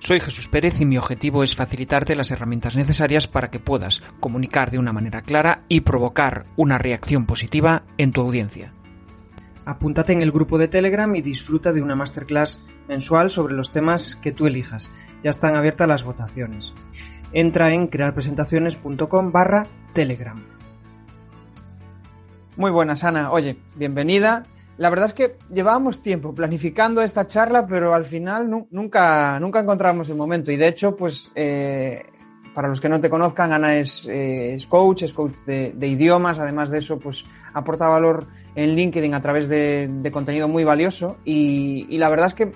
soy 0.00 0.18
Jesús 0.18 0.48
Pérez 0.48 0.80
y 0.80 0.86
mi 0.86 0.96
objetivo 0.96 1.44
es 1.44 1.54
facilitarte 1.54 2.16
las 2.16 2.30
herramientas 2.30 2.74
necesarias 2.74 3.26
para 3.26 3.50
que 3.50 3.60
puedas 3.60 4.02
comunicar 4.18 4.70
de 4.70 4.78
una 4.78 4.92
manera 4.92 5.20
clara 5.20 5.62
y 5.68 5.82
provocar 5.82 6.46
una 6.56 6.78
reacción 6.78 7.26
positiva 7.26 7.84
en 7.98 8.10
tu 8.12 8.22
audiencia. 8.22 8.72
Apúntate 9.66 10.14
en 10.14 10.22
el 10.22 10.32
grupo 10.32 10.56
de 10.56 10.68
Telegram 10.68 11.14
y 11.14 11.20
disfruta 11.20 11.72
de 11.72 11.82
una 11.82 11.94
masterclass 11.94 12.60
mensual 12.88 13.30
sobre 13.30 13.54
los 13.54 13.70
temas 13.70 14.16
que 14.16 14.32
tú 14.32 14.46
elijas. 14.46 14.90
Ya 15.22 15.30
están 15.30 15.54
abiertas 15.54 15.86
las 15.86 16.02
votaciones. 16.02 16.74
Entra 17.32 17.72
en 17.74 17.86
crearpresentaciones.com 17.86 19.32
barra 19.32 19.66
Telegram. 19.92 20.42
Muy 22.56 22.70
buenas, 22.70 23.04
Ana. 23.04 23.30
Oye, 23.30 23.58
bienvenida 23.76 24.46
la 24.80 24.88
verdad 24.88 25.08
es 25.08 25.12
que 25.12 25.36
llevábamos 25.50 26.02
tiempo 26.02 26.34
planificando 26.34 27.02
esta 27.02 27.26
charla, 27.26 27.66
pero 27.66 27.92
al 27.92 28.06
final 28.06 28.48
nunca, 28.70 29.38
nunca 29.38 29.60
encontramos 29.60 30.08
el 30.08 30.16
momento. 30.16 30.50
Y 30.50 30.56
de 30.56 30.68
hecho, 30.68 30.96
pues 30.96 31.30
eh, 31.34 32.02
para 32.54 32.66
los 32.66 32.80
que 32.80 32.88
no 32.88 32.98
te 32.98 33.10
conozcan, 33.10 33.52
Ana 33.52 33.76
es, 33.76 34.08
eh, 34.10 34.56
coach, 34.70 35.02
es 35.02 35.12
coach 35.12 35.34
de, 35.44 35.86
idiomas. 35.86 36.38
Además 36.38 36.70
de 36.70 36.78
eso, 36.78 36.98
pues 36.98 37.26
aporta 37.52 37.88
valor 37.88 38.24
en 38.54 38.74
LinkedIn 38.74 39.12
a 39.12 39.20
través 39.20 39.50
de, 39.50 40.10
contenido 40.10 40.48
muy 40.48 40.64
valioso. 40.64 41.18
Y, 41.26 41.98
la 41.98 42.08
verdad 42.08 42.28
es 42.28 42.34
que 42.34 42.50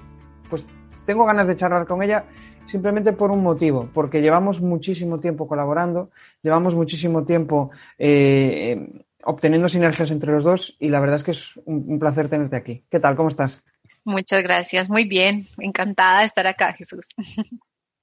pues 0.48 0.64
tengo 1.04 1.26
ganas 1.26 1.46
de 1.46 1.56
charlar 1.56 1.86
con 1.86 2.02
ella 2.02 2.24
simplemente 2.64 3.12
por 3.12 3.32
un 3.32 3.42
motivo, 3.42 3.90
porque 3.92 4.22
llevamos 4.22 4.62
muchísimo 4.62 5.20
tiempo 5.20 5.46
colaborando, 5.46 6.08
llevamos 6.40 6.74
muchísimo 6.74 7.22
tiempo 7.22 7.70
eh, 7.98 9.04
obteniendo 9.24 9.68
sinergias 9.68 10.10
entre 10.10 10.32
los 10.32 10.44
dos 10.44 10.76
y 10.78 10.88
la 10.88 11.00
verdad 11.00 11.16
es 11.16 11.24
que 11.24 11.30
es 11.32 11.60
un, 11.64 11.98
placer 11.98 12.28
tenerte 12.28 12.56
aquí. 12.56 12.84
¿Qué 12.90 13.00
tal? 13.00 13.16
¿Cómo 13.16 13.28
estás? 13.28 13.62
Muchas 14.04 14.42
gracias, 14.42 14.88
muy 14.88 15.04
bien, 15.04 15.48
encantada 15.58 16.20
de 16.20 16.26
estar 16.26 16.46
acá, 16.46 16.72
Jesús. 16.74 17.06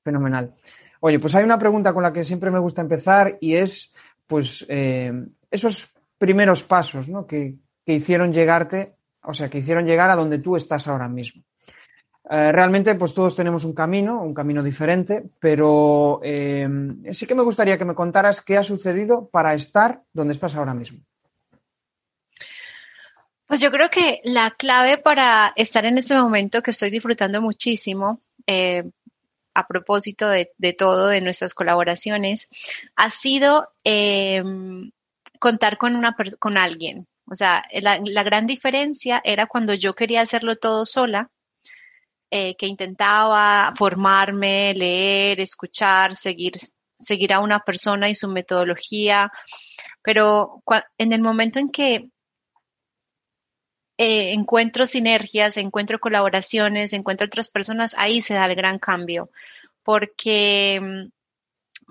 Fenomenal. 0.04 0.54
Oye, 1.00 1.20
pues 1.20 1.36
hay 1.36 1.44
una 1.44 1.60
pregunta 1.60 1.94
con 1.94 2.04
la 2.04 2.14
que 2.14 2.24
siempre 2.24 2.52
me 2.52 2.60
gusta 2.60 2.82
empezar 2.82 3.38
y 3.40 3.56
es, 3.56 3.94
pues, 4.28 4.66
eh, 4.70 5.12
esos 5.50 5.92
primeros 6.18 6.64
pasos, 6.64 7.08
¿no? 7.10 7.26
Que, 7.26 7.56
hicieron 7.86 8.32
llegarte, 8.32 8.96
o 9.22 9.34
sea, 9.34 9.50
que 9.50 9.58
hicieron 9.58 9.86
llegar 9.86 10.10
a 10.12 10.16
donde 10.16 10.40
tú 10.40 10.56
estás 10.56 10.88
ahora 10.88 11.10
mismo. 11.10 11.44
Eh, 12.30 12.52
realmente, 12.54 12.96
pues 12.96 13.14
todos 13.14 13.36
tenemos 13.36 13.66
un 13.66 13.74
camino, 13.74 14.22
un 14.24 14.34
camino 14.34 14.64
diferente, 14.64 15.30
pero 15.42 16.22
eh, 16.24 16.66
sí 17.12 17.26
que 17.26 17.36
me 17.36 17.44
gustaría 17.44 17.78
que 17.78 17.84
me 17.84 17.96
contaras 17.96 18.40
qué 18.40 18.56
ha 18.56 18.64
sucedido 18.64 19.28
para 19.28 19.54
estar 19.54 20.04
donde 20.14 20.32
estás 20.32 20.56
ahora 20.56 20.74
mismo. 20.74 21.02
Pues 23.52 23.60
yo 23.60 23.70
creo 23.70 23.90
que 23.90 24.22
la 24.24 24.52
clave 24.52 24.98
para 24.98 25.52
estar 25.58 25.84
en 25.84 25.98
este 25.98 26.16
momento 26.16 26.64
que 26.64 26.72
estoy 26.72 26.90
disfrutando 26.90 27.42
muchísimo, 27.42 28.22
eh, 28.48 28.90
a 29.54 29.68
propósito 29.68 30.30
de, 30.30 30.48
todo, 30.78 31.08
de 31.08 31.20
nuestras 31.20 31.54
colaboraciones, 31.54 32.48
ha 32.96 33.10
sido 33.10 33.68
em, 33.84 34.92
contar 35.38 35.78
con, 35.78 35.98
una, 35.98 36.16
con 36.40 36.58
alguien. 36.58 37.08
O 37.26 37.36
sea, 37.36 37.66
la, 37.74 38.24
gran 38.24 38.48
diferencia 38.48 39.20
era 39.22 39.48
cuando 39.48 39.74
yo 39.74 39.92
quería 39.92 40.22
hacerlo 40.22 40.56
todo 40.56 40.86
sola, 40.86 41.30
eh, 42.30 42.56
que 42.56 42.68
intentaba 42.68 43.74
formarme, 43.76 44.74
leer, 44.76 45.42
escuchar, 45.42 46.16
seguir, 46.16 46.54
seguir 47.02 47.34
a 47.34 47.42
una 47.42 47.60
persona 47.60 48.10
y 48.10 48.16
su 48.16 48.30
metodología, 48.30 49.30
pero 50.02 50.64
en 50.98 51.12
el 51.12 51.22
momento 51.22 51.60
en 51.60 51.68
que 51.68 52.11
eh, 54.04 54.34
encuentro 54.34 54.88
sinergias, 54.88 55.58
encuentro 55.58 56.00
colaboraciones, 56.00 56.92
encuentro 56.92 57.28
otras 57.28 57.52
personas, 57.52 57.94
ahí 58.00 58.24
se 58.24 58.34
da 58.34 58.46
el 58.46 58.56
gran 58.56 58.80
cambio, 58.80 59.30
porque 59.84 60.82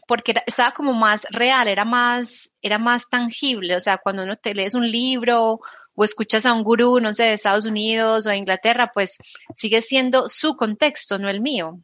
porque 0.08 0.34
estaba 0.44 0.72
como 0.72 0.92
más 0.92 1.24
real, 1.30 1.68
era 1.68 1.84
más, 1.84 2.50
era 2.62 2.78
más 2.78 3.08
tangible, 3.08 3.76
o 3.76 3.80
sea, 3.80 3.98
cuando 3.98 4.24
uno 4.24 4.34
te 4.34 4.56
lees 4.56 4.74
un 4.74 4.90
libro 4.90 5.60
o 5.94 6.04
escuchas 6.04 6.46
a 6.46 6.52
un 6.52 6.64
gurú, 6.64 6.98
no 6.98 7.12
sé, 7.12 7.26
de 7.26 7.34
Estados 7.34 7.64
Unidos 7.64 8.26
o 8.26 8.30
de 8.30 8.38
Inglaterra, 8.38 8.90
pues 8.92 9.18
sigue 9.54 9.80
siendo 9.80 10.28
su 10.28 10.56
contexto, 10.56 11.20
no 11.20 11.28
el 11.28 11.40
mío. 11.40 11.78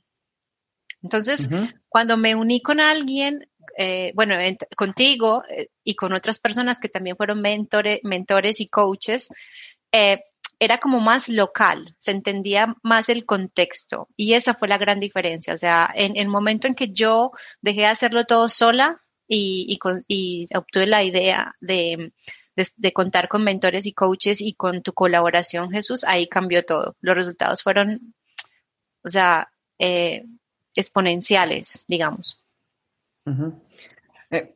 Entonces, 1.04 1.48
cuando 1.88 2.16
me 2.16 2.34
uní 2.34 2.60
con 2.60 2.80
alguien, 2.80 3.48
eh, 3.78 4.10
bueno, 4.16 4.34
contigo 4.76 5.44
eh, 5.48 5.68
y 5.84 5.94
con 5.94 6.12
otras 6.12 6.40
personas 6.40 6.80
que 6.80 6.88
también 6.88 7.16
fueron 7.16 7.40
mentores, 7.40 8.00
mentores 8.02 8.60
y 8.60 8.66
coaches, 8.66 9.28
eh, 9.92 10.22
era 10.58 10.78
como 10.78 11.00
más 11.00 11.28
local, 11.28 11.94
se 11.98 12.12
entendía 12.12 12.76
más 12.82 13.08
el 13.08 13.26
contexto 13.26 14.08
y 14.16 14.34
esa 14.34 14.54
fue 14.54 14.68
la 14.68 14.78
gran 14.78 15.00
diferencia. 15.00 15.54
O 15.54 15.58
sea, 15.58 15.90
en 15.94 16.16
el 16.16 16.28
momento 16.28 16.66
en 16.66 16.74
que 16.74 16.92
yo 16.92 17.32
dejé 17.60 17.80
de 17.80 17.86
hacerlo 17.86 18.24
todo 18.24 18.48
sola 18.48 19.02
y, 19.28 19.78
obtuve 20.54 20.86
la 20.86 21.04
idea 21.04 21.54
de, 21.60 22.12
contar 22.94 23.28
con 23.28 23.44
mentores 23.44 23.86
y 23.86 23.92
coaches 23.92 24.40
y 24.40 24.54
con 24.54 24.82
tu 24.82 24.92
colaboración, 24.94 25.70
Jesús, 25.70 26.04
ahí 26.04 26.26
cambió 26.28 26.64
todo. 26.64 26.96
Los 27.00 27.16
resultados 27.16 27.62
fueron, 27.62 28.14
o 29.02 29.08
sea, 29.10 29.50
eh, 29.78 30.24
exponenciales, 30.74 31.84
digamos. 31.86 32.42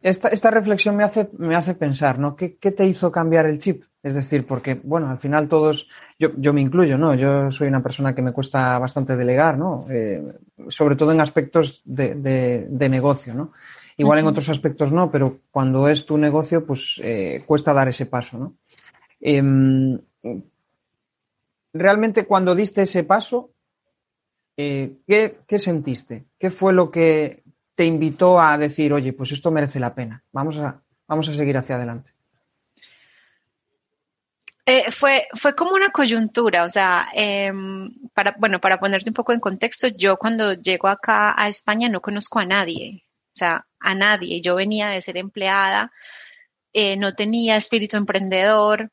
Esta, 0.03 0.51
reflexión 0.51 0.97
me 0.97 1.05
hace, 1.05 1.29
me 1.39 1.57
hace 1.57 1.75
pensar, 1.75 2.19
¿no? 2.19 2.37
¿Qué, 2.37 2.49
te 2.49 2.87
hizo 2.87 3.11
cambiar 3.11 3.47
el 3.47 3.59
chip? 3.59 3.85
Es 4.03 4.15
decir, 4.15 4.47
porque, 4.47 4.81
bueno, 4.83 5.11
al 5.11 5.19
final 5.19 5.49
todos, 5.49 5.89
yo, 6.19 6.31
yo 6.37 6.53
me 6.53 6.61
incluyo, 6.61 6.97
¿no? 6.97 7.15
Yo 7.15 7.51
soy 7.51 7.69
una 7.69 7.83
persona 7.83 8.15
que 8.15 8.23
me 8.23 8.33
cuesta 8.33 8.79
bastante 8.79 9.17
delegar, 9.17 9.59
¿no? 9.59 9.85
Eh, 9.91 10.23
sobre 10.69 10.97
todo 10.97 11.13
en 11.13 11.21
aspectos 11.21 11.83
de, 11.85 12.67
negocio, 12.71 13.35
¿no? 13.35 13.53
Igual 13.97 14.21
en 14.21 14.27
otros 14.27 14.49
aspectos 14.49 14.93
no, 14.93 15.11
pero 15.11 15.41
cuando 15.51 15.89
es 15.89 16.07
tu 16.07 16.17
negocio, 16.17 16.65
pues 16.65 17.01
eh, 17.05 17.45
cuesta 17.47 17.75
dar 17.75 17.89
ese 17.89 18.07
paso, 18.07 18.39
¿no? 18.39 18.55
Em, 19.21 20.01
realmente 21.75 22.25
cuando 22.25 22.55
diste 22.55 22.83
ese 22.83 23.05
paso, 23.05 23.51
¿qué, 24.57 25.41
¿qué, 25.47 25.59
sentiste? 25.59 26.25
¿Qué 26.39 26.51
fue 26.51 26.73
lo 26.73 26.91
que, 26.91 27.43
te 27.81 27.87
invitó 27.87 28.39
a 28.39 28.59
decir, 28.59 28.93
oye, 28.93 29.15
pues 29.15 29.33
esto 29.33 29.51
merece 29.51 29.81
la 29.81 29.95
pena, 29.95 30.23
vamos 30.33 30.59
a, 30.59 30.83
vamos 31.09 31.27
a 31.31 31.33
seguir 31.33 31.57
hacia 31.57 31.77
adelante? 31.77 32.13
Eh, 34.67 34.91
fue, 34.91 35.29
fue 35.33 35.55
como 35.55 35.71
una 35.71 35.89
coyuntura, 35.89 36.65
o 36.65 36.69
sea, 36.69 37.09
em, 37.15 37.91
para, 38.13 38.37
bueno, 38.39 38.61
para 38.61 38.79
ponerte 38.79 39.09
un 39.09 39.15
poco 39.15 39.33
en 39.33 39.41
contexto, 39.41 39.89
yo 39.89 40.19
cuando 40.19 40.53
llego 40.53 40.89
acá 40.89 41.35
a 41.35 41.49
España 41.49 41.89
no 41.89 42.03
conozco 42.03 42.39
a 42.39 42.45
nadie, 42.45 43.07
o 43.29 43.33
sea, 43.33 43.67
a 43.81 43.95
nadie. 43.95 44.43
Yo 44.43 44.57
venía 44.57 44.91
de 44.91 45.01
ser 45.01 45.17
empleada, 45.17 45.91
eh, 46.75 46.99
no 46.99 47.15
tenía 47.15 47.57
espíritu 47.57 47.97
emprendedor, 47.97 48.93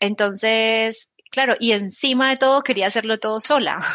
entonces, 0.00 1.12
claro, 1.30 1.54
y 1.60 1.70
encima 1.70 2.30
de 2.30 2.38
todo 2.38 2.64
quería 2.64 2.88
hacerlo 2.88 3.20
todo 3.20 3.38
sola. 3.40 3.86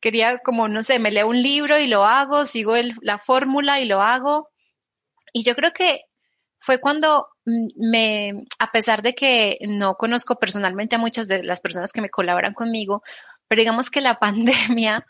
Quería 0.00 0.38
como, 0.38 0.68
no 0.68 0.82
sé, 0.82 0.98
me 0.98 1.10
leo 1.10 1.28
un 1.28 1.42
libro 1.42 1.78
y 1.78 1.86
lo 1.86 2.04
hago, 2.04 2.46
sigo 2.46 2.74
la 3.02 3.18
fórmula 3.18 3.80
y 3.80 3.86
lo 3.86 4.00
hago. 4.02 4.48
Y 5.32 5.44
yo 5.44 5.54
creo 5.54 5.72
que 5.72 6.02
fue 6.58 6.80
cuando 6.80 7.28
mm, 7.46 7.68
me, 7.76 8.44
a 8.58 8.70
pesar 8.72 9.02
de 9.02 9.14
que 9.14 9.58
no 9.62 9.94
conozco 9.94 10.38
personalmente 10.38 10.96
a 10.96 10.98
muchas 10.98 11.28
de 11.28 11.42
las 11.42 11.60
personas 11.60 11.92
que 11.92 12.02
me 12.02 12.10
colaboran 12.10 12.54
conmigo, 12.54 13.02
pero 13.48 13.60
digamos 13.60 13.90
que 13.90 14.00
la 14.00 14.18
pandemia 14.20 15.06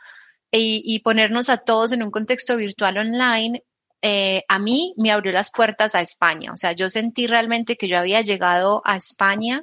y, 0.52 0.98
ponernos 1.00 1.48
a 1.48 1.58
todos 1.58 1.92
en 1.92 2.02
un 2.02 2.10
contexto 2.10 2.56
virtual 2.56 2.98
online, 2.98 3.62
eh, 4.02 4.42
a 4.48 4.58
mí 4.58 4.94
me 4.96 5.12
abrió 5.12 5.32
las 5.32 5.52
puertas 5.52 5.94
a 5.94 6.00
España. 6.00 6.52
O 6.52 6.56
sea, 6.56 6.72
yo 6.72 6.90
sentí 6.90 7.28
realmente 7.28 7.76
que 7.76 7.86
yo 7.86 7.98
había 7.98 8.20
llegado 8.22 8.82
a 8.84 8.96
España 8.96 9.62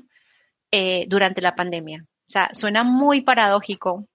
eh, 0.72 1.06
durante 1.10 1.42
la 1.42 1.56
pandemia. 1.56 2.04
O 2.06 2.30
sea, 2.30 2.50
suena 2.54 2.86
muy 2.86 3.22
paradójico, 3.22 4.06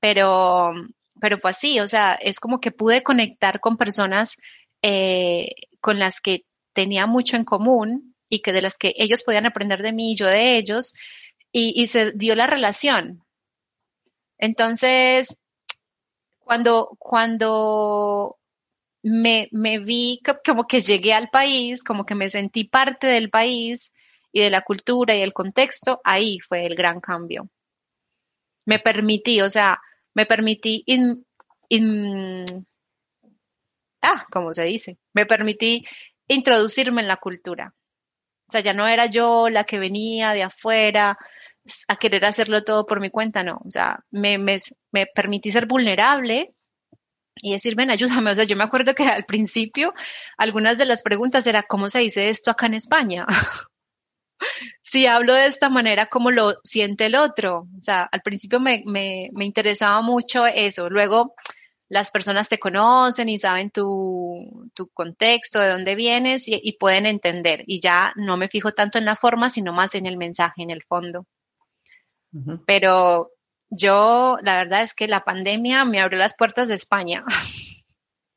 pero, 0.00 0.72
pero 1.20 1.38
fue 1.38 1.50
así, 1.50 1.80
o 1.80 1.86
sea, 1.86 2.14
es 2.14 2.40
como 2.40 2.60
que 2.60 2.72
pude 2.72 3.02
conectar 3.02 3.60
con 3.60 3.76
personas 3.76 4.36
eh, 4.82 5.50
con 5.80 5.98
las 5.98 6.20
que 6.20 6.44
tenía 6.72 7.06
mucho 7.06 7.36
en 7.36 7.44
común 7.44 8.14
y 8.28 8.40
que 8.40 8.52
de 8.52 8.62
las 8.62 8.78
que 8.78 8.94
ellos 8.96 9.22
podían 9.22 9.46
aprender 9.46 9.82
de 9.82 9.92
mí 9.92 10.12
y 10.12 10.16
yo 10.16 10.26
de 10.26 10.56
ellos, 10.56 10.94
y, 11.52 11.88
se 11.88 12.12
dio 12.12 12.36
la 12.36 12.46
relación. 12.46 13.24
Entonces, 14.38 15.40
cuando, 16.38 16.96
cuando 16.98 18.38
me, 19.02 19.48
me 19.50 19.80
vi 19.80 20.20
como 20.46 20.66
que 20.66 20.80
llegué 20.80 21.12
al 21.12 21.28
país, 21.28 21.82
como 21.82 22.06
que 22.06 22.14
me 22.14 22.30
sentí 22.30 22.64
parte 22.64 23.08
del 23.08 23.30
país 23.30 23.92
y 24.32 24.40
de 24.40 24.50
la 24.50 24.62
cultura 24.62 25.16
y 25.16 25.22
el 25.22 25.32
contexto, 25.32 26.00
ahí 26.04 26.38
fue 26.38 26.66
el 26.66 26.76
gran 26.76 27.00
cambio. 27.00 27.48
Me 28.64 28.78
permití, 28.78 29.40
o 29.40 29.50
sea, 29.50 29.80
me 30.14 30.26
permití 30.26 30.84
ah, 34.02 34.26
¿cómo 34.30 34.52
se 34.52 34.64
dice? 34.64 34.98
Me 35.14 35.26
permití 35.26 35.84
introducirme 36.28 37.02
en 37.02 37.08
la 37.08 37.16
cultura. 37.16 37.74
O 38.48 38.52
sea, 38.52 38.60
ya 38.60 38.74
no 38.74 38.86
era 38.86 39.06
yo 39.06 39.48
la 39.48 39.64
que 39.64 39.78
venía 39.78 40.32
de 40.32 40.42
afuera 40.42 41.16
a 41.88 41.96
querer 41.96 42.24
hacerlo 42.24 42.64
todo 42.64 42.86
por 42.86 43.00
mi 43.00 43.10
cuenta, 43.10 43.42
no. 43.42 43.60
O 43.64 43.70
sea, 43.70 44.00
me, 44.10 44.38
me, 44.38 44.58
me 44.92 45.06
permití 45.06 45.50
ser 45.50 45.66
vulnerable 45.66 46.54
y 47.36 47.52
decir, 47.52 47.74
ven, 47.76 47.90
ayúdame. 47.90 48.32
O 48.32 48.34
sea, 48.34 48.44
yo 48.44 48.56
me 48.56 48.64
acuerdo 48.64 48.94
que 48.94 49.04
al 49.04 49.24
principio 49.24 49.94
algunas 50.36 50.78
de 50.78 50.86
las 50.86 51.02
preguntas 51.02 51.46
era, 51.46 51.62
¿cómo 51.62 51.88
se 51.88 52.00
dice 52.00 52.28
esto 52.28 52.50
acá 52.50 52.66
en 52.66 52.74
España? 52.74 53.26
si 54.82 55.06
hablo 55.06 55.34
de 55.34 55.46
esta 55.46 55.68
manera, 55.68 56.06
¿cómo 56.06 56.30
lo 56.30 56.54
siente 56.64 57.06
el 57.06 57.14
otro? 57.14 57.68
O 57.78 57.82
sea, 57.82 58.02
al 58.04 58.22
principio 58.22 58.60
me, 58.60 58.82
me, 58.86 59.30
me 59.32 59.44
interesaba 59.44 60.02
mucho 60.02 60.46
eso. 60.46 60.88
Luego, 60.90 61.34
las 61.90 62.12
personas 62.12 62.48
te 62.48 62.58
conocen 62.58 63.28
y 63.28 63.38
saben 63.38 63.70
tu, 63.70 64.70
tu 64.74 64.88
contexto, 64.90 65.58
de 65.58 65.70
dónde 65.70 65.96
vienes 65.96 66.46
y, 66.46 66.60
y, 66.62 66.78
pueden 66.78 67.04
entender. 67.04 67.64
Y 67.66 67.80
ya 67.80 68.12
no 68.16 68.36
me 68.36 68.48
fijo 68.48 68.72
tanto 68.72 68.96
en 68.98 69.04
la 69.04 69.16
forma, 69.16 69.50
sino 69.50 69.72
más 69.72 69.96
en 69.96 70.06
el 70.06 70.16
mensaje, 70.16 70.62
en 70.62 70.70
el 70.70 70.84
fondo. 70.84 71.26
Uh 72.32 72.38
-huh. 72.38 72.64
Pero 72.64 73.32
yo, 73.70 74.38
la 74.42 74.58
verdad 74.58 74.82
es 74.82 74.94
que 74.94 75.08
la 75.08 75.24
pandemia 75.24 75.84
me 75.84 76.00
abrió 76.00 76.18
las 76.18 76.36
puertas 76.36 76.68
de 76.68 76.74
España. 76.74 77.24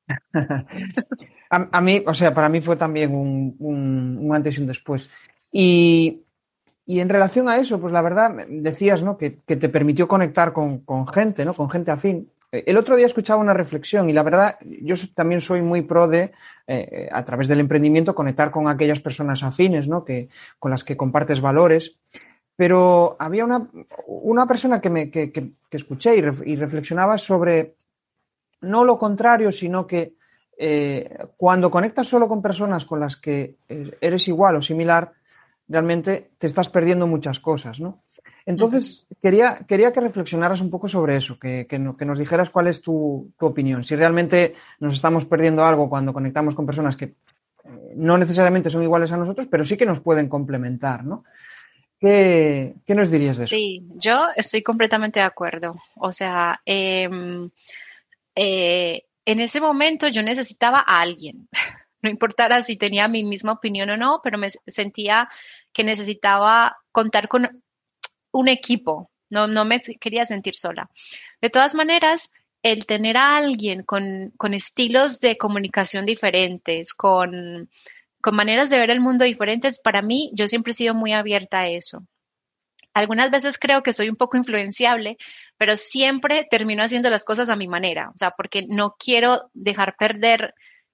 a, 1.50 1.70
a, 1.72 1.82
mí, 1.82 2.04
o 2.06 2.14
sea, 2.14 2.34
para 2.34 2.50
mí 2.50 2.60
fue 2.60 2.76
también 2.76 3.14
un, 3.14 3.56
un, 3.60 4.18
un 4.20 4.36
antes 4.36 4.58
y 4.58 4.62
un 4.62 4.68
después. 4.68 5.12
Y, 5.56 6.24
y, 6.84 7.00
en 7.00 7.10
relación 7.10 7.48
a 7.48 7.58
eso, 7.58 7.80
pues 7.80 7.94
la 7.94 8.02
verdad, 8.02 8.32
decías, 8.50 9.04
¿no? 9.04 9.18
Que, 9.20 9.30
te 9.30 9.70
permitió 9.70 10.08
conectar 10.08 10.52
con, 10.52 10.80
con, 10.80 11.08
gente, 11.08 11.46
¿no? 11.46 11.54
Con 11.54 11.70
gente 11.70 11.92
afín. 11.92 12.32
El 12.52 12.78
otro 12.78 12.96
día 12.96 13.06
escuchaba 13.06 13.40
una 13.40 13.54
reflexión 13.54 14.10
y 14.10 14.14
la 14.14 14.24
verdad, 14.24 14.58
yo 14.62 14.96
también 15.16 15.42
soy 15.42 15.62
muy 15.62 15.84
pro 15.84 16.08
de, 16.08 16.32
eh, 16.68 17.08
a 17.12 17.24
través 17.24 17.48
del 17.48 17.60
emprendimiento, 17.60 18.16
conectar 18.16 18.50
con 18.50 18.68
aquellas 18.68 19.00
personas 19.00 19.44
afines, 19.44 19.88
¿no? 19.88 20.04
Que, 20.04 20.30
con 20.58 20.72
las 20.72 20.84
que 20.84 20.98
compartes 20.98 21.40
valores. 21.40 21.98
Pero 22.56 23.16
había 23.20 23.46
una, 23.46 23.68
una 24.08 24.48
persona 24.48 24.82
que, 24.82 24.90
me, 24.90 25.12
que, 25.12 25.32
que, 25.32 25.52
que 25.70 25.78
escuché 25.78 26.16
y, 26.16 26.22
ref, 26.22 26.42
y, 26.46 26.56
reflexionaba 26.56 27.18
sobre 27.18 27.76
no 28.62 28.84
lo 28.84 28.98
contrario, 28.98 29.52
sino 29.52 29.86
que 29.86 30.14
eh, 30.58 31.18
cuando 31.38 31.72
conectas 31.72 32.08
solo 32.08 32.28
con 32.28 32.42
personas 32.42 32.86
con 32.86 33.00
las 33.00 33.18
que 33.18 33.56
eh, 33.68 33.98
eres 34.00 34.28
igual 34.28 34.56
o 34.56 34.62
similar, 34.62 35.12
realmente 35.68 36.32
te 36.38 36.48
estás 36.48 36.70
perdiendo 36.70 37.08
muchas 37.08 37.40
cosas, 37.40 37.80
¿no? 37.80 38.04
Entonces, 38.46 39.06
uh 39.10 39.14
-huh. 39.14 39.18
quería, 39.22 39.56
quería 39.68 39.94
que 39.94 40.02
reflexionaras 40.02 40.62
un 40.62 40.70
poco 40.70 40.88
sobre 40.88 41.16
eso, 41.16 41.40
que, 41.40 41.66
que, 41.68 41.80
no, 41.80 41.96
que 41.96 42.06
nos 42.06 42.20
dijeras 42.20 42.50
cuál 42.50 42.68
es 42.68 42.82
tu, 42.82 43.32
tu, 43.38 43.46
opinión. 43.46 43.84
Si 43.84 43.96
realmente 43.96 44.54
nos 44.80 44.96
estamos 44.96 45.26
perdiendo 45.26 45.64
algo 45.64 45.90
cuando 45.90 46.14
conectamos 46.14 46.54
con 46.54 46.66
personas 46.66 46.98
que 46.98 47.06
eh, 47.06 47.94
no 47.96 48.18
necesariamente 48.18 48.70
son 48.70 48.84
iguales 48.84 49.12
a 49.14 49.18
nosotros, 49.18 49.48
pero 49.48 49.64
sí 49.64 49.78
que 49.78 49.86
nos 49.86 50.02
pueden 50.02 50.28
complementar, 50.28 51.06
¿no? 51.06 51.24
¿Qué, 52.00 52.74
¿Qué, 52.86 52.96
nos 52.96 53.10
dirías 53.10 53.38
de 53.38 53.46
eso? 53.46 53.56
Sí, 53.56 53.82
yo 53.96 54.26
estoy 54.36 54.62
completamente 54.62 55.22
de 55.22 55.26
acuerdo. 55.26 55.76
O 55.96 56.12
sea, 56.12 56.60
eh, 56.66 57.10
eh, 58.36 59.04
en 59.26 59.40
ese 59.40 59.62
momento 59.62 60.10
yo 60.10 60.22
necesitaba 60.22 60.84
a 60.86 61.00
alguien. 61.00 61.48
No 62.04 62.10
importara 62.10 62.62
si 62.62 62.76
tenía 62.76 63.08
mi 63.08 63.24
misma 63.24 63.54
opinión 63.54 63.90
o 63.90 63.98
no, 63.98 64.20
pero 64.22 64.38
me 64.38 64.50
sentía 64.68 65.30
que 65.72 65.84
necesitaba 65.84 66.78
contar 66.92 67.30
con 67.30 67.64
un 68.32 68.48
equipo. 68.50 69.10
No, 69.30 69.48
no 69.48 69.66
me 69.66 69.80
quería 69.80 70.26
sentir 70.26 70.56
sola. 70.56 70.90
De 71.42 71.50
todas 71.50 71.74
maneras, 71.76 72.32
el 72.62 72.86
tener 72.86 73.18
a 73.18 73.38
alguien 73.38 73.84
con, 73.84 74.32
con 74.38 74.54
estilos 74.54 75.22
de 75.22 75.38
comunicación 75.38 76.06
diferentes, 76.06 76.94
con, 76.94 77.70
con 78.22 78.36
maneras 78.36 78.70
de 78.70 78.80
ver 78.80 78.92
el 78.92 79.00
mundo 79.02 79.24
diferentes, 79.24 79.80
para 79.80 80.02
mí, 80.02 80.30
yo 80.34 80.48
siempre 80.48 80.72
he 80.72 80.76
sido 80.76 80.94
muy 80.94 81.14
abierta 81.14 81.62
a 81.62 81.68
eso. 81.70 82.06
Algunas 82.94 83.32
veces 83.32 83.58
creo 83.58 83.82
que 83.82 83.94
soy 83.94 84.10
un 84.10 84.18
poco 84.18 84.38
influenciable, 84.38 85.18
pero 85.58 85.78
siempre 85.78 86.46
termino 86.50 86.84
haciendo 86.84 87.10
las 87.10 87.26
cosas 87.26 87.50
a 87.50 87.56
mi 87.56 87.68
manera, 87.68 88.12
o 88.14 88.18
sea, 88.18 88.32
porque 88.32 88.66
no 88.68 88.96
quiero 89.00 89.50
dejar 89.54 89.96
perder 89.98 90.54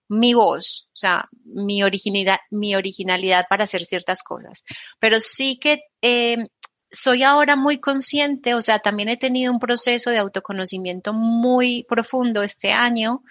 mi 0.09 0.33
voz, 0.33 0.89
o 0.93 0.97
sea, 0.97 1.29
mi 1.45 1.83
originalidad, 1.83 2.39
mi 2.49 2.75
originalidad 2.75 3.45
para 3.49 3.63
hacer 3.63 3.85
ciertas 3.85 4.23
cosas. 4.23 4.65
Pero 4.99 5.19
sí 5.19 5.57
que 5.57 5.83
eh, 6.01 6.47
soy 6.91 7.23
ahora 7.23 7.55
muy 7.55 7.79
consciente, 7.79 8.55
o 8.55 8.61
sea, 8.61 8.79
también 8.79 9.09
he 9.09 9.17
tenido 9.17 9.53
un 9.53 9.59
proceso 9.59 10.09
de 10.09 10.17
autoconocimiento 10.17 11.13
muy 11.13 11.85
profundo 11.87 12.41
este 12.41 12.71
año 12.71 13.23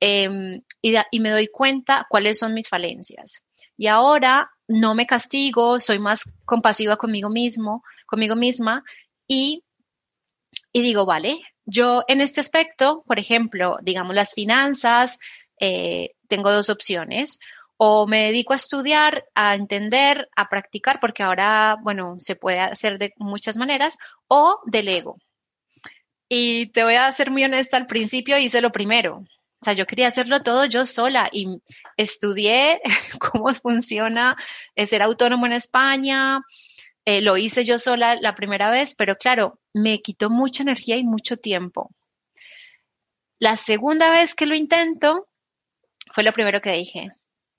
eh, 0.00 0.60
y, 0.80 1.20
me 1.20 1.30
doy 1.30 1.48
cuenta 1.48 2.06
cuáles 2.08 2.38
son 2.38 2.54
mis 2.54 2.68
falencias. 2.68 3.44
Y 3.76 3.88
ahora 3.88 4.50
no 4.68 4.94
me 4.94 5.06
castigo, 5.06 5.80
soy 5.80 5.98
más 5.98 6.34
compasiva 6.44 6.96
conmigo 6.96 7.28
mismo, 7.28 7.82
conmigo 8.06 8.36
misma 8.36 8.84
y, 9.26 9.64
y 10.72 10.82
digo, 10.82 11.06
vale, 11.06 11.38
yo 11.64 12.04
en 12.08 12.20
este 12.20 12.40
aspecto, 12.40 13.02
por 13.06 13.18
ejemplo, 13.18 13.78
digamos 13.82 14.14
las 14.14 14.34
finanzas, 14.34 15.18
eh, 15.60 16.10
tengo 16.30 16.50
dos 16.50 16.70
opciones. 16.70 17.38
O 17.76 18.06
me 18.06 18.24
dedico 18.24 18.54
a 18.54 18.56
estudiar, 18.56 19.24
a 19.34 19.54
entender, 19.54 20.28
a 20.36 20.48
practicar, 20.48 21.00
porque 21.00 21.22
ahora, 21.22 21.76
bueno, 21.82 22.16
se 22.18 22.36
puede 22.36 22.60
hacer 22.60 22.98
de 22.98 23.12
muchas 23.18 23.56
maneras, 23.56 23.98
o 24.28 24.60
delego. 24.66 25.18
Y 26.28 26.66
te 26.72 26.84
voy 26.84 26.94
a 26.94 27.12
ser 27.12 27.30
muy 27.30 27.44
honesta, 27.44 27.76
al 27.76 27.86
principio 27.86 28.38
hice 28.38 28.60
lo 28.60 28.70
primero, 28.70 29.24
o 29.62 29.64
sea, 29.64 29.74
yo 29.74 29.86
quería 29.86 30.08
hacerlo 30.08 30.42
todo 30.42 30.64
yo 30.64 30.86
sola 30.86 31.28
y 31.30 31.60
estudié 31.98 32.80
cómo 33.20 33.52
funciona 33.52 34.36
ser 34.74 35.02
autónomo 35.02 35.44
en 35.46 35.52
España. 35.52 36.40
Eh, 37.04 37.20
lo 37.20 37.36
hice 37.36 37.64
yo 37.64 37.78
sola 37.78 38.16
la 38.16 38.34
primera 38.34 38.70
vez, 38.70 38.94
pero 38.94 39.16
claro, 39.16 39.58
me 39.74 40.00
quitó 40.00 40.30
mucha 40.30 40.62
energía 40.62 40.96
y 40.96 41.04
mucho 41.04 41.36
tiempo. 41.36 41.90
La 43.38 43.56
segunda 43.56 44.10
vez 44.10 44.34
que 44.34 44.46
lo 44.46 44.54
intento, 44.54 45.28
fue 46.12 46.24
lo 46.24 46.32
primero 46.32 46.60
que 46.60 46.72
dije. 46.72 47.12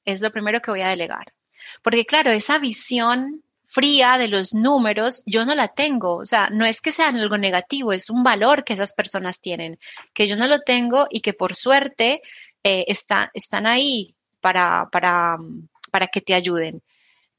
Es 0.06 0.22
lo 0.22 0.32
primero 0.32 0.62
que 0.62 0.72
voy 0.72 0.82
a 0.82 0.90
delegar. 0.90 1.34
Porque 1.82 2.06
claro, 2.06 2.32
esa 2.32 2.60
visión 2.60 3.44
fría 3.72 4.18
de 4.18 4.28
los 4.28 4.54
números, 4.54 5.24
yo 5.26 5.46
no 5.46 5.56
la 5.56 5.70
tengo. 5.70 6.18
O 6.18 6.26
sea, 6.26 6.50
no 6.52 6.66
es 6.66 6.82
que 6.82 6.92
sea 6.92 7.08
algo 7.08 7.38
negativo, 7.38 7.94
es 7.94 8.10
un 8.10 8.24
valor 8.24 8.64
que 8.64 8.74
esas 8.74 8.94
personas 8.94 9.40
tienen, 9.40 9.80
que 10.14 10.28
yo 10.28 10.36
no 10.36 10.48
lo 10.48 10.60
tengo 10.60 11.08
y 11.10 11.22
que 11.22 11.34
por 11.34 11.56
suerte 11.56 12.22
eh, 12.64 12.84
está, 12.88 13.32
están 13.34 13.66
ahí 13.68 14.14
para, 14.42 14.90
para, 14.92 15.38
para 15.90 16.08
que 16.08 16.20
te 16.20 16.34
ayuden. 16.34 16.82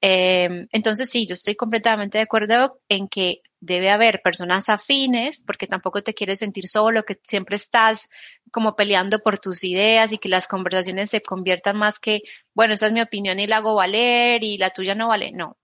Eh, 0.04 0.66
entonces, 0.73 1.09
sí, 1.09 1.26
yo 1.26 1.35
estoy 1.35 1.54
completamente 1.54 2.18
de 2.18 2.25
acuerdo 2.25 2.80
en 2.88 3.09
que 3.09 3.40
debe 3.61 3.90
haber 3.90 4.21
personas 4.21 4.68
afines, 4.68 5.44
porque 5.47 5.68
tampoco 5.68 6.02
te 6.02 6.12
quieres 6.12 6.40
sentir 6.40 6.66
solo, 6.66 7.04
que 7.04 7.21
siempre 7.23 7.54
estás 7.54 8.11
como 8.50 8.75
peleando 8.75 9.21
por 9.21 9.38
tus 9.38 9.62
ideas 9.62 10.12
y 10.12 10.18
que 10.18 10.28
las 10.28 10.49
conversaciones 10.49 11.11
se 11.11 11.23
conviertan 11.23 11.78
más 11.78 12.00
que, 12.00 12.23
bueno, 12.52 12.75
esa 12.75 12.88
es 12.88 12.92
mi 12.92 13.00
opinión 13.00 13.38
y 13.38 13.47
la 13.47 13.59
hago 13.59 13.76
valer 13.76 14.42
y 14.42 14.59
la 14.59 14.71
tuya 14.71 14.97
no 14.97 15.06
vale. 15.09 15.30
No, 15.30 15.56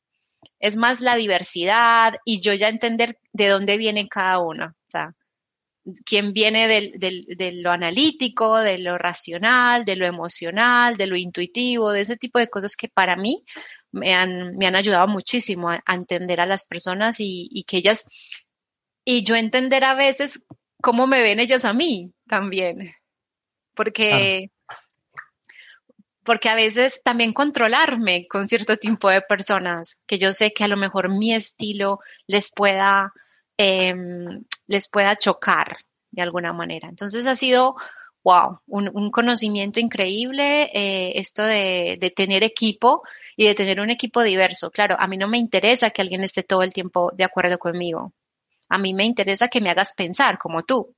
es 0.61 0.77
más 0.77 1.01
la 1.01 1.17
diversidad 1.17 2.15
y 2.25 2.41
yo 2.41 2.55
ya 2.55 2.69
entender 2.69 3.19
de 3.33 3.49
dónde 3.49 3.77
viene 3.77 4.09
cada 4.09 4.39
uno. 4.39 4.67
O 4.67 4.91
sea, 4.91 5.15
quién 6.05 6.33
viene 6.33 6.69
del, 6.69 6.93
del, 6.99 7.27
de 7.37 7.53
lo 7.53 7.71
analítico, 7.71 8.59
de 8.59 8.79
lo 8.79 8.99
racional, 8.99 9.85
de 9.85 9.97
lo 9.97 10.07
emocional, 10.07 10.97
de 10.97 11.07
lo 11.07 11.17
intuitivo, 11.17 11.93
de 11.93 12.03
ese 12.03 12.17
tipo 12.17 12.39
de 12.39 12.49
cosas 12.49 12.77
que 12.77 12.89
para 12.89 13.17
mí 13.17 13.45
me 13.93 14.15
han, 14.15 14.57
me 14.57 14.67
han 14.67 14.77
ayudado 14.77 15.09
muchísimo 15.09 15.71
a, 15.71 15.83
a 15.87 15.95
entender 15.95 16.41
a 16.41 16.47
las 16.47 16.67
personas 16.67 17.21
y, 17.21 17.49
y, 17.51 17.65
que 17.65 17.79
ellas, 17.79 18.07
y 19.05 19.25
yo 19.25 19.35
entender 19.35 19.85
a 19.85 19.95
veces 19.95 20.43
cómo 20.83 21.07
me 21.07 21.23
ven 21.23 21.41
ellas 21.41 21.65
a 21.65 21.73
mí 21.73 22.13
también. 22.27 22.95
Porque, 23.75 24.51
ah 24.69 24.75
porque 26.29 26.51
a 26.51 26.55
veces 26.55 27.01
también 27.03 27.33
controlarme 27.33 28.27
con 28.29 28.47
cierto 28.47 28.77
tipo 28.77 29.09
de 29.09 29.23
personas, 29.23 30.03
que 30.07 30.19
yo 30.19 30.35
sé 30.35 30.53
que 30.53 30.63
a 30.63 30.69
lo 30.69 30.77
mejor 30.77 31.09
mi 31.09 31.33
estilo 31.33 32.01
les 32.27 32.53
pueda, 32.55 33.15
eh, 33.57 33.95
les 34.67 34.89
pueda 34.89 35.17
chocar 35.17 35.79
de 36.11 36.21
alguna 36.21 36.53
manera. 36.53 36.87
Entonces 36.87 37.27
ha 37.27 37.35
sido, 37.35 37.77
wow, 38.25 38.61
un, 38.67 38.91
un 38.93 39.11
conocimiento 39.11 39.81
increíble 39.81 40.71
eh, 40.75 41.13
esto 41.15 41.43
de, 41.43 41.97
de, 41.99 42.11
tener 42.11 42.45
equipo 42.45 43.05
y 43.39 43.47
de 43.47 43.55
tener 43.55 43.81
un 43.81 43.89
equipo 43.89 44.25
diverso. 44.25 44.73
Claro, 44.73 44.97
a 44.99 45.07
mí 45.07 45.17
no 45.17 45.29
me 45.29 45.39
interesa 45.39 45.91
que 45.91 46.03
alguien 46.03 46.25
esté 46.25 46.43
todo 46.43 46.65
el 46.65 46.73
tiempo 46.73 47.13
de 47.15 47.23
acuerdo 47.23 47.57
conmigo. 47.57 48.13
A 48.69 48.79
mí 48.79 48.93
me 48.93 49.05
interesa 49.05 49.47
que 49.47 49.61
me 49.61 49.71
hagas 49.71 49.95
pensar 49.95 50.39
como 50.39 50.65
tú. 50.65 50.93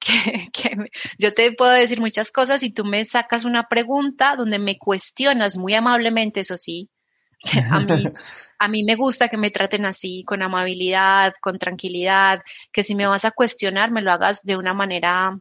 que, 0.00 0.70
yo 1.18 1.34
te 1.34 1.52
puedo 1.52 1.72
decir 1.72 2.00
muchas 2.00 2.32
cosas 2.32 2.62
y 2.62 2.70
tú 2.70 2.86
me 2.86 3.04
sacas 3.04 3.44
una 3.44 3.68
pregunta 3.68 4.36
donde 4.36 4.58
me 4.58 4.78
cuestionas 4.78 5.58
muy 5.58 5.74
amablemente, 5.74 6.40
eso 6.40 6.56
sí. 6.56 6.88
A 7.70 7.78
mí, 7.78 8.04
a 8.58 8.68
mí 8.68 8.82
me 8.82 8.94
gusta 8.96 9.28
que 9.28 9.36
me 9.36 9.50
traten 9.50 9.84
así, 9.84 10.24
con 10.24 10.42
amabilidad, 10.42 11.34
con 11.42 11.58
tranquilidad, 11.58 12.40
que 12.72 12.82
si 12.82 12.94
me 12.94 13.06
vas 13.06 13.26
a 13.26 13.32
cuestionar, 13.32 13.92
me 13.92 14.00
lo 14.00 14.10
hagas 14.12 14.42
de 14.44 14.56
una 14.56 14.72
manera, 14.72 15.38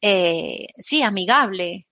eh, 0.00 0.68
sí, 0.78 1.02
amigable. 1.02 1.86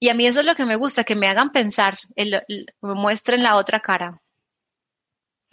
Y 0.00 0.10
a 0.10 0.14
mí 0.14 0.26
eso 0.26 0.40
es 0.40 0.46
lo 0.46 0.54
que 0.54 0.64
me 0.64 0.76
gusta, 0.76 1.04
que 1.04 1.16
me 1.16 1.28
hagan 1.28 1.50
pensar, 1.50 1.98
me 2.16 2.94
muestren 2.94 3.42
la 3.42 3.56
otra 3.56 3.80
cara. 3.80 4.22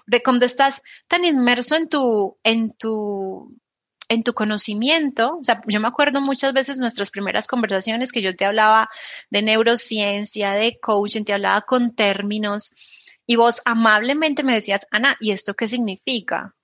De 0.07 0.21
cuando 0.21 0.45
estás 0.45 0.83
tan 1.07 1.25
inmerso 1.25 1.75
en 1.75 1.89
tu, 1.89 2.37
en 2.43 2.71
tu 2.77 3.55
en 4.07 4.23
tu 4.23 4.33
conocimiento, 4.33 5.37
o 5.39 5.43
sea, 5.43 5.61
yo 5.67 5.79
me 5.79 5.87
acuerdo 5.87 6.21
muchas 6.21 6.53
veces 6.53 6.79
nuestras 6.79 7.09
primeras 7.09 7.47
conversaciones 7.47 8.11
que 8.11 8.21
yo 8.21 8.35
te 8.35 8.45
hablaba 8.45 8.89
de 9.31 9.41
neurociencia, 9.41 10.51
de 10.51 10.79
coaching, 10.79 11.23
te 11.23 11.33
hablaba 11.33 11.61
con 11.61 11.95
términos 11.95 12.75
y 13.25 13.35
vos 13.35 13.61
amablemente 13.65 14.43
me 14.43 14.53
decías, 14.53 14.85
Ana, 14.91 15.15
¿y 15.19 15.31
esto 15.31 15.55
qué 15.55 15.67
significa? 15.67 16.55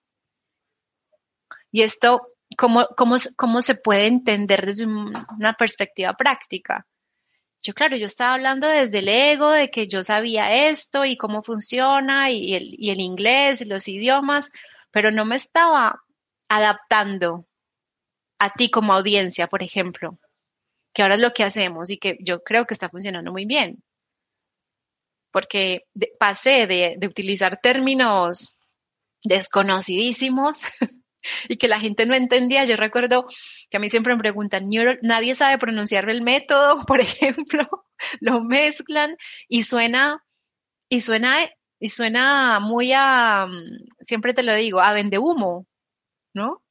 Y 1.71 1.81
esto, 1.81 2.27
¿cómo, 2.57 2.87
cómo, 2.95 3.15
cómo 3.35 3.61
se 3.61 3.75
puede 3.75 4.05
entender 4.05 4.65
desde 4.65 4.85
una 4.85 5.53
perspectiva 5.57 6.13
práctica? 6.13 6.85
Yo, 7.63 7.75
claro, 7.75 7.95
yo 7.95 8.07
estaba 8.07 8.33
hablando 8.33 8.67
desde 8.67 8.99
el 8.99 9.07
ego, 9.07 9.51
de 9.51 9.69
que 9.69 9.87
yo 9.87 10.03
sabía 10.03 10.69
esto 10.69 11.05
y 11.05 11.15
cómo 11.15 11.43
funciona 11.43 12.31
y 12.31 12.55
el, 12.55 12.99
inglés 12.99 13.61
y 13.61 13.65
los 13.65 13.87
idiomas, 13.87 14.51
pero 14.89 15.11
no 15.11 15.25
me 15.25 15.35
estaba 15.35 16.03
adaptando 16.49 17.45
a 18.39 18.49
ti 18.49 18.71
como 18.71 18.93
audiencia, 18.93 19.47
por 19.47 19.61
ejemplo, 19.61 20.17
que 20.93 21.03
ahora 21.03 21.15
es 21.15 21.21
lo 21.21 21.33
que 21.33 21.43
hacemos 21.43 21.91
y 21.91 21.97
que 21.97 22.17
yo 22.21 22.43
creo 22.43 22.65
que 22.65 22.73
está 22.73 22.89
funcionando 22.89 23.31
muy 23.31 23.45
bien. 23.45 23.83
Porque 25.31 25.85
pasé 26.19 26.65
de, 26.65 26.97
utilizar 27.07 27.59
términos 27.61 28.57
desconocidísimos 29.23 30.63
y 31.47 31.57
que 31.57 31.67
la 31.67 31.79
gente 31.79 32.05
no 32.05 32.15
entendía. 32.15 32.65
Yo 32.65 32.75
recuerdo 32.75 33.27
que 33.69 33.77
a 33.77 33.79
mí 33.79 33.89
siempre 33.89 34.13
me 34.13 34.19
preguntan, 34.19 34.69
nadie 35.01 35.35
sabe 35.35 35.57
pronunciar 35.57 36.09
el 36.09 36.21
método, 36.21 36.83
por 36.87 37.01
ejemplo, 37.01 37.67
lo 38.19 38.43
mezclan 38.43 39.17
y 39.47 39.63
suena, 39.63 40.23
y 40.89 41.01
suena, 41.01 41.35
y 41.79 41.89
suena 41.89 42.59
muy 42.59 42.93
a, 42.93 43.47
siempre 44.01 44.33
te 44.33 44.43
lo 44.43 44.53
digo, 44.55 44.81
a 44.81 44.93
vende 44.93 45.17
humo. 45.19 45.67
¿no? 46.33 46.61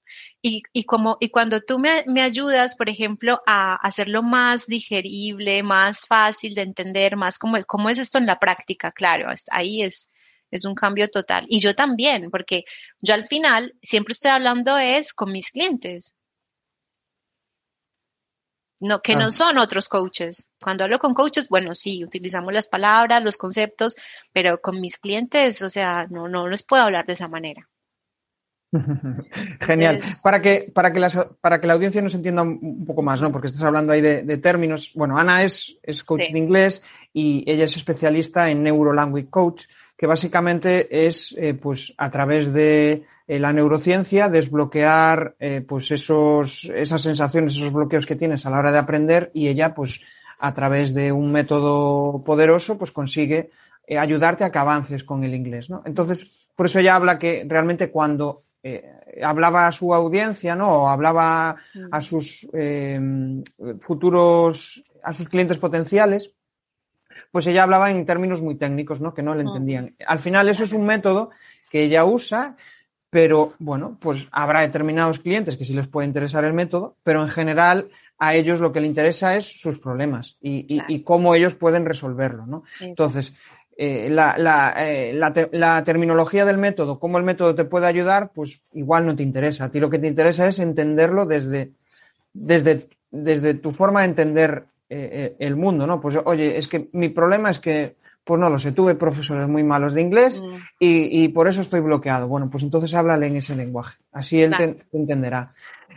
Y, 0.42 0.62
y, 0.72 0.84
como, 0.84 1.16
y 1.20 1.30
cuando 1.30 1.60
tú 1.60 1.78
me, 1.78 2.04
me, 2.06 2.22
ayudas, 2.22 2.76
por 2.76 2.88
ejemplo, 2.88 3.42
a 3.46 3.74
hacerlo 3.74 4.22
más 4.22 4.66
digerible, 4.66 5.62
más 5.62 6.06
fácil 6.06 6.54
de 6.54 6.62
entender, 6.62 7.16
más 7.16 7.38
como, 7.38 7.62
cómo 7.64 7.90
es 7.90 7.98
esto 7.98 8.18
en 8.18 8.26
la 8.26 8.40
práctica, 8.40 8.90
claro, 8.90 9.32
ahí 9.50 9.82
es, 9.82 10.10
es 10.50 10.64
un 10.64 10.74
cambio 10.74 11.08
total. 11.08 11.46
Y 11.48 11.60
yo 11.60 11.74
también, 11.74 12.30
porque 12.30 12.64
yo 13.00 13.14
al 13.14 13.26
final 13.26 13.74
siempre 13.82 14.12
estoy 14.12 14.30
hablando 14.30 14.78
es 14.78 15.12
con 15.14 15.32
mis 15.32 15.50
clientes. 15.50 16.14
No, 18.80 19.02
que 19.02 19.14
no 19.14 19.26
ah. 19.26 19.30
son 19.30 19.58
otros 19.58 19.88
coaches. 19.88 20.52
Cuando 20.60 20.84
hablo 20.84 20.98
con 20.98 21.12
coaches, 21.12 21.50
bueno, 21.50 21.74
sí, 21.74 22.02
utilizamos 22.02 22.54
las 22.54 22.66
palabras, 22.66 23.22
los 23.22 23.36
conceptos, 23.36 23.96
pero 24.32 24.60
con 24.60 24.80
mis 24.80 24.98
clientes, 24.98 25.60
o 25.60 25.68
sea, 25.68 26.06
no, 26.08 26.28
no 26.28 26.48
les 26.48 26.62
puedo 26.62 26.82
hablar 26.82 27.04
de 27.06 27.12
esa 27.12 27.28
manera. 27.28 27.68
Genial. 29.60 30.00
Para 30.22 30.40
que, 30.40 30.70
para, 30.72 30.92
que 30.92 31.00
para 31.40 31.60
que 31.60 31.66
la 31.66 31.74
audiencia 31.74 32.00
nos 32.00 32.14
entienda 32.14 32.42
un 32.42 32.84
poco 32.86 33.02
más, 33.02 33.20
¿no? 33.20 33.32
Porque 33.32 33.48
estás 33.48 33.64
hablando 33.64 33.92
ahí 33.92 34.00
de, 34.00 34.36
términos. 34.38 34.92
Bueno, 34.94 35.18
Ana 35.18 35.42
es, 35.42 35.76
es 35.82 36.04
coach 36.04 36.30
de 36.30 36.38
inglés 36.38 36.82
y 37.12 37.44
ella 37.50 37.64
es 37.64 37.76
especialista 37.76 38.48
en 38.50 38.62
Neuro 38.62 38.92
Language 38.92 39.28
Coach, 39.28 39.64
que 40.00 40.06
básicamente 40.06 41.06
es, 41.06 41.36
eh, 41.36 41.52
pues, 41.52 41.92
a 41.98 42.10
través 42.10 42.54
de 42.54 43.04
eh, 43.28 43.38
la 43.38 43.52
neurociencia, 43.52 44.30
desbloquear, 44.30 45.34
eh, 45.38 45.60
pues, 45.60 45.90
esos, 45.90 46.72
esas 46.74 47.02
sensaciones, 47.02 47.54
esos 47.54 47.70
bloqueos 47.70 48.06
que 48.06 48.16
tienes 48.16 48.46
a 48.46 48.50
la 48.50 48.60
hora 48.60 48.72
de 48.72 48.78
aprender 48.78 49.30
y 49.34 49.48
ella, 49.48 49.74
pues, 49.74 50.00
a 50.38 50.54
través 50.54 50.94
de 50.94 51.12
un 51.12 51.30
método 51.30 52.24
poderoso, 52.24 52.78
pues, 52.78 52.92
consigue 52.92 53.50
ayudarte 53.90 54.42
a 54.42 54.50
que 54.50 54.58
avances 54.58 55.04
con 55.04 55.22
el 55.22 55.34
inglés, 55.34 55.68
¿no? 55.68 55.82
Entonces, 55.84 56.30
por 56.56 56.64
eso 56.64 56.80
ella 56.80 56.94
habla 56.94 57.18
que 57.18 57.44
realmente 57.46 57.90
cuando 57.90 58.44
hablaba 59.22 59.66
a 59.66 59.72
su 59.72 59.94
audiencia, 59.94 60.56
¿no? 60.56 60.84
O 60.84 60.88
hablaba 60.88 61.56
a 61.90 61.98
mm. 61.98 62.00
sus 62.00 62.48
futuros, 63.80 64.82
a 65.02 65.12
sus 65.12 65.28
clientes 65.28 65.58
potenciales, 65.58 66.32
pues 67.30 67.46
ella 67.46 67.62
hablaba 67.62 67.90
en 67.90 68.06
términos 68.06 68.42
muy 68.42 68.56
técnicos, 68.56 69.00
¿no? 69.00 69.14
Que 69.14 69.22
no 69.22 69.34
le 69.34 69.42
entendían. 69.42 69.94
Al 70.06 70.18
final 70.18 70.48
eso 70.48 70.64
es 70.64 70.72
un 70.72 70.84
método 70.84 71.30
que 71.70 71.84
ella 71.84 72.04
usa, 72.04 72.56
pero 73.10 73.54
bueno, 73.58 73.96
pues 74.00 74.26
habrá 74.30 74.62
determinados 74.62 75.18
clientes 75.18 75.56
que 75.56 75.64
sí 75.64 75.74
les 75.74 75.88
puede 75.88 76.08
interesar 76.08 76.44
el 76.44 76.52
método, 76.52 76.96
pero 77.02 77.22
en 77.22 77.28
general 77.28 77.88
a 78.18 78.34
ellos 78.34 78.60
lo 78.60 78.72
que 78.72 78.80
le 78.80 78.86
interesa 78.86 79.36
es 79.36 79.46
sus 79.46 79.78
problemas 79.78 80.36
y, 80.42 80.66
y 80.68 81.02
cómo 81.02 81.34
ellos 81.34 81.54
pueden 81.54 81.86
resolverlo, 81.86 82.44
¿no? 82.44 82.64
Entonces, 82.80 83.34
eh, 83.82 84.10
la, 84.10 84.36
la, 84.36 84.74
eh, 84.76 85.14
la, 85.14 85.84
terminología 85.84 86.44
del 86.44 86.58
método, 86.58 86.98
cómo 86.98 87.16
el 87.16 87.24
método 87.24 87.54
te 87.54 87.64
puede 87.64 87.86
ayudar, 87.86 88.30
pues 88.34 88.60
igual 88.74 89.06
no 89.06 89.16
te 89.16 89.22
interesa. 89.22 89.64
A 89.64 89.70
ti 89.70 89.80
lo 89.80 89.88
que 89.88 89.98
te 89.98 90.06
interesa 90.06 90.46
es 90.46 90.58
entenderlo 90.58 91.24
desde, 91.24 91.70
desde, 92.34 92.90
desde 93.10 93.54
tu 93.54 93.72
forma 93.72 94.00
de 94.00 94.08
entender 94.08 94.66
eh, 94.90 95.36
el 95.38 95.56
mundo, 95.56 95.86
¿no? 95.86 96.00
Pues 96.00 96.18
oye, 96.24 96.58
es 96.58 96.68
que 96.68 96.88
mi 96.92 97.08
problema 97.08 97.50
es 97.50 97.60
que, 97.60 97.96
pues 98.24 98.40
no 98.40 98.50
lo 98.50 98.58
sé, 98.58 98.72
tuve 98.72 98.94
profesores 98.94 99.48
muy 99.48 99.62
malos 99.62 99.94
de 99.94 100.02
inglés 100.02 100.42
mm. 100.42 100.54
y, 100.78 101.24
y, 101.24 101.28
por 101.28 101.48
eso 101.48 101.62
estoy 101.62 101.80
bloqueado. 101.80 102.28
Bueno, 102.28 102.50
pues 102.50 102.62
entonces 102.62 102.94
háblale 102.94 103.28
en 103.28 103.36
ese 103.36 103.56
lenguaje, 103.56 103.98
así 104.12 104.42
él 104.42 104.54
te 104.56 104.76
entenderá. 104.92 105.54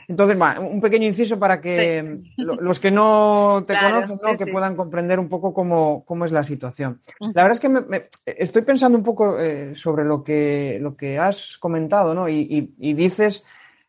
Entonces, 0.07 0.37
un 0.59 0.81
pequeño 0.81 1.07
inciso 1.07 1.39
para 1.39 1.61
que 1.61 2.19
los 2.37 2.79
que 2.79 2.91
no 2.91 3.63
te 3.65 3.73
conocen, 3.73 4.19
¿no? 4.21 4.37
que 4.37 4.47
puedan 4.47 4.75
comprender 4.75 5.19
un 5.19 5.29
poco 5.29 5.53
cómo, 5.53 6.03
cómo, 6.05 6.25
es 6.25 6.31
la 6.31 6.43
situación. 6.43 6.99
La 7.19 7.43
verdad 7.43 7.51
es 7.51 7.59
que 7.59 7.69
me, 7.69 8.03
estoy 8.25 8.63
pensando 8.63 8.97
un 8.97 9.03
poco 9.03 9.39
eh, 9.39 9.75
sobre 9.75 10.03
lo 10.03 10.23
que, 10.23 10.77
lo 10.81 10.95
que 10.95 11.17
has 11.17 11.57
comentado, 11.57 12.13
¿no? 12.13 12.27
Y, 12.27 12.73
y, 12.77 12.93
dices 12.93 13.45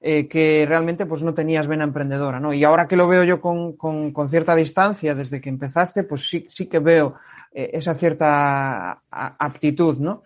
eh, 0.07 0.29
que 0.29 0.67
realmente 0.69 1.07
pues 1.07 1.23
no 1.23 1.33
tenías 1.33 1.67
vena 1.67 1.85
emprendedora, 1.85 2.39
¿no? 2.39 2.53
Y 2.53 2.63
ahora 2.63 2.87
que 2.87 2.95
lo 2.95 3.09
veo 3.09 3.25
yo 3.25 3.41
con, 3.41 3.73
con, 3.73 4.13
con 4.13 4.29
cierta 4.29 4.55
distancia 4.55 5.15
desde 5.15 5.41
que 5.41 5.49
empezaste, 5.49 6.03
pues 6.03 6.29
sí, 6.29 6.47
sí 6.51 6.67
que 6.67 6.79
veo 6.79 7.15
eh, 7.51 7.71
esa 7.73 7.95
cierta 7.95 9.01
aptitud, 9.11 9.97
¿no? 9.97 10.25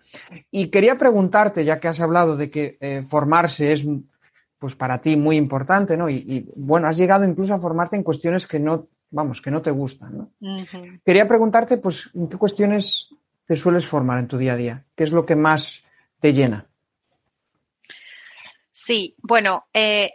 Y 0.51 0.67
quería 0.67 0.97
preguntarte, 0.97 1.63
ya 1.63 1.79
que 1.79 1.87
has 1.87 2.01
hablado 2.01 2.35
de 2.35 2.49
que 2.49 3.05
formarse 3.09 3.71
es 3.71 3.87
pues 4.59 4.75
para 4.75 4.97
ti 4.97 5.15
muy 5.15 5.37
importante, 5.37 5.95
¿no? 5.95 6.09
Y, 6.09 6.45
bueno, 6.57 6.89
has 6.89 6.97
llegado 6.97 7.23
incluso 7.23 7.53
a 7.53 7.59
formarte 7.59 7.95
en 7.95 8.03
cuestiones 8.03 8.45
que 8.45 8.59
no, 8.59 8.89
vamos, 9.11 9.41
que 9.41 9.49
no 9.49 9.61
te 9.61 9.71
gustan, 9.71 10.17
¿no? 10.17 10.31
Quería 11.05 11.25
preguntarte, 11.25 11.77
pues, 11.77 12.09
¿en 12.13 12.27
qué 12.27 12.35
cuestiones 12.35 13.15
te 13.47 13.55
sueles 13.55 13.87
formar 13.87 14.19
en 14.19 14.27
tu 14.27 14.37
día 14.37 14.53
a 14.53 14.57
día? 14.57 14.83
¿Qué 14.93 15.05
es 15.05 15.13
lo 15.13 15.25
que 15.25 15.37
más 15.37 15.85
te 16.19 16.33
llena? 16.33 16.68
Sí, 18.89 19.15
bueno, 19.21 19.67
eh, 19.71 20.13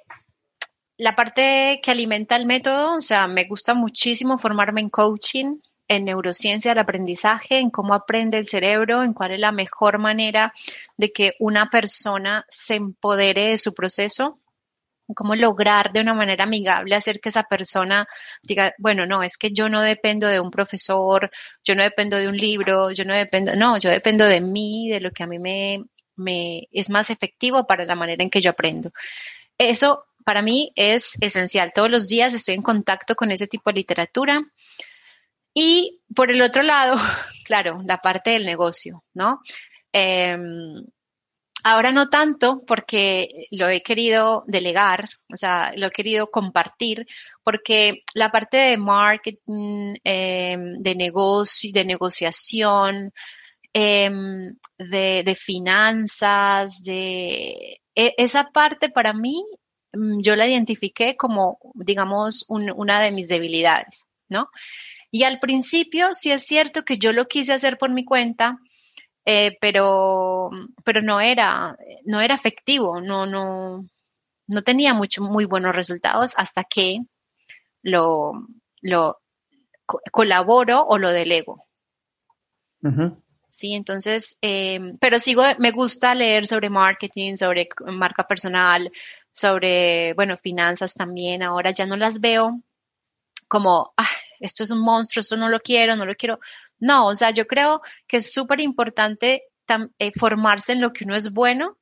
la 0.98 1.14
parte 1.14 1.80
que 1.80 1.92
alimenta 1.92 2.34
el 2.34 2.44
método, 2.44 2.96
o 2.96 3.00
sea, 3.00 3.28
me 3.28 3.44
gusta 3.44 3.72
muchísimo 3.72 4.36
formarme 4.36 4.80
en 4.80 4.90
coaching, 4.90 5.60
en 5.86 6.06
neurociencia 6.06 6.72
del 6.72 6.80
aprendizaje, 6.80 7.58
en 7.58 7.70
cómo 7.70 7.94
aprende 7.94 8.36
el 8.36 8.48
cerebro, 8.48 9.04
en 9.04 9.12
cuál 9.12 9.30
es 9.30 9.38
la 9.38 9.52
mejor 9.52 10.00
manera 10.00 10.52
de 10.96 11.12
que 11.12 11.34
una 11.38 11.70
persona 11.70 12.46
se 12.48 12.74
empodere 12.74 13.50
de 13.50 13.58
su 13.58 13.74
proceso, 13.74 14.40
cómo 15.14 15.36
lograr 15.36 15.92
de 15.92 16.00
una 16.00 16.14
manera 16.14 16.42
amigable 16.42 16.96
hacer 16.96 17.20
que 17.20 17.28
esa 17.28 17.44
persona 17.44 18.08
diga, 18.42 18.74
bueno, 18.78 19.06
no, 19.06 19.22
es 19.22 19.38
que 19.38 19.52
yo 19.52 19.68
no 19.68 19.82
dependo 19.82 20.26
de 20.26 20.40
un 20.40 20.50
profesor, 20.50 21.30
yo 21.62 21.76
no 21.76 21.84
dependo 21.84 22.16
de 22.16 22.26
un 22.26 22.36
libro, 22.36 22.90
yo 22.90 23.04
no 23.04 23.14
dependo, 23.14 23.54
no, 23.54 23.78
yo 23.78 23.90
dependo 23.90 24.26
de 24.26 24.40
mí, 24.40 24.88
de 24.90 25.00
lo 25.00 25.12
que 25.12 25.22
a 25.22 25.28
mí 25.28 25.38
me, 25.38 25.84
es 26.16 26.90
más 26.90 27.10
efectivo 27.10 27.66
para 27.66 27.84
la 27.84 27.94
manera 27.94 28.22
en 28.22 28.30
que 28.30 28.40
yo 28.40 28.50
aprendo. 28.50 28.92
Eso 29.58 30.06
para 30.24 30.42
mí 30.42 30.72
es 30.74 31.20
esencial. 31.20 31.72
Todos 31.74 31.90
los 31.90 32.08
días 32.08 32.34
estoy 32.34 32.54
en 32.54 32.62
contacto 32.62 33.14
con 33.14 33.30
ese 33.30 33.46
tipo 33.46 33.70
de 33.70 33.76
literatura. 33.76 34.42
Y 35.52 36.00
por 36.14 36.30
el 36.30 36.42
otro 36.42 36.62
lado, 36.62 36.96
claro, 37.44 37.80
la 37.84 37.98
parte 37.98 38.30
del 38.30 38.44
negocio, 38.44 39.04
¿no? 39.14 39.40
Em, 39.92 40.84
ahora 41.62 41.92
no 41.92 42.08
tanto 42.08 42.64
porque 42.66 43.46
lo 43.52 43.68
he 43.68 43.82
querido 43.82 44.44
delegar, 44.48 45.08
o 45.32 45.36
sea, 45.36 45.72
lo 45.76 45.86
he 45.86 45.90
querido 45.90 46.30
compartir, 46.30 47.06
porque 47.44 48.02
la 48.14 48.30
parte 48.32 48.56
de 48.56 48.78
marketing, 48.78 49.94
em, 50.02 50.78
de 50.82 50.94
negocio, 50.96 51.70
de 51.72 51.84
negociación, 51.84 53.12
em, 53.74 54.56
de, 54.78 55.22
de, 55.24 55.34
finanzas, 55.34 56.82
de 56.82 57.80
e, 57.94 58.14
esa 58.16 58.50
parte 58.52 58.88
para 58.88 59.12
mí 59.12 59.44
mm, 59.92 60.20
yo 60.20 60.36
la 60.36 60.46
identifiqué 60.46 61.16
como, 61.16 61.58
digamos, 61.74 62.46
una 62.48 63.00
de 63.00 63.12
mis 63.12 63.28
debilidades, 63.28 64.08
¿no? 64.28 64.48
Y 65.10 65.24
al 65.24 65.38
principio 65.38 66.14
sí 66.14 66.30
es 66.30 66.44
cierto 66.46 66.84
que 66.84 66.98
yo 66.98 67.12
lo 67.12 67.26
quise 67.26 67.52
hacer 67.52 67.76
por 67.78 67.92
mi 67.92 68.04
cuenta, 68.04 68.58
eh, 69.24 69.56
pero, 69.60 70.50
pero 70.84 71.02
no 71.02 71.20
era, 71.20 71.76
no 72.04 72.20
era 72.20 72.34
efectivo, 72.34 73.00
no, 73.00 73.26
no, 73.26 73.86
no 74.46 74.62
tenía 74.62 74.94
mucho, 74.94 75.22
muy 75.22 75.44
buenos 75.46 75.74
resultados 75.74 76.34
hasta 76.36 76.64
que 76.64 76.98
lo, 77.82 78.32
lo 78.82 79.18
colaboro 80.10 80.84
o 80.84 80.98
lo 80.98 81.10
delego. 81.10 81.66
Sí, 83.54 83.74
entonces, 83.74 84.36
eh, 84.42 84.80
pero 85.00 85.20
sigo, 85.20 85.44
me 85.60 85.70
gusta 85.70 86.12
leer 86.16 86.44
sobre 86.44 86.70
marketing, 86.70 87.36
sobre 87.36 87.68
marca 87.86 88.26
personal, 88.26 88.90
sobre, 89.30 90.12
bueno, 90.14 90.36
finanzas 90.36 90.94
también. 90.94 91.44
Ahora 91.44 91.70
ya 91.70 91.86
no 91.86 91.96
las 91.96 92.20
veo 92.20 92.60
como, 93.46 93.94
ah, 93.96 94.08
esto 94.40 94.64
es 94.64 94.72
un 94.72 94.80
monstruo, 94.80 95.20
esto 95.20 95.36
no 95.36 95.48
lo 95.48 95.60
quiero, 95.60 95.94
no 95.94 96.04
lo 96.04 96.16
quiero. 96.16 96.40
No, 96.80 97.06
o 97.06 97.14
sea, 97.14 97.30
yo 97.30 97.46
creo 97.46 97.80
que 98.08 98.16
es 98.16 98.32
súper 98.32 98.60
importante 98.60 99.44
eh, 100.00 100.12
formarse 100.18 100.72
en 100.72 100.80
lo 100.80 100.92
que 100.92 101.04
uno 101.04 101.14
es 101.14 101.32
bueno 101.32 101.78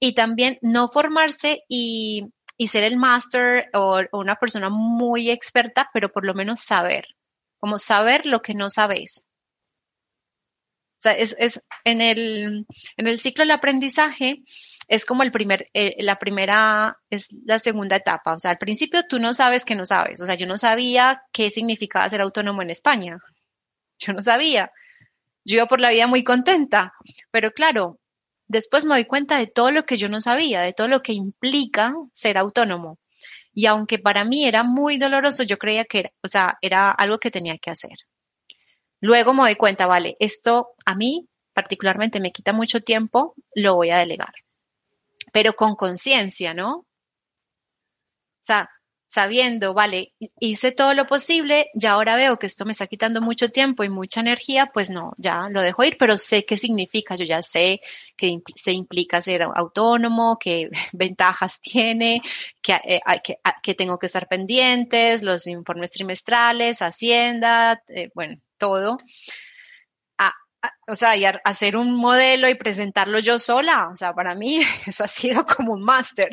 y 0.00 0.14
también 0.14 0.58
no 0.62 0.86
formarse 0.86 1.64
y, 1.68 2.30
ser 2.68 2.84
el 2.84 2.96
máster 2.96 3.70
o, 3.74 4.02
una 4.12 4.36
persona 4.36 4.70
muy 4.70 5.30
experta, 5.32 5.90
pero 5.92 6.12
por 6.12 6.24
lo 6.24 6.34
menos 6.34 6.60
saber, 6.60 7.06
como 7.58 7.80
saber 7.80 8.24
lo 8.24 8.40
que 8.40 8.54
no 8.54 8.70
sabes. 8.70 9.31
Sea, 11.02 11.14
es, 11.14 11.66
en, 11.82 12.00
el, 12.00 12.64
en 12.96 13.06
el 13.08 13.18
ciclo 13.18 13.42
del 13.42 13.50
aprendizaje, 13.50 14.44
es 14.86 15.04
como 15.04 15.24
el 15.24 15.32
primer, 15.32 15.68
eh, 15.74 15.96
la 15.98 16.16
primera, 16.20 16.96
es 17.10 17.34
la 17.44 17.58
segunda 17.58 17.96
etapa. 17.96 18.34
O 18.34 18.38
sea, 18.38 18.52
al 18.52 18.58
principio 18.58 19.02
tú 19.08 19.18
no 19.18 19.34
sabes 19.34 19.64
que 19.64 19.74
no 19.74 19.84
sabes. 19.84 20.20
O 20.20 20.26
sea, 20.26 20.36
yo 20.36 20.46
no 20.46 20.58
sabía 20.58 21.24
qué 21.32 21.50
significaba 21.50 22.08
ser 22.08 22.20
autónomo 22.20 22.62
en 22.62 22.70
España. 22.70 23.18
Yo 23.98 24.12
no 24.12 24.22
sabía. 24.22 24.70
Yo 25.44 25.56
iba 25.56 25.66
por 25.66 25.80
la 25.80 25.90
vida 25.90 26.06
muy 26.06 26.22
contenta. 26.22 26.92
Pero 27.32 27.50
claro, 27.50 27.98
después 28.46 28.84
me 28.84 28.94
doy 28.94 29.06
cuenta 29.06 29.38
de 29.38 29.48
todo 29.48 29.72
lo 29.72 29.84
que 29.84 29.96
yo 29.96 30.08
no 30.08 30.20
sabía, 30.20 30.60
de 30.60 30.72
todo 30.72 30.86
lo 30.86 31.02
que 31.02 31.14
implica 31.14 31.94
ser 32.12 32.38
autónomo. 32.38 33.00
Y 33.52 33.66
aunque 33.66 33.98
para 33.98 34.24
mí 34.24 34.44
era 34.46 34.62
muy 34.62 34.98
doloroso, 34.98 35.42
yo 35.42 35.58
creía 35.58 35.84
que 35.84 35.98
era, 35.98 36.12
o 36.22 36.28
sea, 36.28 36.58
era 36.60 36.92
algo 36.92 37.18
que 37.18 37.32
tenía 37.32 37.58
que 37.58 37.70
hacer. 37.72 37.96
Luego 39.02 39.34
me 39.34 39.42
doy 39.42 39.56
cuenta, 39.56 39.86
vale, 39.86 40.14
esto 40.18 40.70
a 40.86 40.94
mí 40.94 41.28
particularmente 41.52 42.20
me 42.20 42.32
quita 42.32 42.54
mucho 42.54 42.80
tiempo, 42.80 43.34
lo 43.54 43.74
voy 43.74 43.90
a 43.90 43.98
delegar 43.98 44.32
pero 45.32 45.54
con 45.54 45.74
conciencia, 45.74 46.54
¿no? 46.54 46.76
O 46.76 46.86
sea, 48.44 48.68
sabiendo, 49.12 49.74
vale, 49.74 50.14
hice 50.40 50.72
todo 50.72 50.94
lo 50.94 51.06
posible, 51.06 51.70
ya 51.74 51.92
ahora 51.92 52.16
veo 52.16 52.38
que 52.38 52.46
esto 52.46 52.64
me 52.64 52.72
está 52.72 52.86
quitando 52.86 53.20
mucho 53.20 53.50
tiempo 53.50 53.84
y 53.84 53.90
mucha 53.90 54.20
energía, 54.20 54.70
pues 54.72 54.90
no, 54.90 55.12
ya 55.18 55.50
lo 55.50 55.60
dejo 55.60 55.84
ir, 55.84 55.98
pero 55.98 56.16
sé 56.16 56.46
qué 56.46 56.56
significa, 56.56 57.14
yo 57.14 57.26
ya 57.26 57.42
sé 57.42 57.82
que 58.16 58.38
se 58.56 58.72
implica 58.72 59.20
ser 59.20 59.42
autónomo, 59.42 60.38
qué 60.40 60.70
ventajas 60.92 61.60
tiene, 61.60 62.22
que, 62.62 62.72
eh, 62.72 63.74
tengo 63.74 63.98
que 63.98 64.06
estar 64.06 64.28
pendientes, 64.28 65.22
los 65.22 65.46
informes 65.46 65.90
trimestrales, 65.90 66.80
Hacienda, 66.80 67.82
eh, 67.88 68.10
bueno, 68.14 68.40
todo 68.56 68.96
o 70.88 70.94
sea, 70.94 71.16
y 71.16 71.24
hacer 71.24 71.76
un 71.76 71.94
modelo 71.96 72.48
y 72.48 72.54
presentarlo 72.54 73.18
yo 73.18 73.38
sola, 73.38 73.88
o 73.92 73.96
sea, 73.96 74.14
para 74.14 74.34
mí 74.34 74.60
eso 74.86 75.04
ha 75.04 75.08
sido 75.08 75.44
como 75.44 75.72
un 75.72 75.82
máster. 75.82 76.30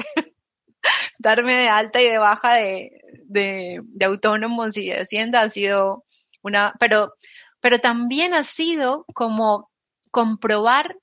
Darme 1.20 1.56
de 1.56 1.70
alta 1.70 2.02
y 2.02 2.10
de 2.10 2.18
baja 2.18 2.54
de, 2.56 3.82
autónomos 4.02 4.78
y 4.78 4.88
de 4.90 5.02
hacienda 5.02 5.42
ha 5.42 5.50
sido 5.50 6.06
una, 6.42 6.74
pero, 6.80 7.14
pero 7.60 7.80
también 7.80 8.34
ha 8.34 8.44
sido 8.44 9.06
como 9.14 9.70
comprobar 10.12 10.98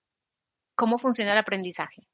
cómo 0.74 0.98
funciona 0.98 1.32
el 1.32 1.38
aprendizaje. 1.38 2.06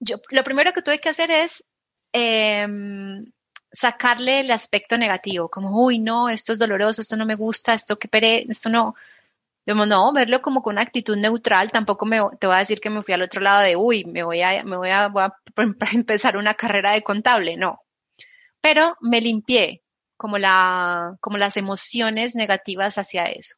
Yo, 0.00 0.16
lo 0.30 0.44
primero 0.44 0.72
que 0.72 0.82
tuve 0.82 1.00
que 1.00 1.08
hacer 1.08 1.30
es 1.30 1.66
em, 2.12 3.24
sacarle 3.72 4.40
el 4.40 4.50
aspecto 4.50 4.98
negativo, 4.98 5.48
como, 5.48 5.84
uy, 5.84 5.98
no, 5.98 6.28
esto 6.28 6.52
es 6.52 6.58
doloroso, 6.58 7.00
esto 7.02 7.16
no 7.16 7.26
me 7.26 7.34
gusta, 7.34 7.74
esto 7.74 7.98
que 7.98 8.08
pere, 8.08 8.46
esto 8.48 8.68
no. 8.70 8.94
No, 9.74 10.12
verlo 10.12 10.40
como 10.42 10.62
con 10.62 10.74
una 10.74 10.82
actitud 10.82 11.16
neutral, 11.16 11.72
tampoco 11.72 12.06
me, 12.06 12.20
te 12.38 12.46
voy 12.46 12.54
a 12.54 12.60
decir 12.60 12.80
que 12.80 12.88
me 12.88 13.02
fui 13.02 13.14
al 13.14 13.22
otro 13.22 13.40
lado 13.40 13.62
de, 13.62 13.74
uy, 13.74 14.04
me 14.04 14.22
voy 14.22 14.40
a, 14.40 14.62
me 14.64 14.76
voy 14.76 14.90
a, 14.90 15.12
empezar 15.92 16.36
una 16.36 16.54
carrera 16.54 16.92
de 16.92 17.02
contable, 17.02 17.56
no. 17.56 17.80
Pero 18.60 18.96
me 19.00 19.20
limpié 19.20 19.82
como, 20.16 20.38
la, 20.38 21.16
como 21.20 21.36
las 21.36 21.56
emociones 21.56 22.36
negativas 22.36 22.96
hacia 22.98 23.24
eso. 23.24 23.56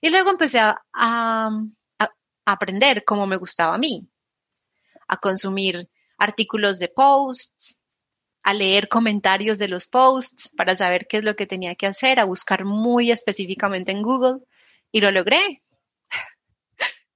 Y 0.00 0.08
luego 0.08 0.30
empecé 0.30 0.60
a, 0.60 0.80
a 0.94 1.50
aprender 2.46 3.04
cómo 3.04 3.26
me 3.26 3.36
gustaba 3.36 3.74
a 3.74 3.78
mí, 3.78 4.08
a 5.08 5.18
consumir 5.18 5.90
artículos 6.16 6.78
de 6.78 6.88
posts, 6.88 7.80
a 8.42 8.54
leer 8.54 8.88
comentarios 8.88 9.58
de 9.58 9.68
los 9.68 9.88
posts 9.88 10.54
para 10.56 10.74
saber 10.74 11.06
qué 11.06 11.18
es 11.18 11.24
lo 11.24 11.36
que 11.36 11.46
tenía 11.46 11.74
que 11.74 11.86
hacer, 11.86 12.18
a 12.18 12.24
buscar 12.24 12.64
muy 12.64 13.10
específicamente 13.10 13.92
en 13.92 14.00
Google 14.00 14.40
y 14.92 15.00
lo 15.00 15.10
logré. 15.10 15.62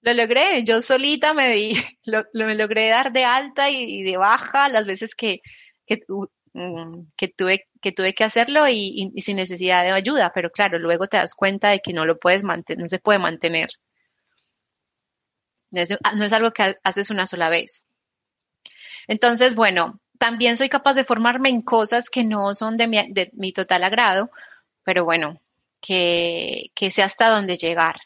lo 0.02 0.12
logré, 0.14 0.62
yo 0.64 0.80
solita 0.80 1.34
me 1.34 1.50
di, 1.50 1.74
lo, 2.04 2.24
me 2.32 2.54
logré 2.54 2.88
dar 2.88 3.12
de 3.12 3.24
alta 3.24 3.70
y, 3.70 4.02
de 4.02 4.16
baja 4.16 4.68
las 4.68 4.86
veces 4.86 5.14
que, 5.14 5.40
que, 5.86 6.00
mm, 6.54 7.06
tuve, 7.36 7.68
que 7.80 7.92
tuve 7.92 8.14
que 8.14 8.24
hacerlo 8.24 8.68
y, 8.68 9.12
sin 9.18 9.36
necesidad 9.36 9.82
de 9.84 9.92
ayuda, 9.92 10.32
pero 10.34 10.50
claro, 10.50 10.78
luego 10.78 11.08
te 11.08 11.16
das 11.16 11.34
cuenta 11.34 11.70
de 11.70 11.80
que 11.80 11.92
no 11.92 12.06
lo 12.06 12.18
puedes 12.18 12.42
no 12.44 12.88
se 12.88 12.98
puede 12.98 13.18
mantener. 13.18 13.70
no 15.70 16.24
es 16.24 16.32
algo 16.32 16.52
que 16.52 16.76
haces 16.84 17.10
una 17.10 17.26
sola 17.26 17.48
vez. 17.48 17.86
Entonces, 19.08 19.54
bueno, 19.54 20.00
también 20.18 20.56
soy 20.56 20.68
capaz 20.68 20.94
de 20.94 21.04
formarme 21.04 21.48
en 21.48 21.62
cosas 21.62 22.08
que 22.08 22.24
no 22.24 22.54
son 22.54 22.76
de 22.76 23.30
mi, 23.32 23.52
total 23.52 23.84
agrado, 23.84 24.30
pero 24.84 25.04
bueno, 25.04 25.40
que, 25.82 26.70
que 26.74 26.86
hasta 27.02 27.28
dónde 27.28 27.56
llegar. 27.56 27.96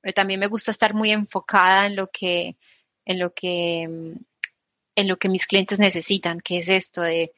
Pero 0.00 0.14
también 0.14 0.40
me 0.40 0.48
gusta 0.48 0.72
estar 0.72 0.94
muy 0.94 1.12
enfocada 1.12 1.86
en 1.86 1.94
lo 1.94 2.08
que, 2.08 2.56
en 3.04 3.18
lo 3.20 3.32
que, 3.32 3.82
en 3.82 5.08
lo 5.08 5.18
que 5.18 5.28
mis 5.28 5.46
clientes 5.46 5.78
necesitan, 5.78 6.40
que 6.40 6.58
es 6.58 6.68
esto 6.68 7.02
de 7.02 7.32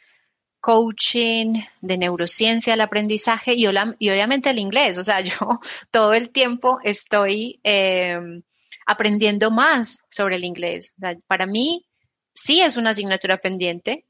coaching, 0.61 1.63
de 1.81 1.99
neurociencia, 1.99 2.75
el 2.75 2.81
aprendizaje 2.81 3.55
y, 3.55 3.67
obviamente 3.67 4.51
el 4.51 4.59
inglés. 4.59 4.99
O 4.99 5.05
sea, 5.05 5.21
yo 5.21 5.61
todo 5.91 6.13
el 6.15 6.31
tiempo 6.31 6.79
estoy 6.85 7.61
em, 7.65 8.43
aprendiendo 8.87 9.51
más 9.51 10.07
sobre 10.11 10.37
el 10.37 10.45
inglés. 10.45 10.95
Para 11.27 11.47
mí, 11.47 11.87
sí 12.35 12.61
es 12.61 12.77
una 12.77 12.91
asignatura 12.91 13.39
pendiente 13.39 14.05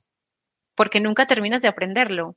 porque 0.75 1.01
nunca 1.01 1.27
terminas 1.27 1.61
de 1.61 1.69
aprenderlo. 1.69 2.37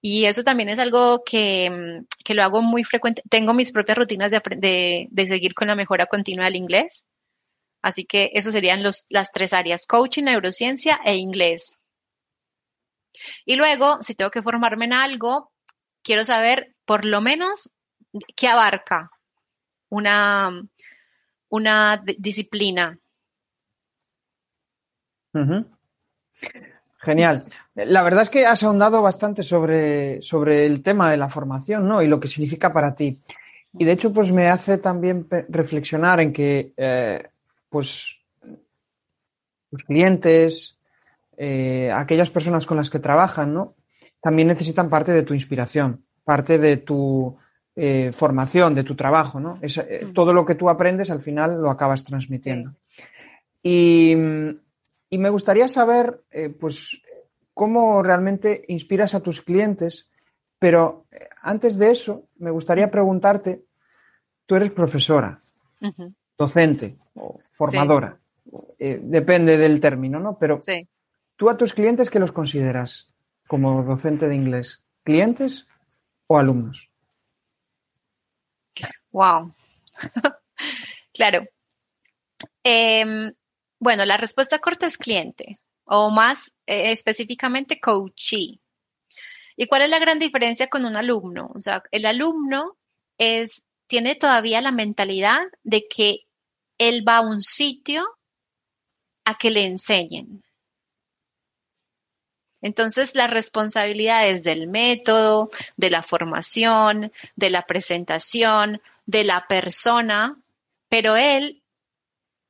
Y 0.00 0.26
eso 0.26 0.44
también 0.44 0.68
es 0.68 0.78
algo 0.78 1.24
que, 1.24 1.70
mm, 1.70 2.32
lo 2.32 2.42
hago 2.42 2.62
muy 2.62 2.84
frecuente. 2.84 3.22
Tengo 3.28 3.54
mis 3.54 3.72
propias 3.72 3.98
rutinas 3.98 4.30
de, 4.30 5.08
de, 5.10 5.28
seguir 5.28 5.54
con 5.54 5.68
la 5.68 5.76
mejora 5.76 6.06
continua 6.06 6.44
del 6.44 6.56
inglés. 6.56 7.08
Así 7.82 8.04
que 8.04 8.30
eso 8.34 8.50
serían 8.50 8.82
los, 8.82 9.06
las 9.08 9.32
tres 9.32 9.52
áreas, 9.52 9.86
coaching, 9.86 10.24
neurociencia 10.24 11.00
e 11.04 11.16
inglés. 11.16 11.78
Y 13.44 13.56
luego, 13.56 14.02
si 14.02 14.14
tengo 14.14 14.30
que 14.30 14.42
formarme 14.42 14.84
en 14.86 14.92
algo, 14.92 15.52
quiero 16.02 16.24
saber 16.24 16.74
por 16.84 17.04
lo 17.04 17.20
menos 17.20 17.76
qué 18.34 18.48
abarca 18.48 19.10
una, 19.88 20.62
una 21.48 22.02
disciplina 22.18 22.98
Genial. 27.06 27.44
La 27.76 28.02
verdad 28.02 28.22
es 28.22 28.30
que 28.30 28.46
has 28.46 28.64
ahondado 28.64 29.00
bastante 29.00 29.44
sobre, 29.44 30.20
sobre 30.22 30.66
el 30.66 30.82
tema 30.82 31.08
de 31.08 31.16
la 31.16 31.28
formación, 31.28 31.86
¿no? 31.86 32.02
Y 32.02 32.08
lo 32.08 32.18
que 32.18 32.26
significa 32.26 32.72
para 32.72 32.96
ti. 32.96 33.20
Y 33.78 33.84
de 33.84 33.92
hecho, 33.92 34.12
pues 34.12 34.32
me 34.32 34.48
hace 34.48 34.78
también 34.78 35.28
reflexionar 35.48 36.18
en 36.18 36.32
que, 36.32 36.72
eh, 36.76 37.22
pues, 37.68 38.18
tus 39.70 39.84
clientes, 39.84 40.80
eh, 41.36 41.92
aquellas 41.92 42.30
personas 42.30 42.66
con 42.66 42.76
las 42.76 42.90
que 42.90 42.98
trabajan, 42.98 43.54
¿no? 43.54 43.74
También 44.20 44.48
necesitan 44.48 44.90
parte 44.90 45.12
de 45.12 45.22
tu 45.22 45.32
inspiración, 45.32 46.02
parte 46.24 46.58
de 46.58 46.78
tu 46.78 47.36
eh, 47.76 48.10
formación, 48.12 48.74
de 48.74 48.82
tu 48.82 48.96
trabajo, 48.96 49.38
¿no? 49.38 49.60
Mm. 49.62 50.12
todo 50.12 50.32
lo 50.32 50.44
que 50.44 50.56
tú 50.56 50.68
aprendes 50.68 51.12
al 51.12 51.20
final 51.20 51.62
lo 51.62 51.70
acabas 51.70 52.02
transmitiendo. 52.02 52.72
Y 53.62 54.12
y 55.08 55.18
me 55.18 55.30
gustaría 55.30 55.68
saber, 55.68 56.22
eh, 56.30 56.48
pues, 56.48 57.00
cómo 57.54 58.02
realmente 58.02 58.62
inspiras 58.68 59.14
a 59.14 59.20
tus 59.20 59.40
clientes, 59.42 60.10
pero 60.58 61.06
eh, 61.10 61.28
antes 61.42 61.78
de 61.78 61.90
eso, 61.90 62.28
me 62.36 62.50
gustaría 62.50 62.90
preguntarte, 62.90 63.64
tú 64.46 64.56
eres 64.56 64.72
profesora, 64.72 65.40
docente 66.36 66.96
o 67.14 67.38
formadora. 67.52 68.18
eh, 68.78 69.00
depende 69.02 69.56
del 69.56 69.80
término, 69.80 70.20
¿no? 70.20 70.38
Pero 70.38 70.60
Sí. 70.62 70.86
tú 71.36 71.48
a 71.50 71.56
tus 71.56 71.72
clientes, 71.72 72.10
¿qué 72.10 72.18
los 72.18 72.30
consideras 72.32 73.08
como 73.48 73.82
docente 73.82 74.28
de 74.28 74.34
inglés? 74.36 74.84
¿Clientes 75.02 75.66
o 76.28 76.38
alumnos? 76.38 76.90
Wow. 79.10 79.54
claro. 81.14 81.46
Em, 82.62 83.32
bueno, 83.78 84.04
la 84.04 84.16
respuesta 84.16 84.58
corta 84.58 84.86
es 84.86 84.98
cliente 84.98 85.58
o 85.84 86.10
más 86.10 86.52
eh, 86.66 86.92
específicamente 86.92 87.80
coachee. 87.80 88.60
¿Y 89.56 89.66
cuál 89.66 89.82
es 89.82 89.90
la 89.90 89.98
gran 89.98 90.18
diferencia 90.18 90.68
con 90.68 90.84
un 90.84 90.96
alumno? 90.96 91.50
O 91.54 91.60
sea, 91.60 91.82
el 91.90 92.04
alumno 92.04 92.76
es, 93.18 93.68
tiene 93.86 94.14
todavía 94.14 94.60
la 94.60 94.72
mentalidad 94.72 95.40
de 95.62 95.86
que 95.88 96.26
él 96.78 97.06
va 97.08 97.18
a 97.18 97.22
un 97.22 97.40
sitio 97.40 98.04
a 99.24 99.38
que 99.38 99.50
le 99.50 99.64
enseñen. 99.64 100.42
Entonces, 102.60 103.14
la 103.14 103.26
responsabilidad 103.26 104.28
es 104.28 104.42
del 104.42 104.68
método, 104.68 105.50
de 105.76 105.90
la 105.90 106.02
formación, 106.02 107.12
de 107.36 107.50
la 107.50 107.62
presentación, 107.62 108.82
de 109.06 109.24
la 109.24 109.46
persona, 109.46 110.38
pero 110.88 111.16
él, 111.16 111.62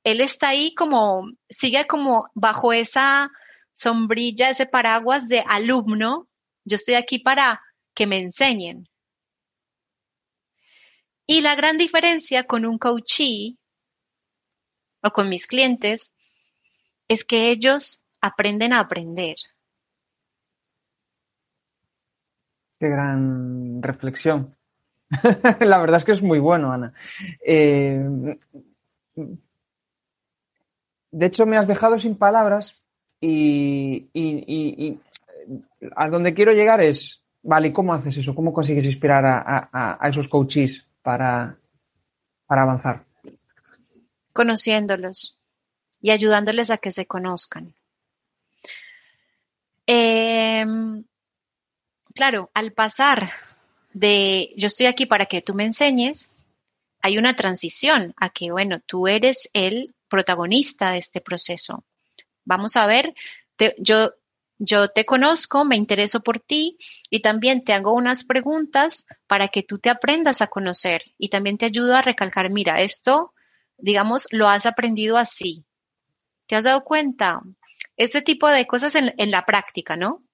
él 0.06 0.20
está 0.20 0.50
ahí 0.50 0.72
como, 0.72 1.32
sigue 1.50 1.88
como 1.88 2.30
bajo 2.32 2.72
esa 2.72 3.32
sombrilla, 3.72 4.50
ese 4.50 4.64
paraguas 4.64 5.26
de 5.26 5.42
alumno. 5.44 6.28
Yo 6.64 6.76
estoy 6.76 6.94
aquí 6.94 7.18
para 7.18 7.60
que 7.92 8.06
me 8.06 8.18
enseñen. 8.18 8.88
Y 11.26 11.40
la 11.40 11.56
gran 11.56 11.76
diferencia 11.76 12.44
con 12.44 12.64
un 12.64 12.78
coachee 12.78 13.58
o 15.02 15.10
con 15.10 15.28
mis 15.28 15.48
clientes 15.48 16.14
es 17.08 17.24
que 17.24 17.50
ellos 17.50 18.04
aprenden 18.20 18.74
a 18.74 18.78
aprender. 18.78 19.34
Qué 22.78 22.88
gran 22.88 23.82
reflexión. 23.82 24.56
La 25.58 25.78
verdad 25.80 25.96
es 25.96 26.04
que 26.04 26.12
es 26.12 26.22
muy 26.22 26.38
bueno, 26.38 26.72
Ana. 26.72 26.92
Eh, 27.44 28.38
de 31.16 31.26
hecho, 31.26 31.46
me 31.46 31.56
has 31.56 31.66
dejado 31.66 31.98
sin 31.98 32.14
palabras 32.14 32.78
y, 33.22 34.10
y, 34.12 34.44
y, 34.46 35.00
a 35.96 36.10
donde 36.10 36.34
quiero 36.34 36.52
llegar 36.52 36.82
es, 36.82 37.22
vale, 37.42 37.68
¿y 37.68 37.72
cómo 37.72 37.94
haces 37.94 38.18
eso? 38.18 38.34
¿Cómo 38.34 38.52
consigues 38.52 38.84
inspirar 38.84 39.24
a, 39.24 39.70
a, 39.72 39.96
a 39.98 40.08
esos 40.10 40.28
coaches 40.28 40.84
para, 41.00 41.56
para 42.46 42.64
avanzar? 42.64 43.06
Conociéndolos 44.34 45.40
y 46.02 46.10
ayudándoles 46.10 46.68
a 46.70 46.76
que 46.76 46.92
se 46.92 47.06
conozcan. 47.06 47.72
Eh, 49.86 50.66
claro, 52.14 52.50
al 52.52 52.72
pasar 52.72 53.30
de 53.94 54.52
yo 54.58 54.66
estoy 54.66 54.84
aquí 54.84 55.06
para 55.06 55.24
que 55.24 55.40
tú 55.40 55.54
me 55.54 55.64
enseñes, 55.64 56.30
hay 57.00 57.16
una 57.16 57.32
transición 57.32 58.12
a 58.18 58.28
que, 58.28 58.52
bueno, 58.52 58.80
tú 58.80 59.08
eres 59.08 59.48
el 59.54 59.94
protagonista 60.08 60.92
de 60.92 60.98
este 60.98 61.20
proceso. 61.20 61.84
Vamos 62.44 62.76
a 62.76 62.86
ver, 62.86 63.14
te, 63.56 63.74
yo, 63.78 64.12
yo 64.58 64.88
te 64.88 65.04
conozco, 65.04 65.64
me 65.64 65.76
intereso 65.76 66.20
por 66.20 66.40
ti 66.40 66.78
y 67.10 67.20
también 67.20 67.64
te 67.64 67.72
hago 67.72 67.92
unas 67.92 68.24
preguntas 68.24 69.06
para 69.26 69.48
que 69.48 69.62
tú 69.62 69.78
te 69.78 69.90
aprendas 69.90 70.40
a 70.42 70.46
conocer 70.46 71.02
y 71.18 71.28
también 71.28 71.58
te 71.58 71.66
ayudo 71.66 71.96
a 71.96 72.02
recalcar, 72.02 72.50
mira, 72.50 72.80
esto, 72.82 73.34
digamos, 73.76 74.28
lo 74.30 74.48
has 74.48 74.66
aprendido 74.66 75.16
así. 75.16 75.64
¿Te 76.46 76.56
has 76.56 76.64
dado 76.64 76.84
cuenta? 76.84 77.42
Este 77.96 78.22
tipo 78.22 78.48
de 78.48 78.66
cosas 78.66 78.94
en, 78.94 79.14
en 79.18 79.30
la 79.30 79.44
práctica, 79.44 79.96
¿no? 79.96 80.26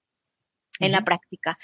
en 0.81 0.93
la 0.93 1.03
práctica. 1.03 1.59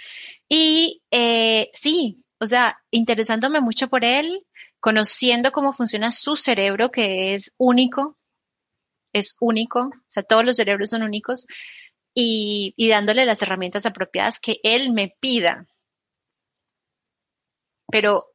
Y 0.49 1.03
eh, 1.11 1.71
sí, 1.73 2.23
o 2.39 2.47
sea, 2.47 2.79
interesándome 2.91 3.61
mucho 3.61 3.89
por 3.89 4.05
él, 4.05 4.47
conociendo 4.81 5.53
cómo 5.53 5.73
funciona 5.73 6.11
su 6.13 6.37
cerebro, 6.37 6.91
que 6.91 7.35
es 7.35 7.55
único, 7.59 8.17
es 9.13 9.37
único, 9.41 9.81
o 9.81 10.07
sea, 10.09 10.23
todos 10.23 10.45
los 10.45 10.57
cerebros 10.57 10.91
son 10.91 11.03
únicos, 11.03 11.47
y, 12.15 12.75
dándole 12.89 13.27
las 13.27 13.43
herramientas 13.43 13.87
apropiadas 13.87 14.41
que 14.41 14.59
él 14.65 14.93
me 14.93 15.15
pida. 15.21 15.67
Pero 17.91 18.27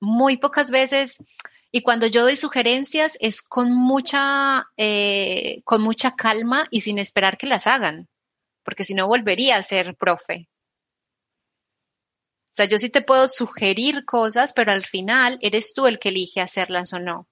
muy 0.00 0.36
pocas 0.36 0.70
veces, 0.70 1.18
y 1.70 1.82
cuando 1.82 2.06
yo 2.06 2.22
doy 2.22 2.36
sugerencias 2.36 3.16
es 3.20 3.42
con 3.42 3.72
mucha, 3.72 4.66
eh, 4.76 5.62
con 5.64 5.82
mucha 5.82 6.16
calma 6.16 6.66
y 6.70 6.80
sin 6.80 6.98
esperar 6.98 7.38
que 7.38 7.46
las 7.46 7.66
hagan 7.66 8.08
porque 8.64 8.84
si 8.84 8.94
no 8.94 9.06
volvería 9.06 9.56
a 9.56 9.62
ser 9.62 9.96
profe. 9.96 10.48
Yo 12.64 12.78
sí 12.78 12.90
te 12.90 13.02
puedo 13.02 13.28
sugerir 13.28 14.04
cosas, 14.04 14.52
pero 14.52 14.72
al 14.72 14.84
final 14.84 15.38
eres 15.40 15.74
tú 15.74 15.86
el 15.86 15.98
que 15.98 16.10
elige 16.10 16.40
hacerlas 16.40 16.92
o 16.92 16.98
no. 16.98 17.26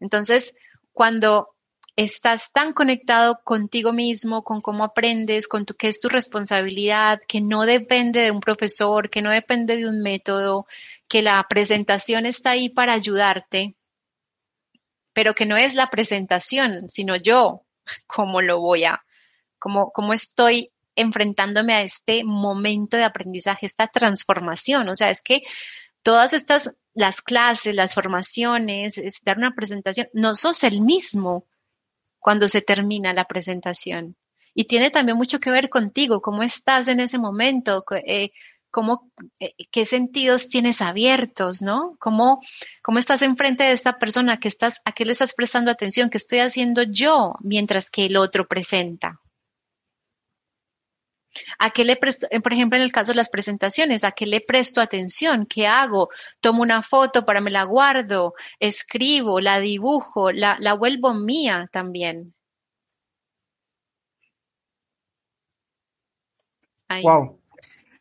Entonces, 0.00 0.54
cuando 0.92 1.54
estás 1.96 2.52
tan 2.52 2.72
conectado 2.72 3.40
contigo 3.42 3.92
mismo, 3.92 4.44
con 4.44 4.60
cómo 4.60 4.84
aprendes, 4.84 5.48
con 5.48 5.66
tu, 5.66 5.74
qué 5.74 5.88
es 5.88 6.00
tu 6.00 6.08
responsabilidad, 6.08 7.20
que 7.26 7.40
no 7.40 7.66
depende 7.66 8.20
de 8.20 8.30
un 8.30 8.40
profesor, 8.40 9.10
que 9.10 9.22
no 9.22 9.32
depende 9.32 9.76
de 9.76 9.88
un 9.88 10.00
método, 10.00 10.66
que 11.08 11.22
la 11.22 11.44
presentación 11.48 12.26
está 12.26 12.50
ahí 12.50 12.68
para 12.68 12.92
ayudarte, 12.92 13.74
pero 15.12 15.34
que 15.34 15.46
no 15.46 15.56
es 15.56 15.74
la 15.74 15.90
presentación, 15.90 16.88
sino 16.88 17.16
yo, 17.16 17.64
cómo 18.06 18.42
lo 18.42 18.60
voy 18.60 18.84
a 18.84 19.02
cómo, 19.58 19.90
cómo 19.92 20.12
estoy 20.12 20.72
enfrentándome 21.00 21.74
a 21.74 21.82
este 21.82 22.24
momento 22.24 22.96
de 22.96 23.04
aprendizaje, 23.04 23.66
esta 23.66 23.86
transformación. 23.86 24.88
O 24.88 24.94
sea, 24.94 25.10
es 25.10 25.22
que 25.22 25.42
todas 26.02 26.32
estas, 26.32 26.76
las 26.94 27.22
clases, 27.22 27.74
las 27.74 27.94
formaciones, 27.94 28.98
es 28.98 29.22
dar 29.24 29.38
una 29.38 29.54
presentación, 29.54 30.08
no 30.12 30.36
sos 30.36 30.64
el 30.64 30.80
mismo 30.80 31.46
cuando 32.18 32.48
se 32.48 32.62
termina 32.62 33.12
la 33.12 33.26
presentación. 33.26 34.16
Y 34.54 34.64
tiene 34.64 34.90
también 34.90 35.16
mucho 35.16 35.38
que 35.40 35.50
ver 35.50 35.68
contigo, 35.68 36.20
cómo 36.20 36.42
estás 36.42 36.88
en 36.88 37.00
ese 37.00 37.18
momento, 37.18 37.84
eh, 38.04 38.32
cómo, 38.70 39.10
eh, 39.38 39.54
qué 39.70 39.86
sentidos 39.86 40.48
tienes 40.48 40.82
abiertos, 40.82 41.62
¿no? 41.62 41.96
Cómo, 41.98 42.40
cómo 42.82 42.98
estás 42.98 43.22
enfrente 43.22 43.64
de 43.64 43.72
esta 43.72 43.98
persona, 43.98 44.38
que 44.38 44.48
estás, 44.48 44.80
a 44.84 44.92
qué 44.92 45.04
le 45.04 45.12
estás 45.12 45.34
prestando 45.34 45.70
atención, 45.70 46.10
qué 46.10 46.18
estoy 46.18 46.40
haciendo 46.40 46.82
yo 46.82 47.34
mientras 47.40 47.90
que 47.90 48.06
el 48.06 48.16
otro 48.16 48.48
presenta. 48.48 49.20
¿A 51.58 51.70
qué 51.70 51.84
le 51.84 51.96
presto, 51.96 52.26
por 52.42 52.52
ejemplo, 52.52 52.78
en 52.78 52.84
el 52.84 52.92
caso 52.92 53.12
de 53.12 53.16
las 53.16 53.28
presentaciones, 53.28 54.04
a 54.04 54.12
qué 54.12 54.26
le 54.26 54.40
presto 54.40 54.80
atención? 54.80 55.46
¿Qué 55.46 55.66
hago? 55.66 56.08
Tomo 56.40 56.62
una 56.62 56.82
foto 56.82 57.24
para 57.24 57.40
me 57.40 57.50
la 57.50 57.64
guardo, 57.64 58.34
escribo, 58.58 59.40
la 59.40 59.60
dibujo, 59.60 60.32
la, 60.32 60.56
la 60.60 60.74
vuelvo 60.74 61.14
mía 61.14 61.68
también. 61.72 62.34
Wow. 67.02 67.38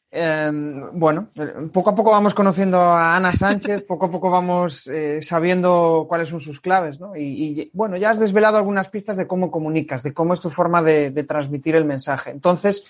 Eh, 0.10 0.50
bueno, 0.94 1.30
poco 1.74 1.90
a 1.90 1.96
poco 1.96 2.12
vamos 2.12 2.34
conociendo 2.34 2.80
a 2.80 3.18
Ana 3.18 3.34
Sánchez, 3.34 3.84
poco 3.84 4.06
a 4.06 4.12
poco 4.12 4.30
vamos 4.30 4.88
eh, 4.88 5.22
sabiendo 5.22 6.06
cuáles 6.08 6.30
son 6.30 6.40
sus 6.40 6.62
claves, 6.62 7.00
¿no? 7.00 7.16
Y, 7.16 7.70
bueno, 7.74 7.98
ya 7.98 8.12
has 8.12 8.20
desvelado 8.20 8.58
algunas 8.58 8.88
pistas 8.90 9.18
de 9.18 9.28
cómo 9.28 9.52
comunicas, 9.52 10.04
de 10.04 10.14
cómo 10.14 10.34
es 10.34 10.40
tu 10.40 10.50
forma 10.50 10.82
de 10.82 11.12
transmitir 11.24 11.76
el 11.76 11.84
mensaje. 11.84 12.32
Entonces, 12.32 12.86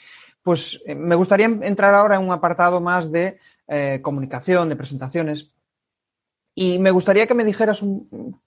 pues 0.48 0.82
eh, 0.86 0.96
me 0.96 1.18
gustaría 1.18 1.48
entrar 1.48 1.94
ahora 1.94 2.16
en 2.16 2.24
un 2.24 2.32
apartado 2.32 2.80
más 2.80 3.12
de 3.12 3.38
eh, 3.68 4.00
comunicación, 4.02 4.70
de 4.70 4.78
presentaciones. 4.78 5.52
Y 6.56 6.80
me 6.80 6.92
gustaría 6.92 7.28
que 7.28 7.34
me 7.34 7.44
dijeras 7.44 7.82
un, 7.82 8.40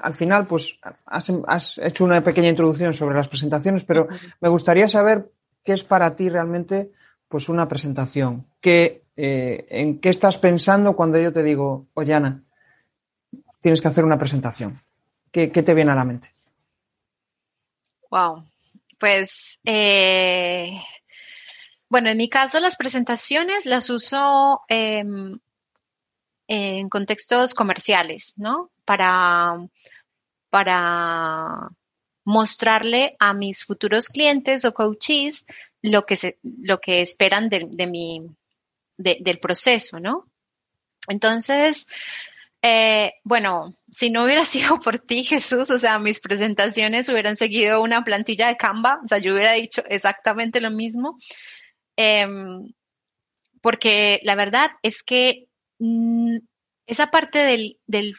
al 0.00 0.14
final, 0.14 0.46
pues 0.46 0.78
has, 1.04 1.32
has, 1.48 1.78
hecho 1.78 2.04
una 2.04 2.22
pequeña 2.22 2.48
introducción 2.48 2.94
sobre 2.94 3.16
las 3.16 3.26
presentaciones, 3.26 3.82
pero 3.82 4.06
me 4.40 4.48
gustaría 4.48 4.86
saber 4.86 5.32
qué 5.64 5.72
es 5.72 5.82
para 5.82 6.14
ti 6.14 6.28
realmente 6.28 6.92
pues 7.26 7.48
una 7.48 7.66
presentación. 7.66 8.46
¿Qué, 8.60 9.02
eh, 9.16 9.66
¿En 9.68 9.98
qué 9.98 10.10
estás 10.10 10.38
pensando 10.38 10.94
cuando 10.94 11.18
yo 11.18 11.32
te 11.32 11.42
digo, 11.42 11.88
oye 11.94 12.14
Ana, 12.14 12.44
tienes 13.62 13.80
que 13.80 13.88
hacer 13.88 14.04
una 14.04 14.16
presentación? 14.16 14.80
¿Qué, 15.32 15.50
qué 15.50 15.64
te 15.64 15.74
viene 15.74 15.90
a 15.90 15.96
la 15.96 16.04
mente? 16.04 16.30
Wow. 18.12 18.44
Pues 19.00 19.60
eh, 19.64 20.80
bueno, 21.88 22.10
en 22.10 22.16
mi 22.18 22.28
caso 22.28 22.60
las 22.60 22.76
presentaciones 22.76 23.66
las 23.66 23.90
uso 23.90 24.62
eh, 24.68 25.04
en 26.48 26.88
contextos 26.88 27.54
comerciales, 27.54 28.34
¿no? 28.38 28.70
Para, 28.84 29.56
para 30.50 31.68
mostrarle 32.24 33.16
a 33.18 33.34
mis 33.34 33.64
futuros 33.64 34.08
clientes 34.08 34.64
o 34.64 34.72
coaches 34.74 35.46
lo 35.82 36.06
que, 36.06 36.16
se, 36.16 36.38
lo 36.42 36.80
que 36.80 37.00
esperan 37.02 37.48
de, 37.48 37.66
de 37.70 37.86
mi, 37.86 38.22
de, 38.96 39.18
del 39.20 39.38
proceso, 39.38 40.00
¿no? 40.00 40.26
Entonces, 41.08 41.86
Eh, 42.62 43.12
bueno, 43.24 43.76
si 43.90 44.10
no 44.10 44.24
hubiera 44.24 44.44
sido 44.44 44.80
por 44.80 44.98
ti, 44.98 45.24
Jesús, 45.24 45.70
o 45.70 45.78
sea, 45.78 45.98
mis 45.98 46.20
presentaciones 46.20 47.08
hubieran 47.08 47.36
seguido 47.36 47.82
una 47.82 48.02
plantilla 48.04 48.48
de 48.48 48.56
Canva, 48.56 49.00
o 49.04 49.06
sea, 49.06 49.18
yo 49.18 49.32
hubiera 49.32 49.52
dicho 49.52 49.82
exactamente 49.88 50.60
lo 50.60 50.70
mismo, 50.70 51.18
em, 51.98 52.72
porque 53.60 54.20
la 54.22 54.36
verdad 54.36 54.70
es 54.82 55.02
que 55.02 55.48
mm, 55.80 56.38
esa 56.86 57.08
parte 57.08 57.40
del, 57.40 57.80
del, 57.86 58.14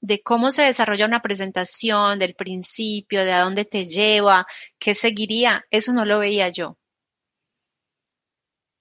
de 0.00 0.22
cómo 0.22 0.52
se 0.52 0.62
desarrolla 0.62 1.06
una 1.06 1.20
presentación, 1.22 2.18
del 2.18 2.34
principio, 2.34 3.24
de 3.24 3.32
a 3.32 3.42
dónde 3.42 3.64
te 3.64 3.86
lleva, 3.88 4.46
qué 4.78 4.94
seguiría, 4.94 5.64
eso 5.70 5.92
no 5.92 6.04
lo 6.04 6.20
veía 6.20 6.48
yo. 6.48 6.78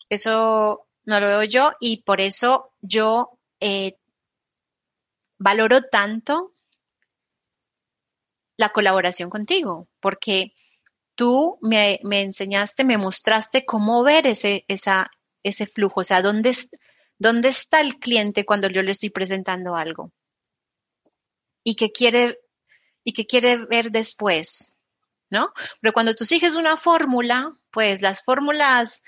Eso 0.09 0.87
no 1.03 1.19
lo 1.19 1.27
veo 1.27 1.43
yo 1.45 1.71
y 1.79 2.03
por 2.03 2.21
eso 2.21 2.71
yo 2.81 3.39
eh, 3.59 3.93
valoro 5.39 5.81
tanto 5.83 6.53
la 8.57 8.69
colaboración 8.69 9.29
contigo, 9.29 9.87
porque 9.99 10.53
tú 11.15 11.57
me, 11.61 11.99
enseñaste, 12.03 12.83
me 12.83 12.97
mostraste 12.97 13.65
cómo 13.65 14.03
ver 14.03 14.27
ese, 14.27 14.65
ese 14.67 15.65
flujo, 15.67 16.01
o 16.01 16.03
sea, 16.03 16.21
dónde, 16.21 16.55
dónde 17.17 17.49
está 17.49 17.81
el 17.81 17.97
cliente 17.97 18.45
cuando 18.45 18.69
yo 18.69 18.81
le 18.81 18.91
estoy 18.91 19.09
presentando 19.09 19.75
algo 19.75 20.11
y 21.63 21.75
qué 21.75 21.91
quiere, 21.91 22.39
y 23.03 23.13
quiere 23.25 23.65
ver 23.65 23.91
después, 23.91 24.77
¿no? 25.29 25.51
Pero 25.81 25.93
cuando 25.93 26.15
tú 26.15 26.23
sigues 26.23 26.55
una 26.55 26.77
fórmula, 26.77 27.57
pues 27.71 28.01
las 28.01 28.23
fórmulas 28.23 29.03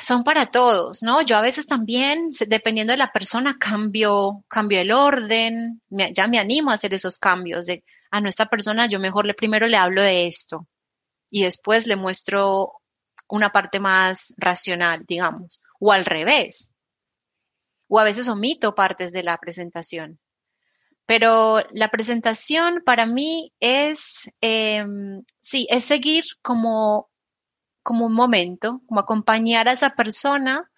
son 0.00 0.22
para 0.22 0.46
todos, 0.46 1.02
¿no? 1.02 1.22
Yo 1.22 1.36
a 1.36 1.42
veces 1.42 1.66
también, 1.66 2.28
dependiendo 2.46 2.92
de 2.92 2.98
la 2.98 3.12
persona, 3.12 3.58
cambio, 3.58 4.44
cambio 4.48 4.80
el 4.80 4.92
orden, 4.92 5.82
ya 5.90 6.28
me 6.28 6.38
animo 6.38 6.70
a 6.70 6.74
hacer 6.74 6.94
esos 6.94 7.18
cambios 7.18 7.66
de, 7.66 7.84
a 8.10 8.20
nuestra 8.20 8.46
persona 8.46 8.86
yo 8.86 9.00
mejor 9.00 9.26
le 9.26 9.34
primero 9.34 9.66
le 9.66 9.76
hablo 9.76 10.02
de 10.02 10.26
esto 10.26 10.66
y 11.30 11.42
después 11.44 11.86
le 11.86 11.96
muestro 11.96 12.72
una 13.28 13.50
parte 13.50 13.80
más 13.80 14.34
racional, 14.36 15.04
digamos, 15.06 15.62
o 15.80 15.92
al 15.92 16.04
revés. 16.04 16.74
O 17.88 17.98
a 17.98 18.04
veces 18.04 18.28
omito 18.28 18.74
partes 18.74 19.12
de 19.12 19.22
la 19.22 19.36
presentación. 19.38 20.18
Pero 21.06 21.60
la 21.72 21.90
presentación 21.90 22.82
para 22.84 23.06
mí 23.06 23.52
es, 23.60 24.30
em, 24.40 25.22
sí, 25.40 25.66
es 25.70 25.84
seguir 25.84 26.24
como 26.42 27.08
como 27.86 28.04
un 28.04 28.14
momento, 28.14 28.82
como 28.86 28.98
acompañar 28.98 29.68
a 29.68 29.72
esa 29.72 29.90
persona 29.90 30.68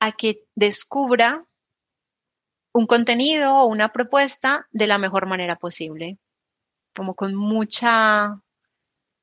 a 0.00 0.10
que 0.10 0.42
descubra 0.56 1.44
un 2.72 2.88
contenido 2.88 3.54
o 3.54 3.66
una 3.66 3.90
propuesta 3.90 4.66
de 4.72 4.88
la 4.88 4.98
mejor 4.98 5.26
manera 5.26 5.54
posible, 5.54 6.18
como 6.98 7.14
con 7.14 7.34
mucha 7.36 8.42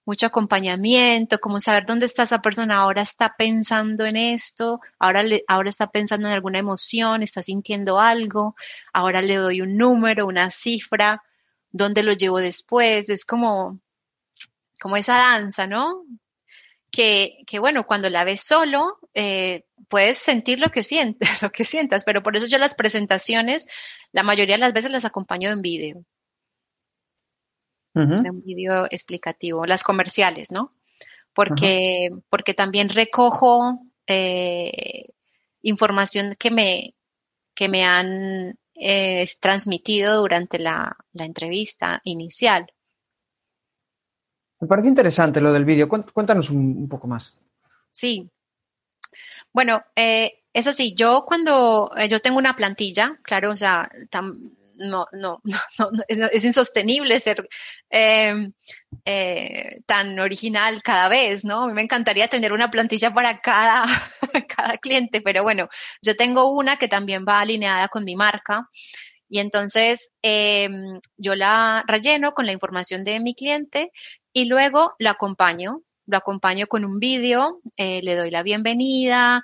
mucho 0.06 0.28
acompañamiento, 0.28 1.40
como 1.40 1.60
saber 1.60 1.86
dónde 1.86 2.06
está 2.06 2.24
esa 2.24 2.42
persona, 2.42 2.78
ahora 2.78 3.02
está 3.02 3.36
pensando 3.38 4.06
en 4.06 4.16
esto, 4.16 4.80
ahora, 5.00 5.24
ahora 5.48 5.70
está 5.70 5.88
pensando 5.92 6.28
en 6.28 6.34
alguna 6.36 6.60
emoción, 6.60 7.24
está 7.24 7.42
sintiendo 7.42 8.00
algo, 8.00 8.56
ahora 8.94 9.22
le 9.22 9.36
doy 9.36 9.62
un 9.62 9.78
número, 9.78 10.28
una 10.28 10.52
cifra, 10.52 11.24
dónde 11.72 12.04
lo 12.04 12.14
llevo 12.14 12.40
después, 12.40 13.10
es 13.10 13.26
como, 13.26 13.80
como 14.80 14.96
esa 14.96 15.16
danza, 15.18 15.68
¿no? 15.68 16.06
que, 16.96 17.60
bueno, 17.60 17.86
cuando 17.86 18.10
la 18.10 18.24
ves 18.24 18.42
solo, 18.42 19.00
eh, 19.14 19.66
puedes 19.90 20.18
sentir 20.18 20.60
lo 20.60 20.70
que 20.70 20.84
sientes, 20.84 21.20
lo 21.42 21.52
que 21.52 21.66
sientas, 21.66 22.04
pero 22.04 22.24
por 22.24 22.36
eso 22.36 22.46
yo 22.46 22.58
las 22.58 22.76
presentaciones, 22.76 23.68
la 24.12 24.24
mayoría 24.24 24.56
de 24.56 24.62
las 24.62 24.74
veces 24.74 24.92
las 24.92 25.06
acompaño 25.06 25.50
en 25.50 25.62
vídeo. 25.62 26.06
Un 27.96 28.42
vídeo 28.44 28.86
explicativo, 28.92 29.66
las 29.66 29.84
comerciales, 29.84 30.52
¿no? 30.52 30.74
Porque, 31.34 32.10
porque 32.30 32.54
también 32.54 32.90
recojo 32.90 33.80
eh, 34.06 35.10
información 35.62 36.36
que 36.38 36.52
me, 36.52 36.96
que 37.54 37.70
me 37.70 37.84
han 37.84 38.60
eh, 38.76 39.26
transmitido 39.40 40.18
durante 40.18 40.60
la, 40.60 40.98
la 41.14 41.26
entrevista 41.26 42.02
inicial. 42.04 42.68
Me 44.60 44.68
parece 44.68 44.90
interesante 44.90 45.42
lo 45.42 45.52
del 45.52 45.66
vídeo. 45.66 45.88
Cuéntanos 45.88 46.50
un, 46.50 46.88
poco 46.88 47.08
más. 47.08 47.40
Sí. 47.92 48.30
Bueno, 49.54 49.84
eh, 49.96 50.44
es 50.54 50.68
así. 50.68 50.94
Yo 50.96 51.26
cuando 51.28 51.92
eh, 51.96 52.10
yo 52.10 52.20
tengo 52.20 52.38
una 52.38 52.56
plantilla, 52.56 53.20
claro, 53.24 53.52
o 53.52 53.58
sea, 53.58 53.90
no, 54.78 55.06
no, 55.14 55.42
no, 55.44 56.28
es 56.32 56.44
insostenible 56.44 57.20
ser 57.20 57.48
em, 57.90 58.54
eh, 59.06 59.82
tan 59.86 60.20
original 60.20 60.82
cada 60.84 61.10
vez, 61.10 61.46
¿no? 61.46 61.64
A 61.64 61.68
mí 61.68 61.74
me 61.74 61.82
encantaría 61.82 62.28
tener 62.28 62.54
una 62.54 62.70
plantilla 62.70 63.14
para 63.14 63.40
cada, 63.40 63.86
cada 64.48 64.78
cliente, 64.78 65.22
pero 65.22 65.44
bueno, 65.44 65.70
yo 66.02 66.16
tengo 66.16 66.52
una 66.52 66.78
que 66.78 66.88
también 66.88 67.26
va 67.28 67.40
alineada 67.40 67.88
con 67.88 68.04
mi 68.04 68.16
marca. 68.16 68.70
Y 69.28 69.40
entonces 69.40 70.14
em, 70.22 71.00
yo 71.18 71.36
la 71.36 71.84
relleno 71.88 72.34
con 72.34 72.46
la 72.46 72.52
información 72.52 73.04
de 73.04 73.20
mi 73.20 73.34
cliente 73.34 73.92
y 74.34 74.46
luego 74.46 74.94
lo 75.00 75.10
acompaño, 75.10 75.82
lo 76.06 76.18
acompaño 76.18 76.68
con 76.68 76.86
un 76.86 77.00
vídeo, 77.00 77.60
eh, 77.78 78.02
le 78.04 78.16
doy 78.16 78.30
la 78.30 78.44
bienvenida, 78.44 79.44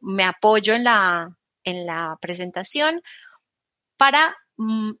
me 0.00 0.24
apoyo 0.24 0.74
en 0.74 0.84
la, 0.84 1.28
en 1.64 1.86
la 1.86 2.16
presentación 2.20 3.02
para 3.96 4.34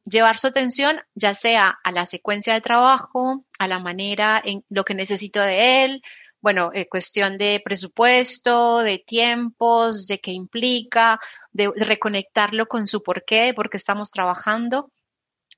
llevar 0.04 0.38
su 0.38 0.46
atención 0.46 1.00
ya 1.14 1.34
sea 1.34 1.78
a 1.84 1.92
la 1.92 2.06
secuencia 2.06 2.54
de 2.54 2.60
trabajo, 2.60 3.44
a 3.58 3.68
la 3.68 3.78
manera 3.78 4.40
en 4.44 4.64
lo 4.68 4.84
que 4.84 4.94
necesito 4.94 5.40
de 5.40 5.84
él, 5.84 6.02
bueno, 6.40 6.70
eh, 6.72 6.88
cuestión 6.88 7.36
de 7.36 7.60
presupuesto, 7.62 8.78
de 8.78 8.98
tiempos, 8.98 10.06
de 10.06 10.20
qué 10.20 10.32
implica, 10.32 11.20
de, 11.52 11.70
reconectarlo 11.76 12.66
con 12.66 12.86
su 12.86 13.02
porqué, 13.02 13.52
porque 13.54 13.76
estamos 13.76 14.10
trabajando 14.10 14.90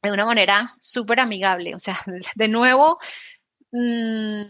de 0.03 0.11
una 0.11 0.27
manera 0.27 0.75
súper 0.81 1.21
amigable. 1.21 1.75
O 1.77 1.79
sea, 1.79 1.97
de 2.35 2.49
nuevo, 2.49 2.99
Mm, 3.73 4.43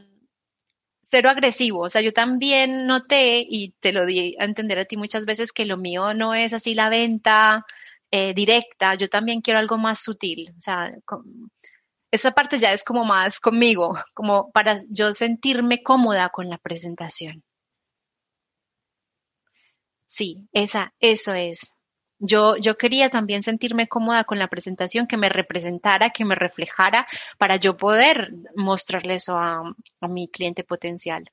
cero 1.03 1.31
agresivo. 1.31 1.81
O 1.83 1.91
sea, 1.91 2.03
yo 2.03 2.13
también 2.13 2.87
noté 2.87 3.45
y 3.49 3.73
te 3.81 3.93
lo 3.93 4.05
di 4.07 4.37
a 4.39 4.45
entender 4.45 4.79
a 4.79 4.85
ti 4.85 4.97
muchas 4.97 5.25
veces 5.27 5.53
que 5.53 5.65
lo 5.67 5.77
mío 5.77 6.15
no 6.15 6.35
es 6.35 6.53
así 6.53 6.75
la 6.75 6.89
venta 6.89 7.65
eh, 8.13 8.35
directa. 8.35 8.95
Yo 8.95 9.09
también 9.09 9.41
quiero 9.41 9.59
algo 9.59 9.79
más 9.79 10.01
sutil. 10.01 10.55
O 10.57 10.61
sea, 10.61 10.95
esa 12.13 12.31
parte 12.33 12.59
ya 12.59 12.73
es 12.73 12.85
como 12.85 13.05
más 13.05 13.41
conmigo, 13.41 13.95
como 14.15 14.53
para 14.53 14.83
yo 14.89 15.15
sentirme 15.15 15.83
cómoda 15.83 16.29
con 16.29 16.49
la 16.51 16.59
presentación. 16.59 17.43
Sí, 20.07 20.47
esa, 20.53 20.93
eso 21.01 21.33
es. 21.33 21.75
Yo, 22.19 22.57
yo 22.59 22.77
quería 22.77 23.09
también 23.09 23.43
sentirme 23.43 23.89
cómoda 23.89 24.25
con 24.25 24.39
la 24.39 24.49
presentación, 24.49 25.07
que 25.07 25.17
me 25.17 25.31
representara, 25.31 26.11
que 26.11 26.27
me 26.27 26.35
reflejara, 26.35 27.09
para 27.39 27.57
yo 27.57 27.79
poder 27.79 28.31
mostrarle 28.55 29.15
eso 29.15 29.37
a, 29.39 29.75
mi 30.03 30.29
cliente 30.29 30.65
potencial. 30.65 31.25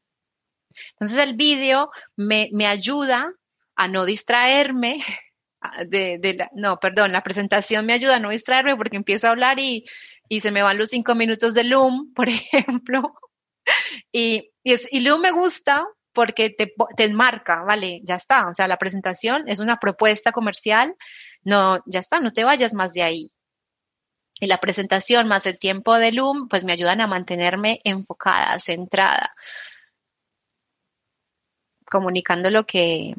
Entonces 0.94 1.18
el 1.20 1.36
vídeo 1.36 1.92
me, 2.16 2.50
me 2.54 2.68
ayuda 2.68 3.34
a 3.76 3.88
no 3.90 4.06
distraerme 4.06 5.00
de, 5.88 6.18
de 6.20 6.34
la, 6.36 6.50
no, 6.54 6.80
perdón, 6.80 7.12
la 7.12 7.24
presentación 7.24 7.86
me 7.86 7.94
ayuda 7.94 8.18
a 8.18 8.20
no 8.20 8.30
distraerme 8.30 8.76
porque 8.76 8.98
empiezo 8.98 9.28
a 9.28 9.32
hablar 9.32 9.60
y, 9.60 9.86
y 10.28 10.42
se 10.42 10.52
me 10.52 10.62
van 10.62 10.78
los 10.78 10.90
cinco 10.90 11.16
minutos 11.16 11.54
de 11.54 11.64
Loom, 11.64 12.14
por 12.16 12.30
ejemplo. 12.30 13.14
Y, 14.12 14.52
y 14.64 15.00
Loom 15.02 15.22
me 15.22 15.32
gusta 15.32 15.86
porque 16.14 16.50
te, 16.50 16.74
te 16.96 17.04
enmarca, 17.04 17.64
vale, 17.64 18.02
ya 18.04 18.16
está. 18.16 18.50
O 18.50 18.54
sea, 18.54 18.68
la 18.68 18.78
presentación 18.78 19.48
es 19.48 19.60
una 19.60 19.78
propuesta 19.78 20.32
comercial, 20.32 20.96
no, 21.44 21.82
ya 21.86 22.00
está, 22.00 22.20
no 22.20 22.34
te 22.34 22.44
vayas 22.44 22.74
más 22.74 22.94
de 22.94 23.04
ahí. 23.04 23.32
Y 24.42 24.48
la 24.48 24.60
presentación 24.60 25.28
más 25.28 25.46
el 25.46 25.60
tiempo 25.60 25.96
de 25.96 26.14
Loom, 26.14 26.48
pues 26.48 26.64
me 26.64 26.74
ayudan 26.74 27.02
a 27.02 27.08
mantenerme 27.08 27.80
enfocada, 27.84 28.58
centrada, 28.60 29.34
comunicando 31.86 32.50
lo 32.50 32.66
que, 32.66 33.16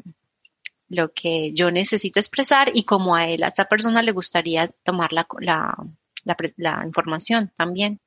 lo 0.91 1.11
que 1.13 1.53
yo 1.53 1.71
necesito 1.71 2.19
expresar 2.19 2.69
y 2.73 2.83
como 2.83 3.15
a 3.15 3.27
él, 3.27 3.43
a 3.43 3.47
esta 3.47 3.65
persona 3.65 4.01
le 4.01 4.11
gustaría 4.11 4.67
tomar 4.83 5.11
la, 5.13 5.25
la, 5.39 5.75
la, 6.57 6.83
información 6.85 7.51
también 7.57 7.99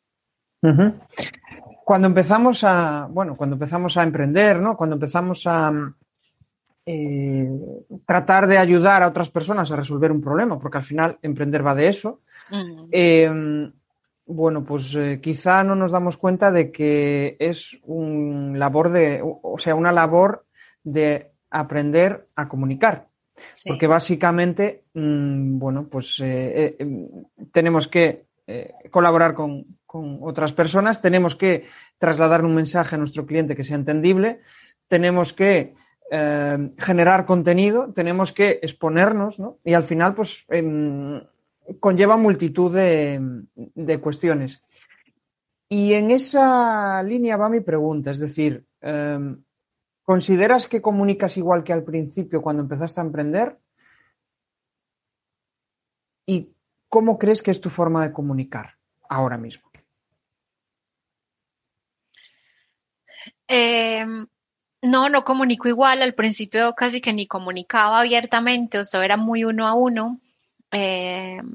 cuando 1.84 2.08
empezamos 2.08 2.64
a, 2.64 3.06
bueno, 3.10 3.36
cuando 3.36 3.54
empezamos 3.54 3.96
a 3.96 4.02
emprender, 4.02 4.58
¿no? 4.60 4.76
Cuando 4.76 4.96
empezamos 4.96 5.46
a 5.46 5.70
eh, 6.86 7.50
tratar 8.06 8.46
de 8.46 8.58
ayudar 8.58 9.02
a 9.02 9.08
otras 9.08 9.28
personas 9.28 9.70
a 9.70 9.76
resolver 9.76 10.10
un 10.10 10.22
problema, 10.22 10.58
porque 10.58 10.78
al 10.78 10.84
final 10.84 11.18
emprender 11.20 11.66
va 11.66 11.74
de 11.74 11.88
eso. 11.88 12.22
Eh, 12.90 13.70
bueno, 14.26 14.64
pues 14.64 14.94
eh, 14.94 15.20
quizá 15.22 15.62
no 15.62 15.74
nos 15.74 15.92
damos 15.92 16.16
cuenta 16.16 16.50
de 16.50 16.72
que 16.72 17.36
es 17.38 17.78
un 17.82 18.58
labor 18.58 18.90
de, 18.90 19.20
o 19.22 19.58
sea, 19.58 19.74
una 19.74 19.92
labor 19.92 20.46
de 20.82 21.33
aprender 21.60 22.28
a 22.34 22.48
comunicar. 22.48 23.08
Porque 23.66 23.86
básicamente, 23.86 24.84
mm, 24.94 25.58
bueno, 25.58 25.88
pues 25.90 26.20
eh, 26.20 26.76
eh, 26.78 27.08
tenemos 27.52 27.88
que 27.88 28.26
colaborar 28.90 29.32
con, 29.32 29.64
con, 29.86 30.18
otras 30.20 30.52
personas, 30.52 31.00
tenemos 31.00 31.34
que 31.34 31.64
trasladar 31.96 32.44
un 32.44 32.54
mensaje 32.54 32.94
a 32.94 32.98
nuestro 32.98 33.24
cliente 33.24 33.56
que 33.56 33.64
sea 33.64 33.76
entendible, 33.76 34.40
tenemos 34.86 35.32
que 35.32 35.74
generar 36.10 37.24
contenido, 37.24 37.90
tenemos 37.94 38.32
que 38.32 38.60
exponernos, 38.62 39.38
¿no? 39.38 39.56
Y 39.64 39.72
al 39.72 39.84
final, 39.84 40.14
pues 40.14 40.44
em, 40.50 41.22
conlleva 41.80 42.18
multitud 42.18 42.72
de, 42.72 43.18
de 43.54 43.98
cuestiones. 43.98 44.62
Y 45.68 45.94
en 45.94 46.10
esa 46.10 47.02
línea 47.02 47.36
va 47.36 47.48
mi 47.48 47.60
pregunta, 47.60 48.10
es 48.10 48.18
decir, 48.18 48.64
em, 48.80 49.42
¿consideras 50.04 50.68
que 50.68 50.80
comunicas 50.80 51.36
igual 51.36 51.64
que 51.64 51.72
al 51.72 51.82
principio 51.82 52.42
cuando 52.42 52.62
empezaste 52.62 53.00
a 53.00 53.04
emprender? 53.04 53.58
¿Y 56.26 56.54
cómo 56.88 57.18
crees 57.18 57.42
que 57.42 57.50
es 57.50 57.60
tu 57.60 57.70
forma 57.70 58.06
de 58.06 58.12
comunicar 58.12 58.76
ahora 59.08 59.36
mismo? 59.36 59.70
Em, 63.46 64.26
no, 64.82 65.08
no 65.08 65.24
comunico 65.24 65.68
igual. 65.68 66.02
Al 66.02 66.14
principio 66.14 66.74
casi 66.74 67.00
que 67.00 67.12
ni 67.12 67.26
comunicaba 67.26 68.00
abiertamente, 68.00 68.78
o 68.78 68.84
sea, 68.84 69.04
era 69.04 69.16
muy 69.16 69.44
uno 69.44 69.66
a 69.66 69.74
uno. 69.74 70.20
Em, 70.70 71.54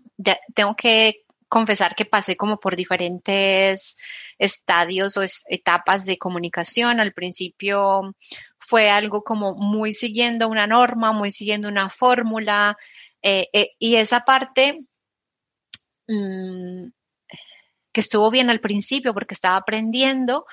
tengo 0.54 0.76
que 0.76 1.26
confesar 1.50 1.96
que 1.96 2.06
pasé 2.06 2.38
como 2.38 2.60
por 2.60 2.76
diferentes 2.76 3.98
estadios 4.38 5.18
o 5.18 5.24
etapas 5.50 6.06
de 6.06 6.18
comunicación. 6.18 7.00
Al 7.00 7.14
principio 7.14 8.16
fue 8.60 8.90
algo 8.90 9.24
como 9.24 9.56
muy 9.56 9.94
siguiendo 9.94 10.48
una 10.48 10.68
norma, 10.68 11.12
muy 11.12 11.32
siguiendo 11.32 11.68
una 11.68 11.90
fórmula, 11.90 12.78
eh, 13.22 13.50
eh, 13.52 13.72
y 13.80 13.96
esa 13.96 14.22
parte 14.22 14.86
mm, 16.08 16.90
que 17.92 18.02
estuvo 18.02 18.30
bien 18.32 18.50
al 18.50 18.60
principio 18.62 19.14
porque 19.14 19.34
estaba 19.34 19.58
aprendiendo, 19.58 20.46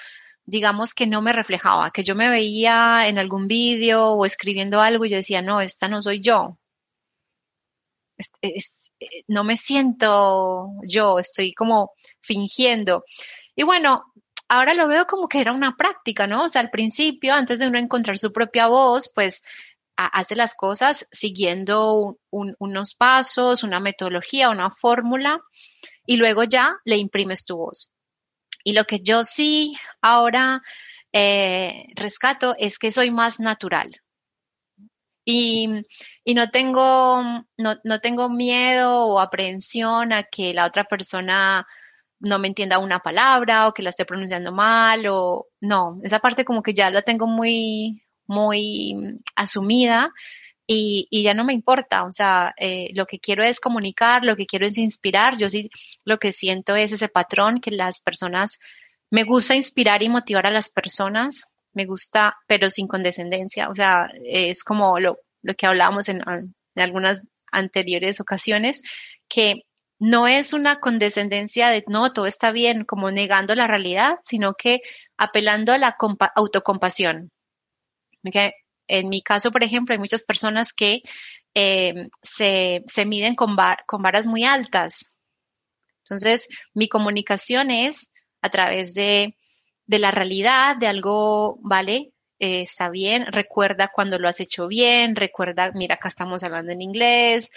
digamos 0.46 0.94
que 0.94 1.06
no 1.06 1.22
me 1.22 1.32
reflejaba, 1.32 1.90
que 1.90 2.02
yo 2.04 2.14
me 2.14 2.28
veía 2.30 3.08
en 3.08 3.18
algún 3.18 3.48
vídeo 3.48 4.12
o 4.12 4.24
escribiendo 4.24 4.80
algo 4.80 5.04
y 5.04 5.10
yo 5.10 5.16
decía, 5.16 5.42
no, 5.42 5.60
esta 5.60 5.88
no 5.88 6.02
soy 6.02 6.20
yo, 6.20 6.58
eh, 8.42 8.58
no 9.28 9.44
me 9.44 9.56
siento 9.56 10.70
yo, 10.82 11.18
estoy 11.18 11.52
como 11.52 11.92
fingiendo. 12.20 13.04
Y 13.54 13.62
bueno, 13.64 14.04
ahora 14.48 14.74
lo 14.74 14.88
veo 14.88 15.06
como 15.06 15.28
que 15.28 15.40
era 15.40 15.52
una 15.52 15.76
práctica, 15.76 16.26
¿no? 16.26 16.44
O 16.44 16.48
sea, 16.48 16.62
al 16.62 16.70
principio, 16.70 17.34
antes 17.34 17.58
de 17.58 17.68
uno 17.68 17.78
encontrar 17.78 18.18
su 18.18 18.32
propia 18.32 18.68
voz, 18.68 19.10
pues 19.14 19.42
hace 19.96 20.36
las 20.36 20.54
cosas 20.54 21.08
siguiendo 21.10 22.18
unos 22.30 22.94
pasos, 22.94 23.62
una 23.62 23.80
metodología, 23.80 24.50
una 24.50 24.70
fórmula, 24.70 25.40
y 26.04 26.16
luego 26.16 26.44
ya 26.44 26.76
le 26.84 26.98
imprimes 26.98 27.44
tu 27.44 27.56
voz. 27.56 27.90
Y 28.62 28.72
lo 28.72 28.84
que 28.84 29.00
yo 29.00 29.24
sí 29.24 29.74
ahora 30.02 30.62
eh, 31.12 31.86
rescato 31.94 32.54
es 32.58 32.78
que 32.78 32.92
soy 32.92 33.10
más 33.10 33.40
natural. 33.40 34.02
Y, 35.28 35.68
no 36.34 36.50
tengo, 36.50 37.20
no, 37.58 38.00
tengo 38.00 38.30
miedo 38.30 39.06
o 39.06 39.20
aprehensión 39.20 40.12
a 40.12 40.22
que 40.22 40.54
la 40.54 40.66
otra 40.66 40.84
persona 40.84 41.66
no 42.20 42.38
me 42.38 42.48
entienda 42.48 42.78
una 42.78 43.00
palabra 43.00 43.66
o 43.66 43.74
que 43.74 43.82
la 43.82 43.90
esté 43.90 44.04
pronunciando 44.04 44.52
mal 44.52 45.04
o 45.08 45.48
no, 45.60 45.98
esa 46.04 46.20
parte 46.20 46.44
como 46.44 46.62
que 46.62 46.74
ya 46.74 46.90
la 46.90 47.02
tengo 47.02 47.26
muy, 47.26 48.04
muy 48.26 48.94
asumida 49.34 50.12
y, 50.66 51.08
ya 51.24 51.34
no 51.34 51.44
me 51.44 51.52
importa, 51.52 52.04
o 52.04 52.12
sea, 52.12 52.54
eh, 52.58 52.90
lo 52.94 53.06
que 53.06 53.18
quiero 53.18 53.42
es 53.44 53.60
comunicar, 53.60 54.24
lo 54.24 54.36
que 54.36 54.46
quiero 54.46 54.66
es 54.66 54.78
inspirar, 54.78 55.36
yo 55.36 55.50
sí 55.50 55.70
lo 56.04 56.18
que 56.18 56.32
siento 56.32 56.76
es 56.76 56.92
ese 56.92 57.08
patrón 57.08 57.60
que 57.60 57.72
las 57.72 58.00
personas, 58.00 58.58
me 59.10 59.24
gusta 59.24 59.54
inspirar 59.56 60.02
y 60.02 60.08
motivar 60.08 60.46
a 60.46 60.50
las 60.50 60.70
personas 60.70 61.52
me 61.76 61.84
gusta, 61.84 62.38
pero 62.46 62.70
sin 62.70 62.88
condescendencia. 62.88 63.68
O 63.68 63.74
sea, 63.74 64.10
es 64.24 64.64
como 64.64 64.98
lo, 64.98 65.18
que 65.56 65.66
hablábamos 65.66 66.08
en, 66.08 66.22
algunas 66.74 67.22
anteriores 67.52 68.18
ocasiones, 68.18 68.82
que 69.28 69.62
no 69.98 70.26
es 70.26 70.54
una 70.54 70.80
condescendencia 70.80 71.68
de 71.68 71.84
no, 71.86 72.12
todo 72.12 72.26
está 72.26 72.50
bien, 72.50 72.84
como 72.84 73.10
negando 73.10 73.54
la 73.54 73.66
realidad, 73.66 74.18
sino 74.22 74.54
que 74.54 74.80
apelando 75.18 75.72
a 75.72 75.78
la 75.78 75.96
autocompasión. 76.34 77.30
En 78.88 79.08
mi 79.08 79.22
caso, 79.22 79.50
por 79.50 79.62
ejemplo, 79.62 79.92
hay 79.92 79.98
muchas 79.98 80.24
personas 80.24 80.72
que 80.72 81.02
eh, 81.54 82.08
se, 82.22 82.82
miden 83.06 83.34
con, 83.34 83.54
con 83.86 84.02
varas 84.02 84.26
muy 84.26 84.44
altas. 84.44 85.18
Entonces, 86.04 86.48
mi 86.72 86.88
comunicación 86.88 87.70
es 87.70 88.14
a 88.40 88.48
través 88.48 88.94
de 88.94 89.36
de 89.86 89.98
la 89.98 90.10
realidad, 90.10 90.76
de 90.76 90.86
algo, 90.86 91.58
¿vale? 91.60 92.12
Eh, 92.38 92.62
está 92.62 92.90
bien, 92.90 93.26
recuerda 93.26 93.90
cuando 93.94 94.18
lo 94.18 94.28
has 94.28 94.40
hecho 94.40 94.68
bien, 94.68 95.16
recuerda, 95.16 95.72
mira, 95.72 95.94
acá 95.94 96.08
estamos 96.08 96.42
hablando 96.42 96.72
en 96.72 96.82
inglés, 96.82 97.50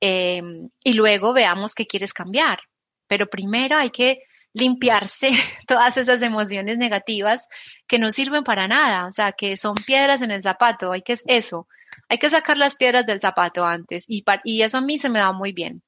em, 0.00 0.70
y 0.84 0.92
luego 0.92 1.32
veamos 1.32 1.74
qué 1.74 1.86
quieres 1.86 2.12
cambiar. 2.12 2.60
Pero 3.08 3.28
primero 3.28 3.76
hay 3.76 3.90
que 3.90 4.22
limpiarse 4.52 5.30
todas 5.66 5.96
esas 5.96 6.22
emociones 6.22 6.78
negativas 6.78 7.48
que 7.86 7.98
no 7.98 8.10
sirven 8.10 8.44
para 8.44 8.68
nada, 8.68 9.06
o 9.06 9.12
sea, 9.12 9.32
que 9.32 9.56
son 9.56 9.74
piedras 9.74 10.22
en 10.22 10.30
el 10.30 10.42
zapato, 10.42 10.92
hay 10.92 11.02
que 11.02 11.16
eso, 11.26 11.68
hay 12.08 12.18
que 12.18 12.30
sacar 12.30 12.58
las 12.58 12.76
piedras 12.76 13.06
del 13.06 13.20
zapato 13.20 13.64
antes 13.64 14.04
y, 14.08 14.24
y 14.44 14.62
eso 14.62 14.78
a 14.78 14.80
mí 14.80 14.98
se 14.98 15.08
me 15.08 15.18
da 15.18 15.32
muy 15.32 15.52
bien. 15.52 15.82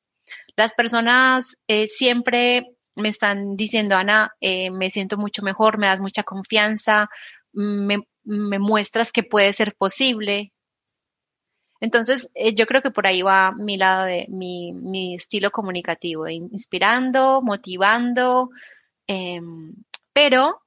Las 0.57 0.75
personas 0.75 1.63
eh, 1.69 1.87
siempre 1.87 2.76
me 2.97 3.11
están 3.11 3.57
diciendo, 3.57 3.95
Ana, 3.95 4.35
eh, 4.41 4.71
me 4.71 4.91
siento 4.91 5.19
mucho 5.19 5.43
mejor, 5.43 5.79
me 5.79 5.87
das 5.87 6.01
mucha 6.01 6.25
confianza, 6.25 7.09
me, 7.53 7.99
muestras 8.25 9.13
que 9.13 9.23
puede 9.23 9.53
ser 9.53 9.77
posible. 9.77 10.53
Entonces, 11.81 12.31
eh, 12.35 12.55
yo 12.55 12.67
creo 12.67 12.83
que 12.83 12.91
por 12.91 13.07
ahí 13.07 13.23
va 13.23 13.53
mi 13.53 13.77
lado 13.77 14.07
de 14.07 14.27
mi, 14.31 15.15
estilo 15.15 15.51
comunicativo, 15.51 16.27
inspirando, 16.29 17.43
motivando, 17.43 18.51
em, 19.07 19.75
pero 20.13 20.63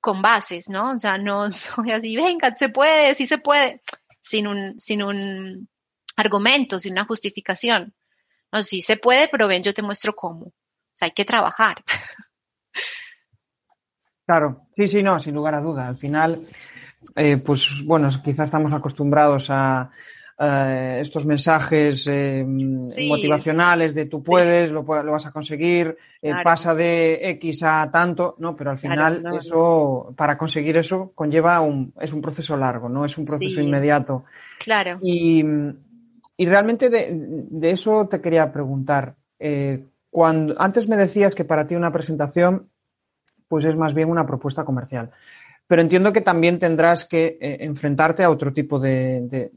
con 0.00 0.22
bases, 0.22 0.70
¿no? 0.70 0.90
O 0.94 0.98
sea, 0.98 1.18
no 1.18 1.50
soy 1.52 1.92
así, 1.92 2.16
venga, 2.16 2.56
se 2.56 2.70
puede, 2.70 3.14
sí 3.14 3.26
se 3.26 3.38
puede, 3.38 3.82
sin 4.20 4.46
un, 4.48 4.80
sin 4.80 5.02
un 5.02 5.68
argumento, 6.16 6.78
sin 6.78 6.92
una 6.92 7.04
justificación. 7.04 7.94
No, 8.52 8.62
sí 8.62 8.82
se 8.82 8.96
puede, 8.96 9.28
pero 9.28 9.48
ven, 9.48 9.62
yo 9.62 9.74
te 9.74 9.82
muestro 9.82 10.14
cómo 10.14 10.52
hay 11.00 11.10
que 11.10 11.24
trabajar. 11.24 11.84
Claro, 14.26 14.62
sí, 14.74 14.88
sí, 14.88 15.02
no, 15.02 15.20
sin 15.20 15.34
lugar 15.34 15.54
a 15.54 15.60
duda. 15.60 15.86
Al 15.86 15.96
final, 15.96 16.40
eh, 17.14 17.36
pues 17.36 17.82
bueno, 17.84 18.08
quizás 18.24 18.46
estamos 18.46 18.72
acostumbrados 18.72 19.48
a, 19.50 19.90
estos 20.36 21.26
mensajes 21.26 22.08
eh, 22.08 22.44
motivacionales 22.44 23.94
de 23.94 24.06
tú 24.06 24.20
puedes, 24.20 24.72
lo, 24.72 24.82
vas 24.82 25.26
a 25.26 25.30
conseguir, 25.30 25.96
eh, 26.20 26.32
pasa 26.42 26.74
de 26.74 27.30
X 27.30 27.62
a 27.62 27.88
tanto, 27.92 28.34
¿no? 28.38 28.56
Pero 28.56 28.72
al 28.72 28.78
final 28.78 29.22
eso, 29.32 30.12
para 30.16 30.36
conseguir 30.36 30.76
eso, 30.76 31.12
conlleva 31.14 31.60
un, 31.60 31.94
es 32.00 32.12
un 32.12 32.20
proceso 32.20 32.56
largo, 32.56 32.88
¿no? 32.88 33.04
Es 33.04 33.16
un 33.16 33.24
proceso 33.24 33.60
inmediato. 33.60 34.24
Claro. 34.58 34.98
Y, 35.02 35.44
realmente 36.36 36.90
de, 36.90 37.70
eso 37.70 38.08
te 38.08 38.20
quería 38.20 38.50
preguntar 38.50 39.14
antes 40.22 40.88
me 40.88 40.96
decías 40.96 41.34
que 41.34 41.44
para 41.44 41.66
ti 41.66 41.74
una 41.74 41.92
presentación 41.92 42.68
pues 43.48 43.64
es 43.64 43.76
más 43.76 43.94
bien 43.94 44.10
una 44.10 44.26
propuesta 44.26 44.64
comercial. 44.64 45.10
Pero 45.66 45.80
entiendo 45.80 46.12
que 46.12 46.20
también 46.20 46.58
tendrás 46.58 47.04
que 47.04 47.38
eh, 47.40 47.56
enfrentarte 47.60 48.22
a 48.22 48.30
otro 48.30 48.52
tipo 48.52 48.78
de, 48.78 49.50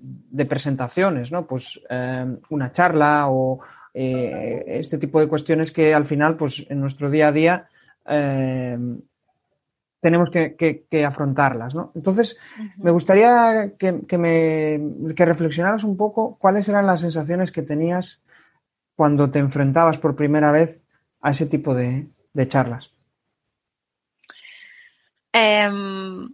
presentaciones, 0.47 1.31
¿no? 1.31 1.45
Pues 1.45 1.79
eh, 1.89 2.25
una 2.49 2.71
charla 2.71 3.27
o 3.29 3.59
eh, 3.93 4.63
este 4.67 4.97
tipo 4.97 5.19
de 5.19 5.27
cuestiones 5.27 5.71
que 5.71 5.93
al 5.93 6.05
final, 6.05 6.37
pues 6.37 6.65
en 6.69 6.79
nuestro 6.79 7.09
día 7.09 7.27
a 7.27 7.31
día 7.31 7.67
tenemos 9.99 10.29
que, 10.29 11.05
afrontarlas, 11.05 11.75
¿no? 11.75 11.91
Entonces, 11.93 12.37
me 12.77 12.91
gustaría 12.91 13.73
que, 13.77 14.01
que, 14.07 14.17
me, 14.17 15.13
que 15.13 15.25
reflexionaras 15.25 15.83
un 15.83 15.97
poco 15.97 16.37
cuáles 16.39 16.69
eran 16.69 16.85
las 16.85 17.01
sensaciones 17.01 17.51
que 17.51 17.63
tenías 17.63 18.23
cuando 18.97 19.29
te 19.29 19.37
enfrentabas 19.37 19.99
por 19.99 20.15
primera 20.15 20.51
vez 20.51 20.83
a 21.21 21.29
ese 21.29 21.45
tipo 21.45 21.75
de, 21.75 22.09
charlas? 22.47 22.91
Em, 25.31 26.33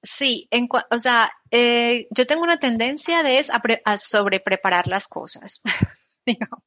sí, 0.00 0.48
o 0.90 0.98
sea, 0.98 1.32
eh, 1.50 2.06
yo 2.10 2.26
tengo 2.28 2.44
una 2.44 2.58
tendencia 2.58 3.24
de 3.24 3.38
es 3.38 3.50
a, 3.50 3.98
sobrepreparar 3.98 4.86
las 4.86 5.08
cosas, 5.08 5.62
digamos, 6.24 6.62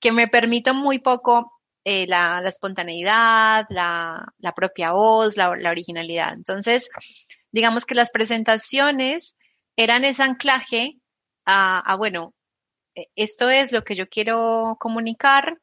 que 0.00 0.10
me 0.10 0.26
permito 0.26 0.74
muy 0.74 0.98
poco 0.98 1.60
eh, 1.84 2.08
la, 2.08 2.42
espontaneidad, 2.44 3.66
la, 3.70 4.52
propia 4.56 4.90
voz, 4.90 5.36
la, 5.36 5.50
originalidad. 5.50 6.32
Entonces, 6.32 6.90
digamos 7.52 7.86
que 7.86 7.94
las 7.94 8.10
presentaciones 8.10 9.38
eran 9.76 10.04
ese 10.04 10.24
anclaje 10.24 10.98
a, 11.44 11.78
a, 11.78 11.96
bueno, 11.96 12.34
esto 13.16 13.50
es 13.50 13.72
lo 13.72 13.84
que 13.84 13.94
yo 13.94 14.08
quiero 14.08 14.76
comunicar, 14.80 15.58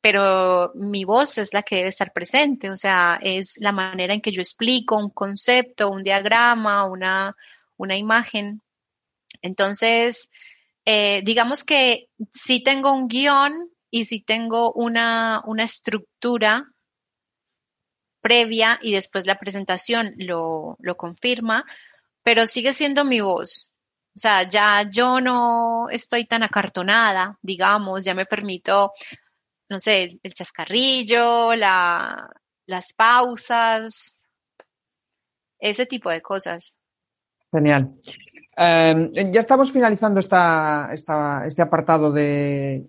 pero 0.00 0.72
mi 0.74 1.04
voz 1.04 1.38
es 1.38 1.52
la 1.52 1.62
que 1.62 1.76
debe 1.76 1.88
estar 1.88 2.12
presente, 2.12 2.70
o 2.70 2.76
sea, 2.76 3.18
es 3.22 3.56
la 3.60 3.72
manera 3.72 4.14
en 4.14 4.20
que 4.20 4.32
yo 4.32 4.40
explico 4.40 4.96
un 4.96 5.10
concepto, 5.10 5.90
un 5.90 6.02
diagrama, 6.02 6.84
una, 6.84 7.36
una 7.76 7.96
imagen. 7.96 8.62
Entonces, 9.42 10.30
eh, 10.86 11.22
digamos 11.24 11.64
que 11.64 12.08
sí 12.32 12.62
tengo 12.62 12.92
un 12.92 13.08
guion 13.08 13.70
y 13.90 14.04
sí 14.04 14.20
tengo 14.20 14.72
una, 14.72 15.42
una 15.46 15.64
estructura 15.64 16.66
previa 18.20 18.78
y 18.82 18.92
después 18.92 19.26
la 19.26 19.38
presentación 19.38 20.14
lo, 20.16 20.76
lo 20.80 20.96
confirma, 20.96 21.64
pero 22.22 22.46
sigue 22.46 22.72
siendo 22.72 23.04
mi 23.04 23.20
voz. 23.20 23.69
O 24.14 24.18
sea, 24.18 24.48
ya 24.48 24.82
yo 24.90 25.20
no 25.20 25.88
estoy 25.88 26.26
tan 26.26 26.42
acartonada, 26.42 27.38
digamos, 27.40 28.04
ya 28.04 28.14
me 28.14 28.26
permito, 28.26 28.92
no 29.68 29.78
sé, 29.78 30.18
el 30.22 30.34
chascarrillo, 30.34 31.54
la, 31.54 32.28
las 32.66 32.92
pausas, 32.92 34.24
ese 35.58 35.86
tipo 35.86 36.10
de 36.10 36.20
cosas. 36.20 36.76
Genial. 37.52 37.92
Eh, 38.56 39.10
ya 39.32 39.40
estamos 39.40 39.70
finalizando 39.70 40.20
esta, 40.20 40.90
esta, 40.92 41.46
este 41.46 41.62
apartado 41.62 42.12
de, 42.12 42.84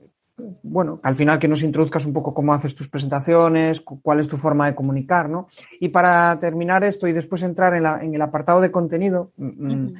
bueno, 0.63 0.99
al 1.03 1.15
final 1.15 1.39
que 1.39 1.47
nos 1.47 1.63
introduzcas 1.63 2.05
un 2.05 2.13
poco 2.13 2.33
cómo 2.33 2.53
haces 2.53 2.75
tus 2.75 2.89
presentaciones, 2.89 3.81
cuál 3.81 4.19
es 4.19 4.27
tu 4.27 4.37
forma 4.37 4.67
de 4.67 4.75
comunicar, 4.75 5.29
¿no? 5.29 5.47
Y 5.79 5.89
para 5.89 6.39
terminar 6.39 6.83
esto 6.83 7.07
y 7.07 7.13
después 7.13 7.41
entrar 7.43 7.73
en, 7.75 7.83
la, 7.83 8.03
en 8.03 8.13
el 8.13 8.21
apartado 8.21 8.61
de 8.61 8.71
contenido, 8.71 9.31
uh 9.37 9.43
-huh. 9.43 9.93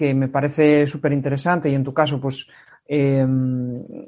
Que 0.00 0.14
me 0.14 0.28
parece 0.28 0.86
súper 0.86 1.12
interesante 1.12 1.68
y 1.68 1.74
en 1.74 1.84
tu 1.84 1.92
caso, 1.92 2.18
pues 2.18 2.46
eh, 2.88 3.22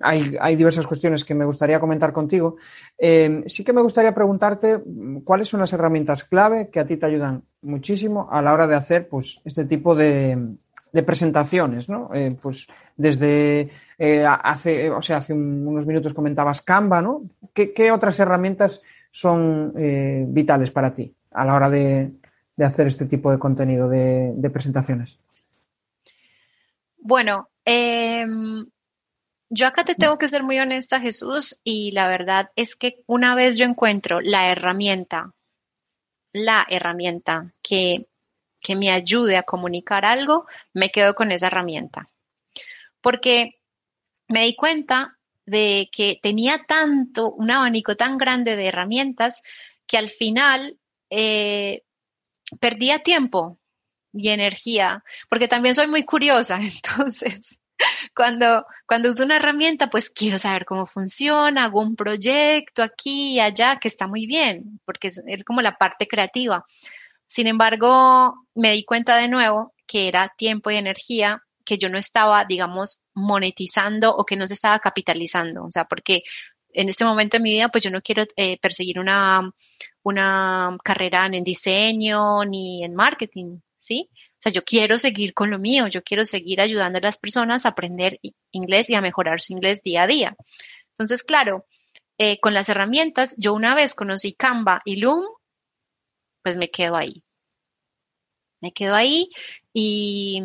hay, 0.01 0.35
hay, 0.41 0.57
diversas 0.57 0.87
cuestiones 0.87 1.23
que 1.23 1.35
me 1.35 1.45
gustaría 1.45 1.79
comentar 1.79 2.15
contigo. 2.15 2.57
Eh, 2.97 3.45
sí 3.45 3.63
que 3.63 3.75
me 3.75 3.83
gustaría 3.83 4.15
preguntarte 4.15 4.81
cuáles 5.23 5.51
son 5.51 5.61
las 5.61 5.71
herramientas 5.75 6.25
clave 6.25 6.71
que 6.71 6.81
a 6.81 6.87
ti 6.87 6.97
te 6.97 7.05
ayudan 7.05 7.43
muchísimo 7.61 8.27
a 8.33 8.41
la 8.41 8.55
hora 8.55 8.67
de 8.67 8.75
hacer 8.75 9.07
pues, 9.07 9.39
este 9.45 9.67
tipo 9.67 9.95
de, 9.95 10.57
presentaciones, 11.05 11.91
¿no? 11.91 12.09
Eh, 12.15 12.35
pues 12.41 12.67
desde 12.97 13.69
eh, 13.99 14.25
hace, 14.27 14.91
o 14.91 15.03
sea, 15.03 15.19
hace 15.19 15.35
un, 15.35 15.67
unos 15.67 15.85
minutos 15.85 16.15
comentabas 16.15 16.63
Canva, 16.63 17.03
¿no? 17.03 17.21
¿Qué, 17.53 17.75
qué 17.75 17.93
otras 17.93 18.19
herramientas 18.19 18.81
son 19.11 19.75
eh, 19.77 20.25
vitales 20.27 20.71
para 20.71 20.95
ti 20.95 21.15
a 21.33 21.45
la 21.45 21.55
hora 21.55 21.69
de, 21.69 22.13
de 22.57 22.65
hacer 22.65 22.87
este 22.87 23.05
tipo 23.05 23.31
de 23.31 23.39
contenido 23.39 23.91
de 23.91 24.51
presentaciones? 24.51 25.21
Bueno, 27.05 27.51
eh, 27.65 28.25
yo 29.51 29.67
acá 29.67 29.85
te 29.85 29.95
tengo 29.95 30.19
que 30.19 30.29
ser 30.29 30.43
muy 30.43 30.59
honesta, 30.59 31.01
Jesús, 31.01 31.61
y 31.65 31.93
la 31.93 32.09
verdad 32.09 32.51
es 32.57 32.77
que 32.77 33.03
una 33.07 33.35
vez 33.35 33.59
yo 33.59 33.65
encuentro 33.65 34.21
la 34.21 34.51
herramienta, 34.51 35.35
la 36.33 36.65
herramienta 36.71 37.53
que 37.63 38.07
que 38.63 38.77
me 38.77 38.91
ayude 38.91 39.37
a 39.37 39.43
comunicar 39.43 40.05
algo, 40.05 40.47
me 40.73 40.91
quedo 40.91 41.15
con 41.15 41.33
esa 41.33 41.49
herramienta. 41.49 42.09
Porque 43.01 43.61
me 44.29 44.45
di 44.45 44.55
cuenta 44.55 45.19
de 45.45 45.91
que 45.93 46.19
tenía 46.23 46.65
tanto, 46.67 47.33
un 47.33 47.51
abanico 47.51 47.97
tan 47.97 48.17
grande 48.17 48.57
de 48.57 48.69
herramientas 48.69 49.43
que 49.87 49.99
al 49.99 50.09
final 50.09 50.79
eh, 51.11 51.83
perdía 52.61 53.01
tiempo 53.01 53.59
y 54.13 54.29
energía, 54.29 55.05
porque 55.29 55.49
también 55.49 55.75
soy 55.75 55.87
muy 55.87 56.05
curiosa, 56.05 56.61
entonces 56.63 57.59
cuando, 58.15 58.67
cuando 58.87 59.11
uso 59.11 59.25
una 59.25 59.37
herramienta, 59.37 59.89
pues 59.89 60.11
quiero 60.11 60.39
saber 60.39 60.65
cómo 60.65 60.87
funciona, 60.87 61.65
hago 61.65 61.81
un 61.81 61.97
proyecto 61.97 62.83
aquí 62.83 63.35
y 63.35 63.41
allá, 63.41 63.77
que 63.77 63.89
está 63.89 64.07
muy 64.07 64.27
bien, 64.27 64.81
porque 64.85 65.09
es, 65.09 65.23
es 65.27 65.45
como 65.45 65.63
la 65.63 65.77
parte 65.77 66.07
creativa. 66.07 66.65
Sin 67.27 67.47
embargo, 67.47 68.35
me 68.55 68.73
di 68.73 68.85
cuenta 68.85 69.17
de 69.17 69.29
nuevo 69.29 69.75
que 69.87 70.09
era 70.09 70.33
tiempo 70.37 70.71
y 70.71 70.77
energía 70.77 71.43
que 71.65 71.79
yo 71.79 71.89
no 71.89 71.99
estaba, 71.99 72.45
digamos, 72.45 73.03
monetizando 73.15 74.15
o 74.15 74.25
que 74.25 74.37
no 74.37 74.47
se 74.49 74.55
estaba 74.55 74.79
capitalizando. 74.81 75.65
O 75.65 75.71
sea, 75.71 75.85
porque 75.85 76.23
en 76.73 76.89
este 76.89 77.05
momento 77.05 77.37
de 77.37 77.43
mi 77.43 77.53
vida, 77.53 77.69
pues 77.69 77.85
yo 77.85 77.91
no 77.91 78.03
quiero 78.03 78.25
eh, 78.37 78.59
perseguir 78.61 78.99
una, 78.99 79.51
una 80.03 80.77
carrera 80.85 81.27
en 81.27 81.45
diseño 81.45 82.45
ni 82.45 82.85
en 82.85 82.95
marketing, 82.95 83.61
¿sí? 83.83 84.09
O 84.15 84.39
sea, 84.39 84.53
yo 84.53 84.65
quiero 84.65 84.99
seguir 84.99 85.35
con 85.35 85.51
lo 85.51 85.59
mío, 85.59 85.89
yo 85.89 86.03
quiero 86.03 86.25
seguir 86.25 86.61
ayudando 86.61 86.99
a 86.99 87.03
las 87.03 87.19
personas 87.19 87.67
a 87.67 87.71
aprender 87.71 88.21
inglés 88.53 88.89
y 88.89 88.95
a 88.95 89.01
mejorar 89.01 89.41
su 89.41 89.53
inglés 89.53 89.83
día 89.83 90.05
a 90.05 90.07
día. 90.07 90.37
Entonces, 90.91 91.23
claro, 91.23 91.67
eh, 92.19 92.39
con 92.41 92.55
las 92.55 92.69
herramientas, 92.69 93.35
yo 93.39 93.53
una 93.53 93.75
vez 93.75 93.95
conocí 93.95 94.33
Canva 94.35 94.81
y 94.85 94.97
Loom, 94.97 95.25
pues 96.43 96.57
me 96.57 96.71
quedo 96.71 96.97
ahí. 96.97 97.25
Me 98.61 98.73
quedo 98.73 98.95
ahí 98.95 99.29
y, 99.73 100.41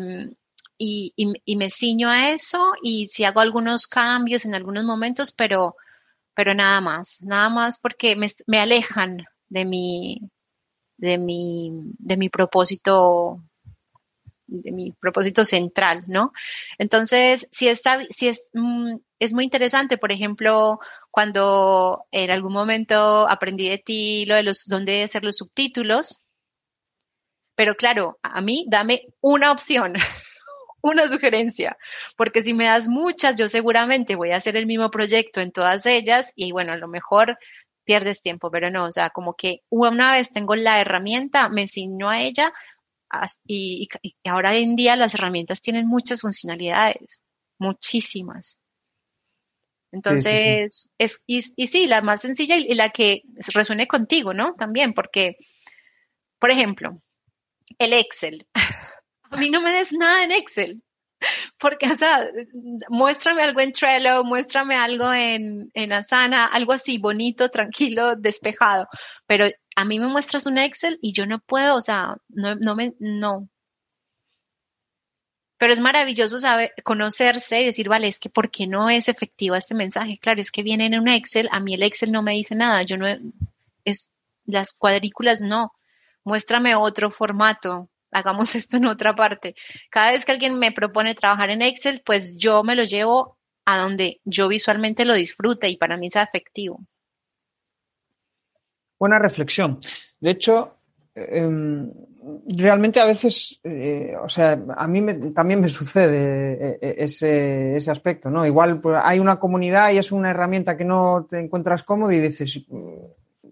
y, 0.76 1.12
y, 1.16 1.56
me 1.56 1.70
ciño 1.70 2.08
a 2.10 2.30
eso 2.30 2.72
y 2.82 3.06
si 3.06 3.22
hago 3.22 3.38
algunos 3.38 3.86
cambios 3.86 4.44
en 4.44 4.56
algunos 4.56 4.84
momentos, 4.84 5.30
pero, 5.30 5.76
pero 6.34 6.54
nada 6.54 6.80
más, 6.80 7.22
nada 7.22 7.48
más 7.48 7.78
porque 7.78 8.16
me, 8.16 8.26
me 8.48 8.58
alejan 8.58 9.24
de 9.48 9.64
mi, 9.64 10.20
de 10.98 11.18
mi, 11.18 11.72
de 11.98 12.16
mi 12.16 12.28
propósito 12.28 13.40
de 14.48 14.72
mi 14.72 14.92
propósito 14.92 15.44
central, 15.44 16.04
¿no? 16.06 16.32
Entonces, 16.78 17.48
si 17.52 17.68
está, 17.68 18.02
si 18.10 18.28
es, 18.28 18.48
mm, 18.54 18.96
es 19.18 19.34
muy 19.34 19.44
interesante, 19.44 19.98
por 19.98 20.10
ejemplo, 20.10 20.80
cuando 21.10 22.06
en 22.10 22.30
algún 22.30 22.52
momento 22.52 23.28
aprendí 23.28 23.68
de 23.68 23.78
ti 23.78 24.24
lo 24.26 24.34
de 24.34 24.42
los, 24.42 24.66
dónde 24.66 25.02
hacer 25.02 25.24
los 25.24 25.36
subtítulos, 25.36 26.28
pero 27.54 27.74
claro, 27.74 28.18
a 28.22 28.40
mí 28.40 28.64
dame 28.68 29.08
una 29.20 29.52
opción, 29.52 29.94
una 30.82 31.08
sugerencia, 31.08 31.76
porque 32.16 32.42
si 32.42 32.54
me 32.54 32.64
das 32.64 32.88
muchas, 32.88 33.36
yo 33.36 33.48
seguramente 33.48 34.16
voy 34.16 34.30
a 34.30 34.36
hacer 34.36 34.56
el 34.56 34.66
mismo 34.66 34.90
proyecto 34.90 35.40
en 35.40 35.52
todas 35.52 35.84
ellas 35.86 36.32
y 36.36 36.52
bueno, 36.52 36.72
a 36.72 36.76
lo 36.76 36.88
mejor 36.88 37.38
pierdes 37.88 38.20
tiempo, 38.20 38.50
pero 38.50 38.70
no, 38.70 38.84
o 38.84 38.92
sea, 38.92 39.08
como 39.08 39.34
que 39.34 39.62
una 39.70 40.12
vez 40.12 40.30
tengo 40.30 40.54
la 40.54 40.78
herramienta, 40.78 41.48
me 41.48 41.62
enseño 41.62 42.10
a 42.10 42.20
ella, 42.20 42.52
y, 43.46 43.88
y, 44.02 44.14
ahora 44.28 44.54
en 44.54 44.76
día 44.76 44.94
las 44.94 45.14
herramientas 45.14 45.62
tienen 45.62 45.88
muchas 45.88 46.20
funcionalidades, 46.20 47.24
muchísimas. 47.58 48.60
Entonces, 49.90 50.68
sí, 50.68 50.68
sí, 50.68 50.88
sí. 50.88 50.94
es, 50.98 51.24
y, 51.26 51.62
y, 51.62 51.66
sí, 51.68 51.86
la 51.86 52.02
más 52.02 52.20
sencilla 52.20 52.58
y, 52.58 52.74
la 52.74 52.90
que 52.90 53.22
resuene 53.54 53.88
contigo, 53.88 54.34
¿no? 54.34 54.54
También, 54.54 54.92
porque, 54.92 55.38
por 56.38 56.50
ejemplo, 56.50 57.00
el 57.78 57.94
Excel. 57.94 58.46
A 59.30 59.38
mí 59.38 59.48
no 59.48 59.62
me 59.62 59.74
des 59.74 59.94
nada 59.94 60.24
en 60.24 60.32
Excel. 60.32 60.82
Porque, 61.58 61.90
o 61.90 61.96
sea, 61.96 62.28
muéstrame 62.88 63.42
algo 63.42 63.60
en 63.60 63.72
Trello, 63.72 64.24
muéstrame 64.24 64.74
algo 64.76 65.12
en, 65.12 65.70
en 65.74 65.92
Asana, 65.92 66.44
algo 66.46 66.72
así 66.72 66.98
bonito, 66.98 67.50
tranquilo, 67.50 68.16
despejado. 68.16 68.88
Pero 69.26 69.46
a 69.76 69.84
mí 69.84 69.98
me 69.98 70.06
muestras 70.06 70.46
un 70.46 70.58
Excel 70.58 70.98
y 71.02 71.12
yo 71.12 71.26
no 71.26 71.38
puedo, 71.40 71.76
o 71.76 71.82
sea, 71.82 72.16
no, 72.28 72.54
no 72.56 72.74
me, 72.76 72.94
no. 72.98 73.48
Pero 75.58 75.72
es 75.72 75.80
maravilloso 75.80 76.38
saber, 76.38 76.72
conocerse 76.84 77.62
y 77.62 77.66
decir, 77.66 77.88
vale, 77.88 78.06
es 78.06 78.20
que 78.20 78.30
¿por 78.30 78.50
qué 78.50 78.66
no 78.68 78.90
es 78.90 79.08
efectivo 79.08 79.56
este 79.56 79.74
mensaje? 79.74 80.18
Claro, 80.18 80.40
es 80.40 80.52
que 80.52 80.62
viene 80.62 80.86
en 80.86 80.98
un 80.98 81.08
Excel, 81.08 81.48
a 81.50 81.60
mí 81.60 81.74
el 81.74 81.82
Excel 81.82 82.12
no 82.12 82.22
me 82.22 82.32
dice 82.32 82.54
nada, 82.54 82.82
yo 82.82 82.96
no, 82.96 83.06
es, 83.84 84.12
las 84.46 84.72
cuadrículas 84.72 85.40
no. 85.40 85.72
Muéstrame 86.24 86.74
otro 86.74 87.10
formato, 87.10 87.88
hagamos 88.10 88.54
esto 88.54 88.76
en 88.76 88.86
otra 88.86 89.14
parte. 89.14 89.54
Cada 89.90 90.12
vez 90.12 90.24
que 90.24 90.32
alguien 90.32 90.58
me 90.58 90.72
propone 90.72 91.14
trabajar 91.14 91.50
en 91.50 91.62
Excel, 91.62 92.02
pues 92.04 92.36
yo 92.36 92.62
me 92.62 92.76
lo 92.76 92.84
llevo 92.84 93.38
a 93.64 93.78
donde 93.78 94.20
yo 94.24 94.48
visualmente 94.48 95.04
lo 95.04 95.14
disfrute 95.14 95.68
y 95.68 95.76
para 95.76 95.96
mí 95.96 96.10
sea 96.10 96.22
efectivo. 96.22 96.80
Buena 98.98 99.18
reflexión. 99.18 99.78
De 100.18 100.30
hecho, 100.30 100.78
eh, 101.14 101.48
realmente 102.46 103.00
a 103.00 103.06
veces, 103.06 103.60
eh, 103.62 104.14
o 104.20 104.28
sea, 104.28 104.58
a 104.76 104.88
mí 104.88 105.32
también 105.32 105.60
me 105.60 105.68
sucede 105.68 106.78
eh, 106.80 106.94
ese, 106.98 107.76
ese, 107.76 107.90
aspecto, 107.90 108.30
¿no? 108.30 108.46
Igual 108.46 108.80
pues, 108.80 109.00
hay 109.02 109.18
una 109.18 109.38
comunidad 109.38 109.92
y 109.92 109.98
es 109.98 110.12
una 110.12 110.30
herramienta 110.30 110.76
que 110.76 110.84
no 110.84 111.26
te 111.28 111.38
encuentras 111.38 111.84
cómodo 111.84 112.12
y 112.12 112.20
dices, 112.20 112.60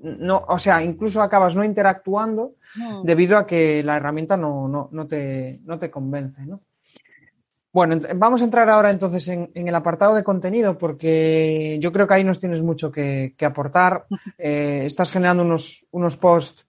no, 0.00 0.44
o 0.48 0.58
sea, 0.58 0.82
incluso 0.82 1.22
acabas 1.22 1.54
no 1.54 1.64
interactuando 1.64 2.54
no. 2.76 3.02
debido 3.02 3.38
a 3.38 3.46
que 3.46 3.82
la 3.82 3.96
herramienta 3.96 4.36
no, 4.36 4.68
no, 4.68 4.88
no, 4.92 5.06
te, 5.06 5.60
no 5.64 5.78
te 5.78 5.90
convence, 5.90 6.44
¿no? 6.44 6.60
Bueno, 7.72 8.00
vamos 8.16 8.40
a 8.40 8.46
entrar 8.46 8.70
ahora 8.70 8.90
entonces 8.90 9.28
en, 9.28 9.50
en, 9.52 9.68
el 9.68 9.74
apartado 9.74 10.14
de 10.14 10.24
contenido 10.24 10.78
porque 10.78 11.76
yo 11.78 11.92
creo 11.92 12.06
que 12.06 12.14
ahí 12.14 12.24
nos 12.24 12.38
tienes 12.38 12.62
mucho 12.62 12.90
que, 12.90 13.34
que 13.36 13.44
aportar. 13.44 14.06
Eh, 14.38 14.84
estás 14.86 15.12
generando 15.12 15.42
unos, 15.42 15.84
unos 15.90 16.16
posts 16.16 16.66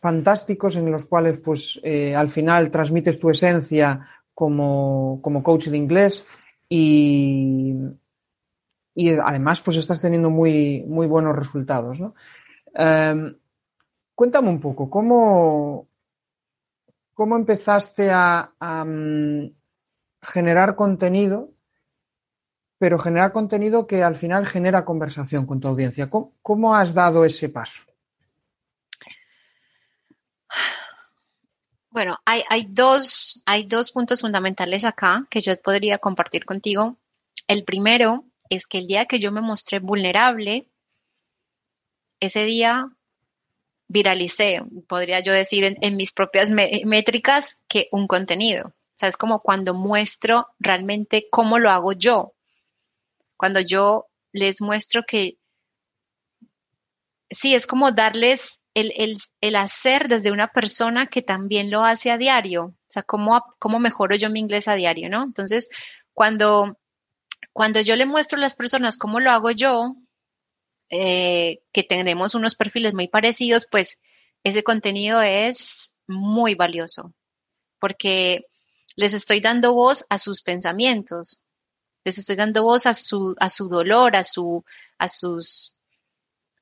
fantásticos 0.00 0.76
en 0.76 0.90
los 0.90 1.06
cuales 1.06 1.38
pues 1.40 1.80
eh, 1.82 2.14
al 2.14 2.28
final 2.28 2.70
transmites 2.70 3.18
tu 3.18 3.30
esencia 3.30 4.06
como, 4.34 5.20
coach 5.42 5.66
de 5.66 5.76
inglés 5.76 6.26
y, 6.68 7.74
y, 8.94 9.10
además 9.10 9.60
pues 9.62 9.78
estás 9.78 10.00
teniendo 10.00 10.30
muy, 10.30 10.84
muy 10.86 11.06
buenos 11.06 11.34
resultados. 11.34 12.00
Em, 12.78 13.34
cuéntame 14.14 14.50
un 14.50 14.60
poco, 14.60 14.90
¿cómo, 14.90 15.88
cómo 17.14 17.36
empezaste 17.36 18.10
a, 18.12 18.52
mm, 18.84 19.50
generar 20.22 20.76
contenido, 20.76 21.52
pero 22.78 22.98
generar 22.98 23.32
contenido 23.32 23.86
que 23.86 24.02
al 24.02 24.16
final 24.16 24.46
genera 24.46 24.84
conversación 24.84 25.46
con 25.46 25.60
tu 25.60 25.68
audiencia? 25.68 26.10
cómo 26.10 26.74
has 26.74 26.92
dado 26.92 27.24
ese 27.24 27.48
paso? 27.48 27.82
Bueno, 31.96 32.18
hay, 32.26 32.66
dos, 32.68 33.42
hay 33.46 33.64
dos 33.64 33.90
puntos 33.90 34.20
fundamentales 34.20 34.84
acá 34.84 35.26
que 35.30 35.40
yo 35.40 35.58
podría 35.58 35.96
compartir 35.96 36.44
contigo. 36.44 36.98
El 37.48 37.64
primero 37.64 38.26
es 38.50 38.66
que 38.66 38.76
el 38.76 38.86
día 38.86 39.06
que 39.06 39.18
yo 39.18 39.32
me 39.32 39.40
mostré 39.40 39.78
vulnerable, 39.78 40.68
ese 42.20 42.44
día 42.44 42.88
viralicé, 43.88 44.62
podría 44.88 45.20
yo 45.20 45.32
decir 45.32 45.76
en, 45.80 45.96
mis 45.96 46.12
propias 46.12 46.50
métricas, 46.50 47.62
que 47.68 47.88
un 47.92 48.06
contenido. 48.06 48.68
O 48.68 48.98
sea, 48.98 49.08
es 49.08 49.16
como 49.16 49.40
cuando 49.40 49.74
muestro 49.74 50.48
realmente 50.58 51.28
cómo 51.30 51.58
lo 51.58 51.70
hago 51.70 51.92
yo. 51.92 52.32
Cuando 53.36 53.60
yo 53.60 54.06
les 54.32 54.60
muestro 54.60 55.02
que 55.06 55.38
sí, 57.30 57.54
es 57.54 57.66
como 57.66 57.92
darles 57.92 58.62
el, 58.74 59.18
hacer 59.56 60.08
desde 60.08 60.32
una 60.32 60.48
persona 60.48 61.06
que 61.06 61.22
también 61.22 61.70
lo 61.70 61.84
hace 61.84 62.10
a 62.10 62.18
diario. 62.18 62.64
O 62.64 62.88
sea, 62.88 63.02
cómo, 63.02 63.44
cómo 63.58 63.78
mejoro 63.78 64.16
yo 64.16 64.30
mi 64.30 64.40
inglés 64.40 64.68
a 64.68 64.74
diario, 64.74 65.08
¿no? 65.10 65.22
Entonces, 65.22 65.68
cuando, 66.12 66.78
cuando 67.52 67.80
yo 67.80 67.96
le 67.96 68.06
muestro 68.06 68.38
a 68.38 68.40
las 68.40 68.56
personas 68.56 68.98
cómo 68.98 69.20
lo 69.20 69.30
hago 69.30 69.50
yo, 69.50 69.96
eh, 70.90 71.60
que 71.72 71.82
tenemos 71.82 72.34
unos 72.34 72.54
perfiles 72.54 72.94
muy 72.94 73.08
parecidos, 73.08 73.66
pues 73.70 74.00
ese 74.44 74.62
contenido 74.62 75.20
es 75.22 75.98
muy 76.06 76.54
valioso 76.54 77.14
porque 77.80 78.46
les 78.96 79.12
estoy 79.12 79.40
dando 79.40 79.74
voz 79.74 80.06
a 80.10 80.18
sus 80.18 80.42
pensamientos, 80.42 81.44
les 82.04 82.18
estoy 82.18 82.36
dando 82.36 82.62
voz 82.62 82.86
a 82.86 82.94
su, 82.94 83.34
a 83.38 83.50
su 83.50 83.68
dolor, 83.68 84.16
a, 84.16 84.24
su, 84.24 84.64
a 84.98 85.08
sus 85.08 85.76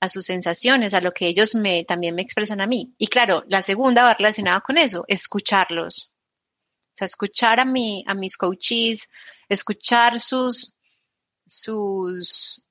a 0.00 0.10
sus 0.10 0.26
sensaciones, 0.26 0.92
a 0.92 1.00
lo 1.00 1.12
que 1.12 1.26
ellos 1.28 1.54
me, 1.54 1.82
también 1.84 2.14
me 2.14 2.20
expresan 2.20 2.60
a 2.60 2.66
mí. 2.66 2.92
Y 2.98 3.06
claro, 3.06 3.42
la 3.48 3.62
segunda 3.62 4.04
va 4.04 4.12
relacionada 4.12 4.60
con 4.60 4.76
eso, 4.76 5.06
escucharlos. 5.08 6.10
O 6.88 6.92
sea, 6.92 7.06
escuchar 7.06 7.58
a, 7.58 7.64
mi, 7.64 8.04
a 8.06 8.14
mis 8.14 8.36
coaches, 8.36 9.08
escuchar 9.48 10.20
sus, 10.20 10.76
sus, 11.46 12.66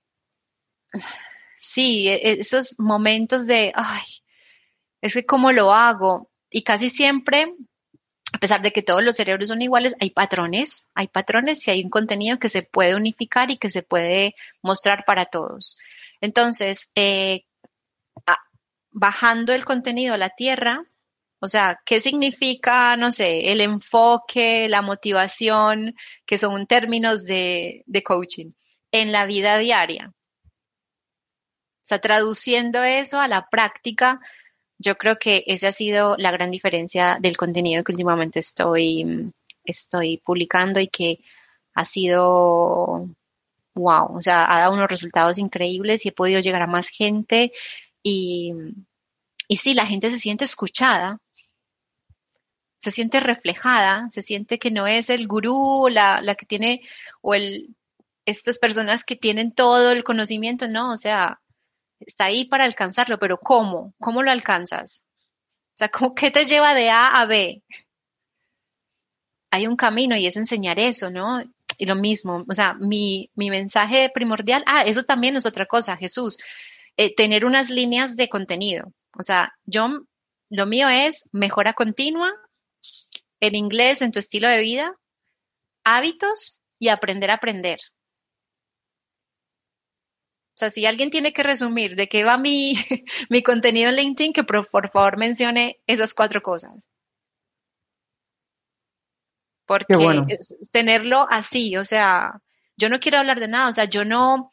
sí, 1.64 2.10
e, 2.10 2.40
esos 2.40 2.80
momentos 2.80 3.48
de, 3.48 3.72
ay, 3.76 4.04
es 5.02 5.14
que 5.14 5.26
cómo 5.26 5.52
lo 5.52 5.74
hago. 5.74 6.30
Y 6.50 6.64
casi 6.64 6.90
siempre, 6.90 7.56
a 8.34 8.38
pesar 8.38 8.62
de 8.62 8.72
que 8.72 8.84
todos 8.84 9.04
los 9.04 9.16
cerebros 9.16 9.50
son 9.50 9.62
iguales, 9.62 9.96
hay 10.00 10.12
patrones, 10.12 10.90
hay 10.94 11.08
patrones 11.08 11.68
y 11.68 11.72
hay 11.72 11.84
un 11.84 11.90
contenido 11.90 12.40
que 12.40 12.50
se 12.50 12.64
puede 12.64 12.96
unificar 12.96 13.52
y 13.52 13.58
que 13.58 13.70
se 13.70 13.84
puede 13.84 14.36
mostrar 14.62 15.06
para 15.06 15.26
todos. 15.26 15.78
Entonces, 16.22 16.92
eh, 16.96 17.46
bajando 18.92 19.54
el 19.54 19.66
contenido 19.66 20.14
a 20.14 20.18
la 20.18 20.30
tierra, 20.30 20.86
o 21.40 21.48
sea, 21.48 21.82
¿qué 21.86 22.00
significa, 22.00 22.96
no 22.96 23.12
sé, 23.12 23.52
el 23.52 23.60
enfoque, 23.60 24.70
la 24.70 24.82
motivación, 24.82 25.96
que 26.26 26.38
son 26.38 26.68
términos 26.68 27.26
de, 27.26 27.84
coaching, 28.06 28.52
en 28.92 29.12
la 29.12 29.26
vida 29.26 29.58
diaria? 29.58 30.14
O 31.84 31.86
sea, 31.86 32.00
traduciendo 32.00 32.84
eso 32.84 33.20
a 33.20 33.28
la 33.28 33.50
práctica, 33.50 34.22
yo 34.80 34.96
creo 34.98 35.18
que 35.20 35.44
esa 35.48 35.70
ha 35.70 35.72
sido 35.74 36.16
la 36.18 36.32
gran 36.32 36.52
diferencia 36.52 37.18
del 37.22 37.38
contenido 37.38 37.84
que 37.84 37.92
últimamente 37.92 38.40
estoy, 38.40 39.32
estoy 39.66 40.18
publicando 40.18 40.80
y 40.80 40.88
que 40.88 41.20
ha 41.76 41.86
sido 41.86 43.10
wow, 43.76 44.16
o 44.16 44.22
sea, 44.22 44.46
ha 44.54 44.60
dado 44.60 44.74
unos 44.74 44.90
resultados 44.90 45.38
increíbles 45.38 46.06
y 46.06 46.10
he 46.10 46.12
podido 46.14 46.40
llegar 46.40 46.62
a 46.62 46.68
más 46.68 46.90
gente 46.90 47.52
y, 48.04 48.54
y 49.48 49.58
sí, 49.58 49.74
la 49.74 49.86
gente 49.86 50.12
se 50.12 50.20
siente 50.20 50.46
escuchada, 50.46 51.20
se 52.78 52.92
siente 52.92 53.20
reflejada, 53.20 54.10
se 54.12 54.22
siente 54.22 54.60
que 54.60 54.72
no 54.72 54.88
es 54.88 55.10
el 55.10 55.28
gurú, 55.28 55.88
la, 55.90 56.22
la 56.22 56.36
que 56.36 56.46
tiene, 56.46 56.82
o 57.22 57.34
el, 57.34 57.76
estas 58.26 58.60
personas 58.60 59.04
que 59.04 59.16
tienen 59.16 59.54
todo 59.54 59.92
el 59.92 60.04
conocimiento, 60.04 60.68
no, 60.68 60.92
o 60.92 60.98
sea, 60.98 61.42
está 62.06 62.26
ahí 62.26 62.46
para 62.46 62.66
alcanzarlo, 62.66 63.20
pero 63.20 63.38
¿cómo? 63.38 63.94
¿Cómo 64.00 64.24
lo 64.24 64.32
alcanzas? 64.32 65.06
O 65.74 65.78
sea, 65.78 65.90
¿cómo, 65.90 66.14
¿qué 66.14 66.32
te 66.32 66.46
lleva 66.46 66.76
de 66.76 66.90
A 66.90 67.20
a 67.20 67.26
B? 67.26 67.64
Hay 69.52 69.68
un 69.68 69.76
camino 69.76 70.16
y 70.16 70.28
es 70.28 70.38
enseñar 70.38 70.80
eso, 70.80 71.10
¿no? 71.10 71.42
Y 71.78 71.86
lo 71.86 71.96
mismo, 71.96 72.46
o 72.48 72.54
sea, 72.54 72.76
mi, 72.76 73.32
mensaje 73.36 74.12
primordial, 74.14 74.64
ah, 74.68 74.84
eso 74.84 75.04
también 75.04 75.36
es 75.36 75.46
otra 75.46 75.66
cosa, 75.66 75.98
Jesús, 75.98 76.38
eh, 76.98 77.14
tener 77.16 77.46
unas 77.46 77.70
líneas 77.70 78.16
de 78.16 78.30
contenido. 78.30 78.94
O 79.18 79.24
sea, 79.24 79.54
yo, 79.66 80.06
lo 80.50 80.66
mío 80.66 80.90
es 80.90 81.30
mejora 81.32 81.74
continua, 81.74 82.32
en 83.40 83.56
inglés, 83.56 84.02
en 84.02 84.12
tu 84.12 84.20
estilo 84.20 84.50
de 84.50 84.62
vida, 84.62 84.96
hábitos 85.84 86.62
y 86.80 86.90
aprender 86.90 87.32
a 87.32 87.36
aprender. 87.36 87.80
O 90.54 90.58
sea, 90.58 90.70
si 90.70 90.86
alguien 90.86 91.10
tiene 91.10 91.34
que 91.34 91.42
resumir 91.42 91.96
de 91.96 92.08
qué 92.08 92.24
va 92.24 92.38
mi, 92.38 92.74
mi 93.30 93.42
contenido 93.42 93.90
en 93.90 93.96
LinkedIn, 93.96 94.34
que 94.34 94.44
por 94.44 94.90
favor 94.90 95.18
mencione 95.18 95.80
esas 95.88 96.14
cuatro 96.14 96.42
cosas. 96.42 96.88
Porque 99.66 99.96
tenerlo 100.72 101.26
así, 101.30 101.78
o 101.78 101.86
sea, 101.86 102.42
yo 102.76 102.90
no 102.90 103.00
quiero 103.00 103.18
hablar 103.18 103.40
de 103.40 103.48
nada, 103.48 103.70
o 103.70 103.74
sea, 103.74 103.86
yo 103.86 104.04
no, 104.04 104.52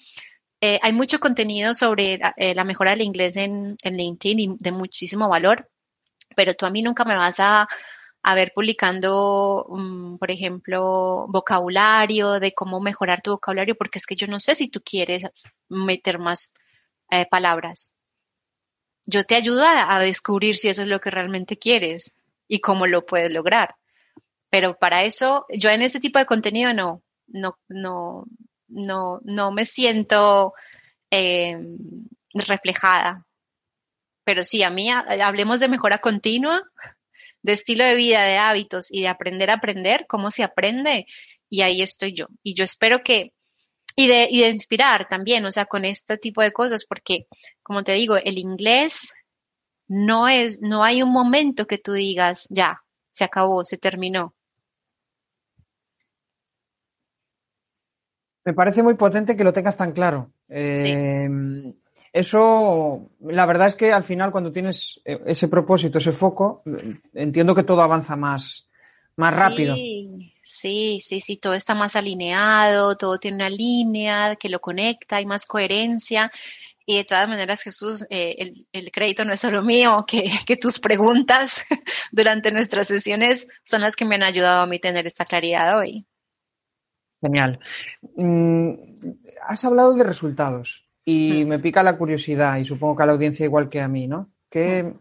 eh, 0.61 0.78
hay 0.82 0.92
mucho 0.92 1.20
contenido 1.20 1.74
sobre 1.74 2.20
eh, 2.36 2.55
la 2.55 2.64
mejora 2.64 2.92
del 2.92 3.01
inglés 3.03 3.36
en, 3.36 3.76
LinkedIn 3.82 4.40
y 4.40 4.57
de 4.59 4.72
muchísimo 4.72 5.28
valor, 5.28 5.68
pero 6.36 6.55
tú 6.55 6.66
a 6.66 6.70
mí 6.70 6.82
nunca 6.82 7.05
me 7.05 7.16
vas 7.16 7.40
a, 7.40 7.66
ver 8.34 8.52
publicando, 8.54 9.66
mm, 9.68 10.16
por 10.18 10.30
ejemplo, 10.30 11.26
vocabulario, 11.28 12.40
de 12.40 12.52
cómo 12.52 12.80
mejorar 12.80 13.22
tu 13.22 13.32
vocabulario, 13.32 13.76
porque 13.76 13.98
es 13.98 14.06
que 14.06 14.16
yo 14.16 14.26
no 14.26 14.40
sé 14.40 14.54
si 14.54 14.68
tú 14.68 14.82
quieres 14.84 15.24
meter 15.68 16.18
más 16.18 16.54
eh, 17.10 17.26
palabras. 17.26 17.96
Yo 19.06 19.24
te 19.24 19.34
ayudo 19.34 19.64
a 19.64 19.98
descubrir 20.00 20.56
si 20.56 20.68
eso 20.68 20.82
es 20.82 20.88
lo 20.88 21.00
que 21.00 21.10
realmente 21.10 21.56
quieres 21.56 22.18
y 22.46 22.60
cómo 22.60 22.86
lo 22.86 23.06
puedes 23.06 23.32
lograr. 23.32 23.76
Pero 24.50 24.76
para 24.76 25.04
eso, 25.04 25.46
yo 25.48 25.70
en 25.70 25.82
ese 25.82 26.00
tipo 26.00 26.18
de 26.18 26.26
contenido 26.26 26.74
no, 26.74 27.02
no, 27.28 27.56
no, 27.68 28.26
no, 28.68 29.20
no 29.22 29.52
me 29.52 29.64
siento 29.64 30.54
eh, 31.10 31.56
reflejada. 32.34 33.24
Pero 34.24 34.44
sí, 34.44 34.62
a 34.62 34.70
mí 34.70 34.90
hablemos 34.90 35.60
de 35.60 35.68
mejora 35.68 35.98
continua, 35.98 36.62
de 37.43 37.53
estilo 37.53 37.84
de 37.84 37.95
vida, 37.95 38.22
de 38.22 38.38
hábitos 38.38 38.91
y 38.91 39.03
de 39.03 39.09
aprender 39.09 39.51
a 39.51 39.55
aprender, 39.55 40.07
cómo 40.09 40.30
se 40.30 40.43
aprende, 40.43 41.07
y 41.49 41.62
ahí 41.62 41.82
estoy 41.82 42.14
yo. 42.14 42.26
Y 42.43 42.55
yo 42.55 42.64
espero 42.64 43.03
que, 43.03 43.32
y 43.97 44.07
de, 44.09 44.28
y 44.30 44.41
de 44.43 44.49
inspirar 44.49 45.09
también, 45.09 45.45
o 45.45 45.53
sea, 45.53 45.64
con 45.66 45.84
este 45.84 46.16
tipo 46.16 46.43
de 46.43 46.53
cosas, 46.53 46.84
porque, 46.84 47.26
como 47.62 47.82
te 47.82 47.93
digo, 47.93 48.16
el 48.16 48.38
inglés 48.38 49.12
no 49.88 50.28
es, 50.28 50.61
no 50.62 50.84
hay 50.84 51.03
un 51.03 51.11
momento 51.11 51.66
que 51.66 51.78
tú 51.78 51.93
digas, 51.93 52.47
ya, 52.51 52.82
se 53.11 53.24
acabó, 53.24 53.64
se 53.64 53.76
terminó. 53.76 54.34
Me 58.45 58.55
parece 58.55 58.82
muy 58.82 58.95
potente 58.95 59.36
que 59.36 59.45
lo 59.45 59.53
tengas 59.53 59.76
tan 59.76 59.93
claro. 59.93 60.32
Eh, 60.49 61.28
eso, 62.12 63.11
la 63.20 63.46
verdad 63.46 63.68
es 63.68 63.76
que 63.76 63.92
al 63.92 64.02
final 64.02 64.32
cuando 64.32 64.50
tienes 64.50 65.00
eh, 65.04 65.20
ese 65.26 65.48
propósito, 65.48 65.98
ese 65.98 66.12
foco, 66.12 66.62
entiendo 67.14 67.54
que 67.54 67.62
todo 67.62 67.82
avanza 67.82 68.16
más, 68.16 68.68
más 69.16 69.36
rápido. 69.36 69.76
Sí, 70.42 70.98
sí, 71.00 71.20
sí, 71.20 71.36
todo 71.36 71.54
está 71.54 71.74
más 71.74 71.94
alineado, 71.94 72.96
todo 72.96 73.18
tiene 73.18 73.36
una 73.36 73.50
línea 73.50 74.34
que 74.34 74.48
lo 74.48 74.61
conecta, 74.61 75.16
hay 75.16 75.26
más 75.26 75.46
coherencia. 75.46 76.32
Y 76.84 76.96
de 76.96 77.04
todas 77.04 77.28
maneras, 77.28 77.62
Jesús, 77.62 78.04
eh, 78.11 78.54
el, 78.72 78.90
crédito 78.90 79.24
no 79.24 79.32
es 79.32 79.38
solo 79.38 79.62
mío, 79.62 80.04
que, 80.08 80.28
que, 80.44 80.56
tus 80.56 80.80
preguntas 80.80 81.64
durante 82.11 82.50
nuestras 82.50 82.88
sesiones 82.88 83.46
son 83.62 83.82
las 83.82 83.94
que 83.94 84.04
me 84.04 84.16
han 84.16 84.24
ayudado 84.24 84.62
a 84.62 84.66
mí 84.66 84.80
tener 84.80 85.06
esta 85.06 85.24
claridad 85.24 85.78
hoy. 85.78 86.04
Genial. 87.20 87.61
Mm, 88.16 88.72
has 89.46 89.64
hablado 89.64 89.94
de 89.94 90.02
resultados 90.02 90.89
y 91.05 91.44
me 91.44 91.59
pica 91.59 91.82
la 91.82 91.96
curiosidad 91.96 92.59
y 92.59 92.64
supongo 92.64 92.96
que 92.96 93.03
a 93.03 93.07
la 93.07 93.12
audiencia 93.12 93.44
igual 93.44 93.68
que 93.68 93.80
a 93.80 93.88
mí, 93.88 94.07
¿no? 94.07 94.30
¿Qué, 94.48 94.94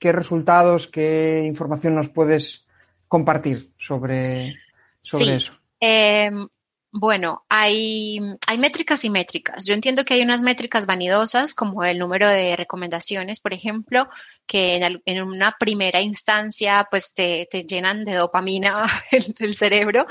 resultados, 0.00 0.86
qué 0.88 1.44
información 1.46 1.94
nos 1.94 2.10
puedes 2.10 2.66
compartir 3.08 3.72
sobre, 3.78 4.54
sobre 5.02 5.36
eso. 5.36 5.54
Em, 5.80 6.46
bueno, 6.96 7.44
hay, 7.48 8.20
hay 8.46 8.56
métricas 8.56 9.04
y 9.04 9.10
métricas. 9.10 9.64
Yo 9.64 9.74
entiendo 9.74 10.04
que 10.04 10.14
hay 10.14 10.22
unas 10.22 10.42
métricas 10.42 10.86
vanidosas, 10.86 11.52
como 11.56 11.82
el 11.82 11.98
número 11.98 12.28
de 12.28 12.54
recomendaciones, 12.54 13.40
por 13.40 13.52
ejemplo, 13.52 14.08
que 14.46 14.76
en, 15.04 15.22
una 15.22 15.56
primera 15.58 16.00
instancia 16.00 16.86
pues 16.88 17.12
te, 17.12 17.48
llenan 17.66 18.04
de 18.04 18.14
dopamina 18.14 18.84
el, 19.10 19.34
el 19.40 19.56
cerebro. 19.56 20.06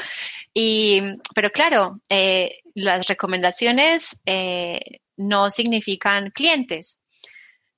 Y, 0.54 1.02
pero 1.34 1.52
claro, 1.52 2.02
eh, 2.10 2.60
las 2.76 3.08
recomendaciones 3.08 4.22
eh, 4.26 5.00
no 5.16 5.52
significan 5.52 6.32
clientes. 6.32 7.00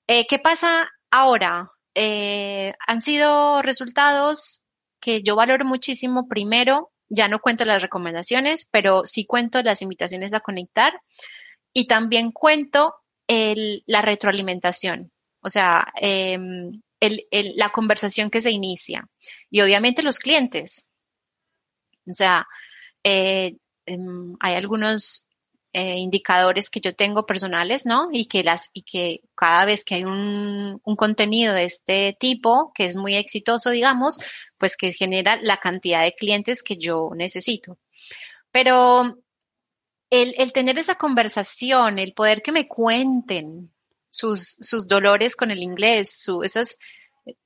Eh, 0.07 0.25
¿Qué 0.27 0.39
pasa 0.39 0.89
ahora? 1.11 1.71
han 1.97 2.99
sido 2.99 3.61
resultados 3.61 4.65
que 4.99 5.21
yo 5.23 5.37
valoro 5.37 5.63
muchísimo. 5.63 6.27
Primero, 6.27 6.91
ya 7.15 7.27
no 7.27 7.39
cuento 7.39 7.65
las 7.65 7.81
recomendaciones, 7.81 8.67
pero 8.71 9.03
sí 9.05 9.25
cuento 9.25 9.61
las 9.63 9.81
invitaciones 9.81 10.33
a 10.33 10.41
conectar 10.41 11.01
y 11.73 11.87
también 11.87 12.31
cuento 12.31 12.95
la 13.27 14.01
retroalimentación, 14.01 15.11
o 15.41 15.49
sea, 15.49 15.91
em, 15.99 16.81
la 17.01 17.71
conversación 17.71 18.29
que 18.29 18.41
se 18.41 18.51
inicia 18.51 19.07
y 19.49 19.61
obviamente 19.61 20.03
los 20.03 20.19
clientes. 20.19 20.91
O 22.07 22.13
sea, 22.13 22.47
eh, 23.03 23.57
em, 23.85 24.35
hay 24.39 24.55
algunos 24.55 25.27
eh, 25.77 25.97
indicadores 25.97 26.69
que 26.69 26.79
yo 26.79 26.95
tengo 26.95 27.25
personales, 27.25 27.85
¿no? 27.85 28.07
Y 28.09 28.27
que 28.27 28.45
las, 28.45 28.69
y 28.73 28.83
que 28.83 29.19
cada 29.35 29.65
vez 29.65 29.83
que 29.83 29.95
hay 29.95 30.05
un, 30.05 30.79
un, 30.81 30.95
contenido 30.95 31.53
de 31.53 31.65
este 31.65 32.15
tipo, 32.17 32.71
que 32.73 32.85
es 32.85 32.95
muy 32.95 33.15
exitoso, 33.15 33.71
digamos, 33.71 34.17
pues 34.57 34.77
que 34.77 34.93
genera 34.93 35.37
la 35.41 35.57
cantidad 35.57 36.03
de 36.03 36.15
clientes 36.15 36.63
que 36.63 36.77
yo 36.77 37.09
necesito. 37.13 37.77
Pero 38.51 39.17
el, 40.09 40.33
el 40.37 40.53
tener 40.53 40.79
esa 40.79 40.95
conversación, 40.95 41.99
el 41.99 42.13
poder 42.13 42.41
que 42.41 42.53
me 42.53 42.69
cuenten 42.69 43.69
sus, 44.09 44.55
sus 44.61 44.87
dolores 44.87 45.35
con 45.35 45.51
el 45.51 45.61
inglés, 45.61 46.09
su, 46.09 46.41
esas, 46.43 46.77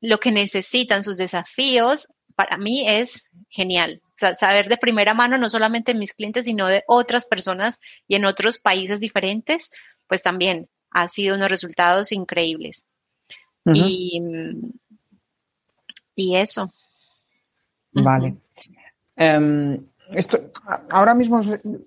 lo 0.01 0.19
que 0.19 0.31
necesitan, 0.31 1.03
sus 1.03 1.17
desafíos, 1.17 2.09
para 2.35 2.59
mí 2.59 2.87
es 2.87 3.31
genial. 3.49 4.03
Saber 4.19 4.69
de 4.69 4.77
primera 4.77 5.13
mano, 5.13 5.37
no 5.37 5.49
solamente 5.49 5.93
de 5.93 5.99
mis 5.99 6.13
clientes, 6.13 6.45
sino 6.45 6.67
de 6.67 6.83
otras 6.87 7.25
personas 7.25 7.81
y 8.07 8.15
en 8.15 8.25
otros 8.25 8.59
países 8.59 8.99
diferentes, 8.99 9.71
pues 10.07 10.23
también 10.23 10.67
ha 10.91 11.07
sido 11.07 11.35
unos 11.35 11.49
resultados 11.49 12.11
increíbles. 12.11 12.87
y, 13.65 14.21
y, 16.15 16.35
eso. 16.35 16.71
Vale. 17.91 18.35
Em, 19.15 19.79
esto, 20.11 20.51
ahora 20.89 21.13
mismo 21.13 21.39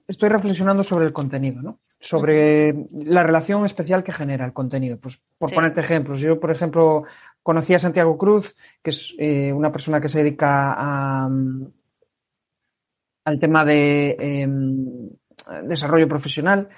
estoy 0.07 0.29
reflexionando 0.29 0.85
sobre 0.85 1.07
el 1.07 1.13
contenido, 1.13 1.61
¿no? 1.61 1.79
Sobre 1.99 2.87
la 2.93 3.23
relación 3.23 3.65
especial 3.65 4.05
que 4.05 4.13
genera 4.13 4.45
el 4.45 4.53
contenido. 4.53 4.99
Pues 4.99 5.21
por 5.39 5.53
ponerte 5.53 5.81
ejemplos, 5.81 6.21
yo, 6.21 6.39
por 6.39 6.51
ejemplo, 6.51 7.05
conocí 7.43 7.75
a 7.75 7.79
Santiago 7.79 8.17
Cruz, 8.19 8.57
que 8.83 8.91
es 8.91 9.15
eh, 9.19 9.53
una 9.53 9.73
persona 9.73 10.01
que 10.01 10.09
se 10.09 10.19
dedica 10.19 10.75
a, 10.77 11.29
al 13.25 13.39
tema 13.39 13.65
de 13.65 14.17
em, 14.19 15.11
desarrollo 15.65 16.09
profesional 16.09 16.69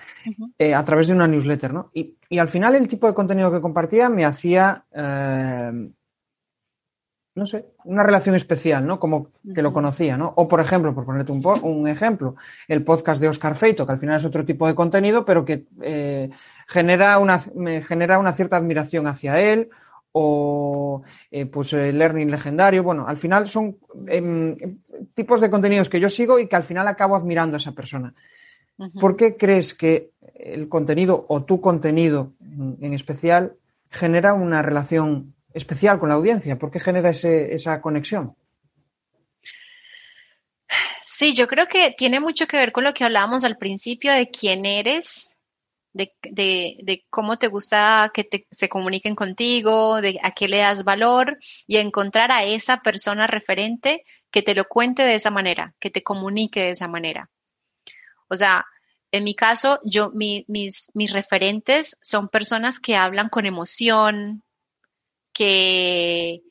eh, 0.58 0.74
a 0.74 0.84
través 0.84 1.06
de 1.06 1.14
una 1.14 1.26
newsletter, 1.26 1.72
¿no? 1.72 1.90
Y, 1.92 2.16
y, 2.28 2.38
al 2.38 2.48
final 2.48 2.74
el 2.74 2.88
tipo 2.88 3.06
de 3.06 3.14
contenido 3.14 3.50
que 3.50 3.60
compartía 3.60 4.08
me 4.08 4.24
hacía 4.24 4.84
em, 4.92 5.92
no 7.36 7.46
sé, 7.46 7.66
una 7.84 8.04
relación 8.04 8.36
especial, 8.36 8.86
¿no? 8.86 9.00
Como 9.00 9.32
que 9.54 9.62
lo 9.62 9.72
conocía, 9.72 10.16
¿no? 10.16 10.32
O, 10.36 10.46
por 10.46 10.60
ejemplo, 10.60 10.94
por 10.94 11.04
ponerte 11.04 11.32
un, 11.32 11.42
un 11.62 11.88
ejemplo, 11.88 12.36
el 12.68 12.84
podcast 12.84 13.20
de 13.20 13.28
Oscar 13.28 13.56
Feito, 13.56 13.84
que 13.84 13.92
al 13.92 13.98
final 13.98 14.18
es 14.18 14.24
otro 14.24 14.44
tipo 14.44 14.68
de 14.68 14.74
contenido, 14.76 15.24
pero 15.24 15.44
que 15.44 15.66
eh, 15.82 16.30
genera, 16.68 17.18
una, 17.18 17.40
me 17.56 17.82
genera 17.82 18.20
una 18.20 18.32
cierta 18.32 18.56
admiración 18.56 19.08
hacia 19.08 19.40
él, 19.40 19.70
o 20.16 21.02
eh, 21.30 21.46
pues 21.46 21.72
el 21.72 21.98
learning 21.98 22.30
legendario. 22.30 22.84
Bueno, 22.84 23.04
al 23.06 23.16
final 23.16 23.48
son 23.48 23.76
em, 24.06 24.56
tipos 25.14 25.40
de 25.40 25.50
contenidos 25.50 25.88
que 25.88 25.98
yo 25.98 26.08
sigo 26.08 26.38
y 26.38 26.46
que 26.46 26.54
al 26.54 26.62
final 26.62 26.86
acabo 26.86 27.16
admirando 27.16 27.56
a 27.56 27.58
esa 27.58 27.72
persona. 27.72 28.14
¿Por 29.00 29.16
qué 29.16 29.36
crees 29.36 29.74
que 29.74 30.10
el 30.34 30.68
contenido 30.68 31.26
o 31.28 31.44
tu 31.44 31.60
contenido 31.60 32.32
en 32.40 32.92
especial 32.92 33.54
genera 33.90 34.34
una 34.34 34.62
relación 34.62 35.34
especial 35.52 35.98
con 36.00 36.08
la 36.08 36.16
audiencia? 36.16 36.58
¿Por 36.58 36.70
qué 36.70 36.80
genera 36.80 37.10
esa 37.10 37.80
conexión? 37.80 38.34
Sí, 41.02 41.34
yo 41.34 41.46
creo 41.46 41.66
que 41.66 41.94
tiene 41.96 42.18
mucho 42.18 42.46
que 42.46 42.56
ver 42.56 42.72
con 42.72 42.82
lo 42.82 42.94
que 42.94 43.04
hablábamos 43.04 43.44
al 43.44 43.56
principio 43.56 44.12
de 44.12 44.30
quién 44.30 44.64
eres, 44.64 45.33
de, 45.94 47.04
cómo 47.08 47.38
te 47.38 47.46
gusta 47.46 48.10
que 48.12 48.28
se 48.50 48.68
comuniquen 48.68 49.14
contigo, 49.14 50.00
de 50.00 50.18
a 50.22 50.32
qué 50.32 50.48
le 50.48 50.58
das 50.58 50.84
valor 50.84 51.38
y 51.66 51.78
encontrar 51.78 52.32
a 52.32 52.44
esa 52.44 52.78
persona 52.78 53.26
referente 53.26 54.04
que 54.30 54.42
te 54.42 54.54
lo 54.54 54.64
cuente 54.64 55.02
de 55.02 55.14
esa 55.14 55.30
manera, 55.30 55.74
que 55.78 55.90
te 55.90 56.02
comunique 56.02 56.60
de 56.60 56.70
esa 56.70 56.88
manera. 56.88 57.30
O 58.28 58.34
sea, 58.34 58.66
en 59.12 59.22
mi 59.22 59.34
caso, 59.36 59.80
yo, 59.84 60.10
mis, 60.10 60.44
mis 60.48 61.12
referentes 61.12 61.96
son 62.02 62.28
personas 62.28 62.80
que 62.80 62.96
hablan 62.96 63.28
con 63.28 63.46
emoción, 63.46 64.42
que, 65.32 66.42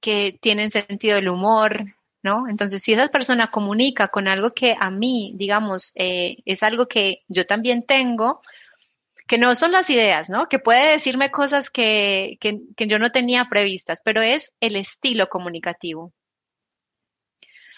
que 0.00 0.38
tienen 0.40 0.68
sentido 0.68 1.16
del 1.16 1.30
humor, 1.30 1.94
¿no? 2.22 2.48
Entonces, 2.48 2.82
si 2.82 2.92
esa 2.92 3.08
persona 3.08 3.48
comunica 3.48 4.08
con 4.08 4.28
algo 4.28 4.52
que 4.52 4.76
a 4.78 4.90
mí, 4.90 5.32
digamos, 5.36 5.92
eh, 5.94 6.38
es 6.44 6.62
algo 6.62 6.86
que 6.88 7.24
yo 7.28 7.46
también 7.46 7.84
tengo, 7.84 8.42
que 9.28 9.38
no 9.38 9.54
son 9.54 9.72
las 9.72 9.90
ideas, 9.90 10.30
¿no? 10.30 10.48
Que 10.48 10.58
puede 10.58 10.92
decirme 10.92 11.30
cosas 11.30 11.70
que, 11.70 12.38
que, 12.40 12.86
yo 12.86 12.98
no 12.98 13.12
tenía 13.12 13.46
previstas, 13.50 14.00
pero 14.02 14.22
es 14.22 14.54
el 14.60 14.74
estilo 14.74 15.28
comunicativo. 15.28 16.12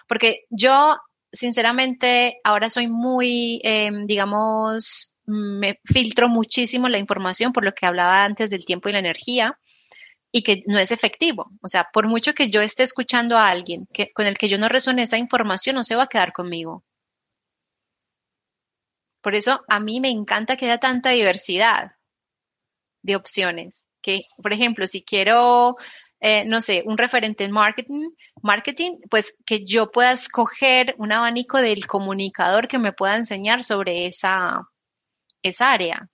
Porque 0.09 0.45
yo, 0.49 0.97
sinceramente, 1.33 2.41
ahora 2.45 2.71
soy 2.71 2.89
muy, 2.89 3.61
em, 3.65 4.07
digamos, 4.07 5.17
me 5.27 5.81
filtro 5.85 6.29
muchísimo 6.29 6.89
la 6.89 6.99
información 6.99 7.53
por 7.53 7.65
lo 7.65 7.73
que 7.73 7.87
hablaba 7.87 8.25
antes 8.25 8.51
del 8.51 8.65
tiempo 8.65 8.89
y 8.89 8.93
la 8.93 8.99
energía 9.01 9.59
y 10.33 10.43
que 10.43 10.63
no 10.67 10.79
es 10.79 10.93
efectivo. 10.93 11.51
O 11.63 11.69
sea, 11.69 11.89
por 11.93 12.07
mucho 12.09 12.33
que 12.35 12.51
yo 12.51 12.61
esté 12.61 12.85
escuchando 12.85 13.37
a 13.37 13.49
alguien 13.51 13.87
que, 13.93 14.13
con 14.13 14.27
el 14.27 14.39
que 14.39 14.49
yo 14.49 14.59
no 14.59 14.69
resuene 14.69 15.03
esa 15.03 15.19
información, 15.19 15.77
no 15.77 15.85
se 15.85 15.97
va 15.97 16.05
a 16.05 16.09
quedar 16.09 16.33
conmigo. 16.33 16.85
Por 19.21 19.35
eso 19.35 19.63
a 19.69 19.81
mí 19.81 20.01
me 20.01 20.11
encanta 20.11 20.57
que 20.57 20.67
haya 20.67 20.79
tanta 20.79 21.11
diversidad 21.11 21.93
de 23.03 23.17
opciones. 23.17 23.87
Que, 24.03 24.23
por 24.43 24.53
ejemplo, 24.53 24.87
si 24.87 25.03
quiero, 25.03 25.77
eh, 26.21 26.45
no 26.47 26.61
sé, 26.61 26.83
un 26.87 26.97
referente 26.97 27.45
en 27.45 27.53
marketing, 27.53 28.11
marketing, 28.43 28.99
pues 29.11 29.37
que 29.45 29.65
yo 29.65 29.91
pueda 29.91 30.13
escoger 30.13 30.95
un 30.99 31.13
abanico 31.13 31.59
del 31.59 31.87
comunicador 31.87 32.69
que 32.69 32.79
me 32.79 32.93
pueda 32.93 33.17
enseñar 33.17 33.63
sobre 33.63 34.07
esa, 34.07 34.69
esa 35.43 35.73
área 35.73 36.09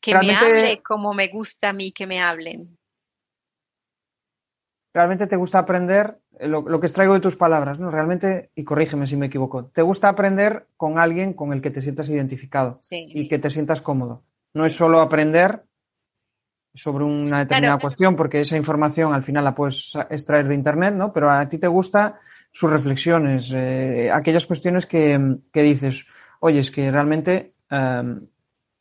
que 0.00 0.14
me 0.14 0.34
hable 0.34 0.82
como 0.82 1.12
me 1.12 1.28
gusta 1.28 1.70
a 1.70 1.72
mí 1.72 1.92
que 1.92 2.06
me 2.06 2.20
hablen. 2.20 2.78
Realmente 4.92 5.26
te 5.26 5.36
gusta 5.36 5.60
aprender 5.60 6.18
eh, 6.38 6.48
lo, 6.48 6.64
que 6.64 6.86
extraigo 6.86 7.14
de 7.14 7.20
tus 7.20 7.36
palabras, 7.36 7.78
¿no? 7.78 7.90
Realmente, 7.90 8.50
y 8.54 8.64
corrígeme 8.64 9.06
si 9.06 9.16
me 9.16 9.26
equivoco, 9.26 9.66
te 9.66 9.82
gusta 9.82 10.08
aprender 10.08 10.66
con 10.76 10.98
alguien 10.98 11.34
con 11.34 11.52
el 11.52 11.62
que 11.62 11.70
te 11.70 11.80
sientas 11.80 12.08
identificado 12.08 12.80
y 12.90 13.28
que 13.28 13.38
te 13.38 13.50
sientas 13.50 13.80
cómodo. 13.80 14.22
No 14.54 14.64
es 14.64 14.72
solo 14.72 15.00
aprender 15.00 15.62
sobre 16.74 17.04
una 17.04 17.40
determinada 17.40 17.78
cuestión, 17.78 18.16
porque 18.16 18.40
esa 18.40 18.56
información 18.56 19.12
al 19.12 19.22
final 19.22 19.44
la 19.44 19.54
puedes 19.54 19.92
extraer 20.08 20.48
de 20.48 20.54
Internet, 20.54 20.94
¿no? 20.94 21.12
Pero 21.12 21.30
a 21.30 21.48
ti 21.48 21.58
te 21.58 21.66
gusta 21.66 22.20
sus 22.52 22.70
reflexiones, 22.70 23.52
eh, 23.54 24.10
aquellas 24.12 24.46
cuestiones 24.46 24.86
que, 24.86 25.40
dices, 25.52 26.06
oye, 26.40 26.60
es 26.60 26.70
que 26.70 26.90
realmente 26.90 27.54
em, 27.70 28.26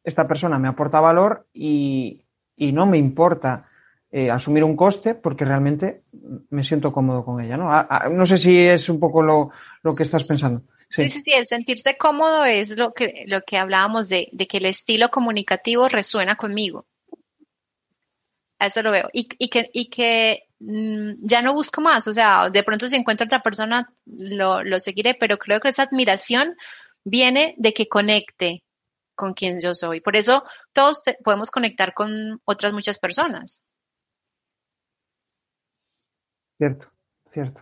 esta 0.03 0.27
persona 0.27 0.57
me 0.57 0.67
aporta 0.67 0.99
valor 0.99 1.47
y, 1.53 2.25
no 2.57 2.85
me 2.85 2.97
importa 2.97 3.68
eh, 4.11 4.31
asumir 4.31 4.63
un 4.63 4.75
coste 4.75 5.13
porque 5.13 5.45
realmente 5.45 6.01
me 6.49 6.63
siento 6.63 6.91
cómodo 6.91 7.23
con 7.23 7.41
ella, 7.41 7.57
¿no? 7.57 7.69
no 8.09 8.25
sé 8.25 8.39
si 8.39 8.57
es 8.57 8.89
un 8.89 8.99
poco 8.99 9.21
lo, 9.21 9.51
que 9.95 10.03
estás 10.03 10.23
pensando. 10.25 10.63
Sí. 10.89 11.07
sí, 11.07 11.31
el 11.35 11.45
sentirse 11.45 11.95
cómodo 11.97 12.45
es 12.45 12.75
lo 12.75 12.93
que, 12.93 13.25
lo 13.27 13.41
que 13.41 13.59
hablábamos 13.59 14.09
de, 14.09 14.29
que 14.49 14.57
el 14.57 14.65
estilo 14.65 15.09
comunicativo 15.09 15.87
resuena 15.87 16.35
conmigo. 16.35 16.87
Eso 18.59 18.81
lo 18.81 18.91
veo. 18.91 19.09
Y, 19.13 19.25
que, 19.27 19.69
y 19.71 19.89
que 19.89 20.47
mm, 20.59 21.11
ya 21.21 21.43
no 21.43 21.53
busco 21.53 21.79
más. 21.79 22.07
O 22.07 22.13
sea, 22.13 22.49
de 22.49 22.63
pronto 22.63 22.87
si 22.87 22.95
encuentro 22.95 23.25
otra 23.25 23.43
persona, 23.43 23.93
lo, 24.05 24.63
lo 24.63 24.79
seguiré, 24.79 25.13
pero 25.13 25.37
creo 25.37 25.59
que 25.59 25.69
esa 25.69 25.83
admiración 25.83 26.55
viene 27.03 27.53
de 27.57 27.73
que 27.73 27.87
conecte, 27.87 28.63
con 29.19 29.33
quien 29.33 29.59
yo 29.59 29.75
soy. 29.75 29.99
Por 29.99 30.15
eso 30.15 30.45
todos 30.71 31.01
podemos 31.25 31.51
conectar 31.51 31.93
con 31.93 32.41
otras 32.45 32.71
muchas 32.71 32.99
personas. 32.99 33.65
Cierto, 36.59 36.89
cierto. 37.25 37.61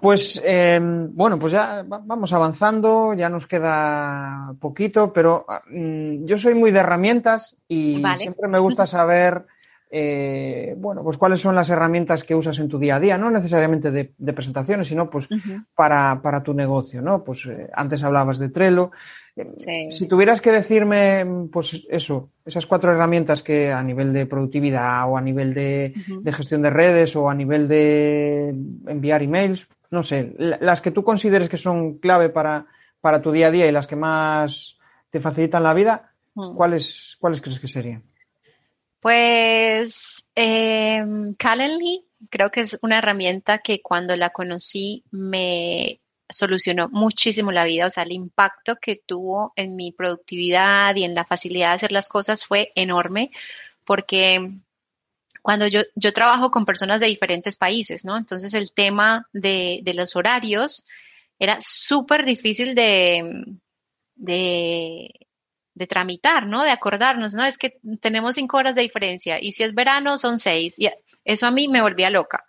Pues 0.00 0.40
em, 0.44 1.14
bueno, 1.14 1.38
pues 1.38 1.52
ya 1.52 1.84
vamos 1.86 2.32
avanzando, 2.32 3.14
ya 3.14 3.28
nos 3.28 3.46
queda 3.46 4.52
poquito, 4.60 5.12
pero 5.12 5.46
mm, 5.70 6.24
yo 6.26 6.36
soy 6.36 6.54
muy 6.54 6.72
de 6.72 6.80
herramientas 6.80 7.56
y 7.68 8.02
siempre 8.16 8.48
me 8.48 8.58
gusta 8.58 8.88
saber, 8.88 9.46
eh, 9.90 10.74
bueno, 10.76 11.02
pues 11.02 11.16
cuáles 11.16 11.40
son 11.40 11.54
las 11.54 11.70
herramientas 11.70 12.22
que 12.22 12.34
usas 12.34 12.58
en 12.58 12.68
tu 12.68 12.78
día 12.78 12.96
a 12.96 13.00
día, 13.00 13.16
no 13.16 13.30
necesariamente 13.30 13.90
de, 13.90 14.32
presentaciones, 14.32 14.88
sino 14.88 15.08
pues 15.08 15.28
para, 15.74 16.20
para, 16.20 16.42
tu 16.42 16.52
negocio, 16.52 17.00
¿no? 17.00 17.24
Pues 17.24 17.46
eh, 17.46 17.70
antes 17.72 18.04
hablabas 18.04 18.38
de 18.38 18.50
Trello. 18.50 18.90
Si 19.90 20.08
tuvieras 20.08 20.40
que 20.40 20.52
decirme, 20.52 21.24
pues 21.50 21.86
eso, 21.88 22.30
esas 22.44 22.66
cuatro 22.66 22.92
herramientas 22.92 23.42
que 23.42 23.72
a 23.72 23.82
nivel 23.82 24.12
de 24.12 24.26
productividad 24.26 25.08
o 25.08 25.16
a 25.16 25.22
nivel 25.22 25.54
de, 25.54 25.94
de 26.20 26.32
gestión 26.32 26.60
de 26.62 26.70
redes 26.70 27.14
o 27.16 27.30
a 27.30 27.34
nivel 27.34 27.68
de 27.68 28.48
enviar 28.86 29.22
emails, 29.22 29.68
no 29.90 30.02
sé, 30.02 30.34
las 30.38 30.80
que 30.80 30.90
tú 30.90 31.02
consideres 31.02 31.48
que 31.48 31.56
son 31.56 31.98
clave 31.98 32.28
para, 32.28 32.66
para 33.00 33.22
tu 33.22 33.30
día 33.30 33.46
a 33.46 33.50
día 33.50 33.66
y 33.66 33.72
las 33.72 33.86
que 33.86 33.96
más 33.96 34.76
te 35.10 35.20
facilitan 35.20 35.62
la 35.62 35.72
vida, 35.72 36.12
mm. 36.34 36.56
¿cuáles, 36.56 37.16
¿cuáles 37.20 37.40
crees 37.40 37.60
que 37.60 37.68
serían? 37.68 38.02
Pues 39.00 40.28
eh, 40.34 41.02
Calendly 41.38 42.04
creo 42.30 42.50
que 42.50 42.60
es 42.60 42.78
una 42.82 42.98
herramienta 42.98 43.58
que 43.58 43.80
cuando 43.80 44.16
la 44.16 44.30
conocí 44.30 45.04
me 45.10 46.00
solucionó 46.28 46.88
muchísimo 46.90 47.52
la 47.52 47.64
vida, 47.64 47.86
o 47.86 47.90
sea, 47.90 48.02
el 48.02 48.12
impacto 48.12 48.76
que 48.76 48.96
tuvo 48.96 49.52
en 49.56 49.76
mi 49.76 49.92
productividad 49.92 50.94
y 50.96 51.04
en 51.04 51.14
la 51.14 51.24
facilidad 51.24 51.70
de 51.70 51.74
hacer 51.76 51.92
las 51.92 52.08
cosas 52.08 52.44
fue 52.44 52.72
enorme 52.74 53.30
porque 53.84 54.52
cuando 55.42 55.66
yo, 55.66 55.80
yo 55.94 56.12
trabajo 56.12 56.50
con 56.50 56.66
personas 56.66 57.00
de 57.00 57.06
diferentes 57.06 57.56
países, 57.56 58.04
¿no? 58.04 58.18
Entonces 58.18 58.52
el 58.52 58.72
tema 58.72 59.28
de, 59.32 59.80
de 59.82 59.94
los 59.94 60.16
horarios 60.16 60.86
era 61.38 61.56
súper 61.60 62.26
difícil 62.26 62.74
de, 62.74 63.46
de, 64.16 65.27
de, 65.78 65.86
tramitar, 65.86 66.46
¿no? 66.46 66.64
De 66.64 66.70
acordarnos, 66.70 67.34
¿no? 67.34 67.44
Es 67.44 67.58
que 67.58 67.78
tenemos 68.00 68.34
cinco 68.34 68.56
horas 68.56 68.74
de 68.74 68.82
diferencia 68.82 69.38
y 69.40 69.52
si 69.52 69.62
es 69.62 69.74
verano 69.74 70.18
son 70.18 70.38
seis. 70.38 70.78
Y 70.78 70.88
eso 71.24 71.46
a 71.46 71.50
mí 71.50 71.68
me 71.68 71.82
volvía 71.82 72.10
loca. 72.10 72.44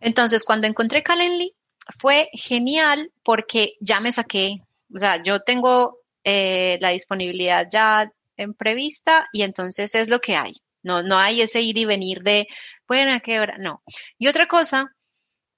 Entonces, 0.00 0.44
cuando 0.44 0.66
encontré 0.66 1.02
Calendly, 1.02 1.54
fue 1.98 2.28
genial 2.32 3.10
porque 3.22 3.74
ya 3.80 4.00
me 4.00 4.12
saqué, 4.12 4.62
o 4.94 4.98
sea, 4.98 5.22
yo 5.22 5.40
tengo 5.40 5.98
eh, 6.24 6.78
la 6.80 6.90
disponibilidad 6.90 7.66
ya 7.70 8.10
en 8.36 8.54
prevista 8.54 9.26
y 9.32 9.42
entonces 9.42 9.94
es 9.94 10.08
lo 10.08 10.20
que 10.20 10.36
hay. 10.36 10.54
No, 10.82 11.02
no 11.02 11.18
hay 11.18 11.42
ese 11.42 11.60
ir 11.60 11.78
y 11.78 11.84
venir 11.84 12.22
de, 12.22 12.48
bueno, 12.88 13.12
¿a 13.12 13.20
qué 13.20 13.40
hora? 13.40 13.56
No. 13.58 13.82
Y 14.18 14.28
otra 14.28 14.46
cosa 14.46 14.94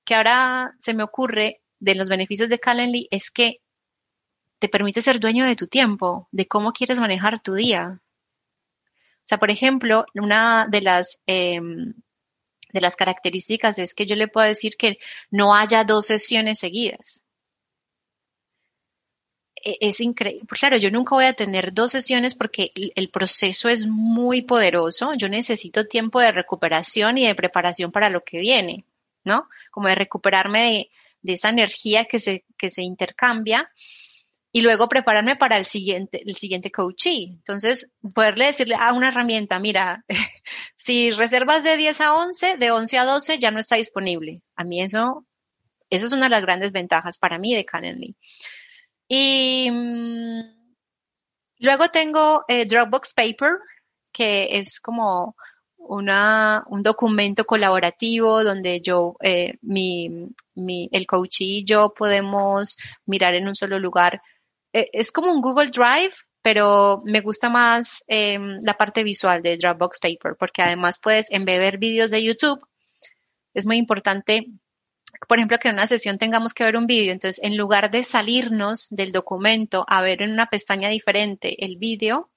que 0.04 0.14
ahora 0.14 0.72
se 0.78 0.94
me 0.94 1.02
ocurre 1.02 1.62
de 1.80 1.94
los 1.94 2.08
beneficios 2.08 2.50
de 2.50 2.58
Calendly 2.58 3.08
es 3.10 3.30
que 3.30 3.60
te 4.58 4.68
permite 4.68 5.02
ser 5.02 5.20
dueño 5.20 5.44
de 5.44 5.56
tu 5.56 5.66
tiempo, 5.66 6.28
de 6.32 6.46
cómo 6.46 6.72
quieres 6.72 7.00
manejar 7.00 7.40
tu 7.40 7.54
día. 7.54 8.00
O 9.24 9.26
sea, 9.26 9.38
por 9.38 9.50
ejemplo, 9.50 10.04
una 10.14 10.66
de 10.70 10.82
las, 10.82 11.22
em, 11.26 11.94
de 12.72 12.80
las 12.80 12.96
características 12.96 13.78
es 13.78 13.94
que 13.94 14.06
yo 14.06 14.16
le 14.16 14.28
puedo 14.28 14.46
decir 14.46 14.76
que 14.76 14.98
no 15.30 15.54
haya 15.54 15.84
dos 15.84 16.06
sesiones 16.06 16.58
seguidas. 16.58 17.24
E, 19.64 19.78
es 19.80 20.00
increíble. 20.00 20.46
Claro, 20.48 20.76
yo 20.76 20.90
nunca 20.90 21.14
voy 21.14 21.24
a 21.24 21.32
tener 21.32 21.72
dos 21.72 21.92
sesiones 21.92 22.34
porque 22.34 22.72
el 22.74 23.08
proceso 23.10 23.68
es 23.68 23.86
muy 23.86 24.42
poderoso. 24.42 25.14
Yo 25.14 25.28
necesito 25.28 25.86
tiempo 25.86 26.20
de 26.20 26.32
recuperación 26.32 27.18
y 27.18 27.26
de 27.26 27.34
preparación 27.34 27.90
para 27.92 28.10
lo 28.10 28.24
que 28.24 28.38
viene, 28.40 28.84
¿no? 29.24 29.48
Como 29.70 29.88
de 29.88 29.94
recuperarme 29.94 30.90
de, 31.22 31.32
esa 31.32 31.48
energía 31.48 32.04
que 32.04 32.20
se, 32.20 32.44
que 32.58 32.70
se 32.70 32.82
intercambia 32.82 33.70
y 34.56 34.60
luego 34.60 34.88
prepararme 34.88 35.34
para 35.34 35.56
el 35.56 35.66
siguiente, 35.66 36.22
el 36.24 36.36
siguiente 36.36 36.70
coachee. 36.70 37.24
Entonces, 37.32 37.90
poderle 38.14 38.46
decirle 38.46 38.76
a 38.78 38.92
una 38.92 39.08
herramienta, 39.08 39.58
mira, 39.58 40.04
si 40.76 41.10
reservas 41.10 41.64
de 41.64 41.76
10 41.76 42.00
a 42.00 42.14
11, 42.14 42.56
de 42.58 42.70
11 42.70 42.98
a 42.98 43.04
12 43.04 43.38
ya 43.40 43.50
no 43.50 43.58
está 43.58 43.74
disponible. 43.74 44.42
A 44.54 44.62
mí 44.62 44.80
eso, 44.80 45.26
eso 45.90 46.06
es 46.06 46.12
una 46.12 46.26
de 46.26 46.30
las 46.30 46.42
grandes 46.42 46.70
ventajas 46.70 47.18
para 47.18 47.36
mí 47.36 47.52
de 47.52 47.64
Calendly. 47.64 48.14
Y 49.08 49.68
mm, 49.72 50.42
luego 51.58 51.88
tengo 51.88 52.44
eh, 52.46 52.64
Dropbox 52.64 53.12
Paper, 53.12 53.58
que 54.12 54.50
es 54.52 54.78
como 54.78 55.34
una, 55.78 56.62
un 56.68 56.84
documento 56.84 57.44
colaborativo 57.44 58.44
donde 58.44 58.80
yo, 58.80 59.16
eh, 59.20 59.54
mi, 59.62 60.28
mi, 60.54 60.88
el 60.92 61.08
coach 61.08 61.40
y 61.40 61.64
yo 61.64 61.92
podemos 61.92 62.76
mirar 63.04 63.34
en 63.34 63.48
un 63.48 63.56
solo 63.56 63.80
lugar. 63.80 64.22
Eh, 64.74 64.90
es 64.92 65.10
como 65.12 65.32
un 65.32 65.40
Google 65.40 65.70
Drive, 65.70 66.14
pero 66.42 67.00
me 67.06 67.20
gusta 67.22 67.48
más 67.48 68.04
em, 68.08 68.58
la 68.62 68.74
parte 68.74 69.02
visual 69.04 69.40
de 69.40 69.56
Dropbox 69.56 70.00
Paper, 70.00 70.36
porque 70.38 70.60
además 70.60 71.00
puedes 71.02 71.30
embeber 71.30 71.78
vídeos 71.78 72.10
de 72.10 72.22
YouTube. 72.22 72.60
Es 73.54 73.64
muy 73.66 73.76
importante 73.76 74.46
por 75.28 75.38
ejemplo, 75.38 75.58
que 75.58 75.68
en 75.68 75.74
una 75.74 75.86
sesión 75.86 76.18
tengamos 76.18 76.52
que 76.52 76.64
ver 76.64 76.76
un 76.76 76.86
vídeo, 76.86 77.12
entonces 77.12 77.42
en 77.42 77.56
lugar 77.56 77.90
de 77.90 78.04
salirnos 78.04 78.88
del 78.90 79.12
documento 79.12 79.84
a 79.88 80.02
ver 80.02 80.22
en 80.22 80.32
una 80.32 80.46
pestaña 80.46 80.88
diferente 80.88 81.64
el 81.64 81.76
vídeo, 81.76 82.30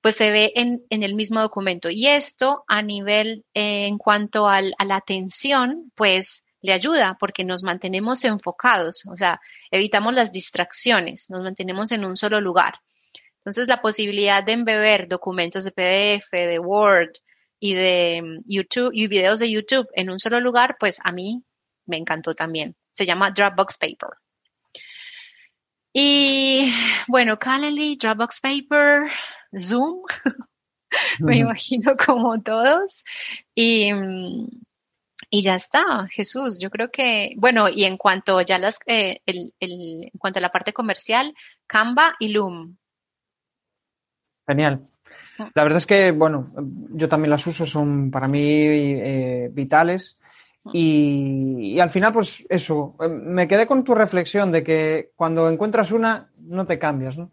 pues 0.00 0.16
se 0.16 0.30
ve 0.30 0.52
en, 0.54 0.84
el 0.90 1.14
mismo 1.14 1.40
documento. 1.40 1.90
Y 1.90 2.06
esto 2.06 2.64
a 2.68 2.82
nivel, 2.82 3.44
eh, 3.54 3.86
en 3.86 3.98
cuanto 3.98 4.46
a 4.46 4.60
la 4.62 4.96
atención, 4.96 5.90
pues 5.94 6.43
le 6.64 6.72
ayuda 6.72 7.18
porque 7.20 7.44
nos 7.44 7.62
mantenemos 7.62 8.24
enfocados, 8.24 9.02
o 9.06 9.18
sea, 9.18 9.38
evitamos 9.70 10.14
las 10.14 10.32
distracciones, 10.32 11.28
nos 11.28 11.42
mantenemos 11.42 11.92
en 11.92 12.06
un 12.06 12.16
solo 12.16 12.40
lugar. 12.40 12.76
Entonces, 13.36 13.68
la 13.68 13.82
posibilidad 13.82 14.42
de 14.42 14.52
embeber 14.52 15.06
documentos 15.06 15.64
de 15.64 15.72
PDF, 15.72 16.30
de 16.32 16.58
Word 16.58 17.10
y 17.60 17.74
de 17.74 18.22
mm, 18.22 18.44
YouTube 18.46 18.92
y 18.94 19.08
videos 19.08 19.40
de 19.40 19.50
YouTube 19.50 19.86
en 19.92 20.08
un 20.08 20.18
solo 20.18 20.40
lugar, 20.40 20.76
pues 20.80 21.02
a 21.04 21.12
mí 21.12 21.44
me 21.84 21.98
encantó 21.98 22.34
también. 22.34 22.74
Se 22.92 23.04
llama 23.04 23.30
Dropbox 23.30 23.76
Paper. 23.76 24.08
Y 25.92 26.72
bueno, 27.08 27.38
Calendly, 27.38 27.96
Dropbox 27.96 28.40
Paper, 28.40 29.10
Zoom, 29.54 30.00
me 31.20 31.36
imagino 31.36 31.94
como 31.94 32.40
todos. 32.42 33.04
Y, 33.54 33.90
y 35.34 35.42
ya 35.42 35.56
está, 35.56 36.06
Jesús. 36.12 36.60
Yo 36.60 36.70
creo 36.70 36.92
que, 36.92 37.34
bueno, 37.36 37.68
y 37.68 37.86
en 37.86 37.96
cuanto 37.96 38.40
ya 38.42 38.56
las, 38.56 38.78
eh, 38.86 39.20
el, 39.26 39.52
el, 39.58 40.04
en 40.04 40.18
cuanto 40.18 40.38
a 40.38 40.42
la 40.42 40.52
parte 40.52 40.72
comercial, 40.72 41.34
Canva 41.66 42.14
y 42.20 42.28
Loom. 42.28 42.76
Genial. 44.46 44.86
Ah. 45.40 45.50
La 45.52 45.64
verdad 45.64 45.78
es 45.78 45.86
que, 45.86 46.12
bueno, 46.12 46.52
yo 46.92 47.08
también 47.08 47.30
las 47.30 47.44
uso, 47.48 47.66
son 47.66 48.12
para 48.12 48.28
mí 48.28 48.44
eh, 48.46 49.50
vitales. 49.52 50.16
Y, 50.72 51.80
al 51.80 51.90
final, 51.90 52.12
pues 52.12 52.46
eso, 52.48 52.94
me 53.10 53.48
quedé 53.48 53.66
con 53.66 53.82
tu 53.82 53.92
reflexión 53.92 54.52
de 54.52 54.62
que 54.62 55.10
cuando 55.16 55.50
encuentras 55.50 55.90
una, 55.90 56.30
no 56.38 56.64
te 56.64 56.78
cambias, 56.78 57.18
¿no? 57.18 57.32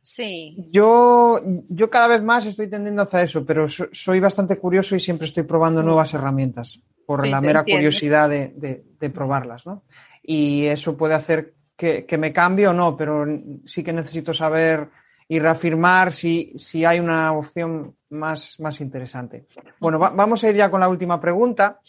Sí. 0.00 0.68
Yo, 0.72 1.40
yo 1.68 1.90
cada 1.90 2.08
vez 2.08 2.22
más 2.22 2.44
estoy 2.44 2.68
tendiendo 2.68 3.02
hacia 3.02 3.22
eso, 3.22 3.46
pero 3.46 3.68
soy 3.68 4.18
bastante 4.18 4.58
curioso 4.58 4.96
y 4.96 5.00
siempre 5.00 5.28
estoy 5.28 5.44
probando 5.44 5.80
mm. 5.80 5.86
nuevas 5.86 6.12
herramientas 6.12 6.80
por 7.06 7.26
la 7.26 7.40
mera 7.40 7.62
curiosidad 7.64 8.28
de, 8.28 8.82
de, 8.98 9.10
probarlas, 9.10 9.66
¿no? 9.66 9.84
Y 10.22 10.66
eso 10.66 10.96
puede 10.96 11.14
hacer 11.14 11.54
que, 11.76 12.04
que 12.04 12.18
me 12.18 12.32
cambie 12.32 12.66
o 12.66 12.72
no, 12.72 12.96
pero 12.96 13.24
sí 13.64 13.84
que 13.84 13.92
necesito 13.92 14.34
saber 14.34 14.88
y 15.28 15.38
reafirmar 15.38 16.12
si, 16.12 16.52
si 16.56 16.84
hay 16.84 17.00
una 17.00 17.32
opción 17.32 17.96
más, 18.10 18.60
más 18.60 18.80
interesante. 18.80 19.46
Bueno, 19.80 19.98
vamos 19.98 20.42
a 20.44 20.50
ir 20.50 20.56
ya 20.56 20.70
con 20.70 20.80
la 20.80 20.88
última 20.88 21.20
pregunta 21.20 21.80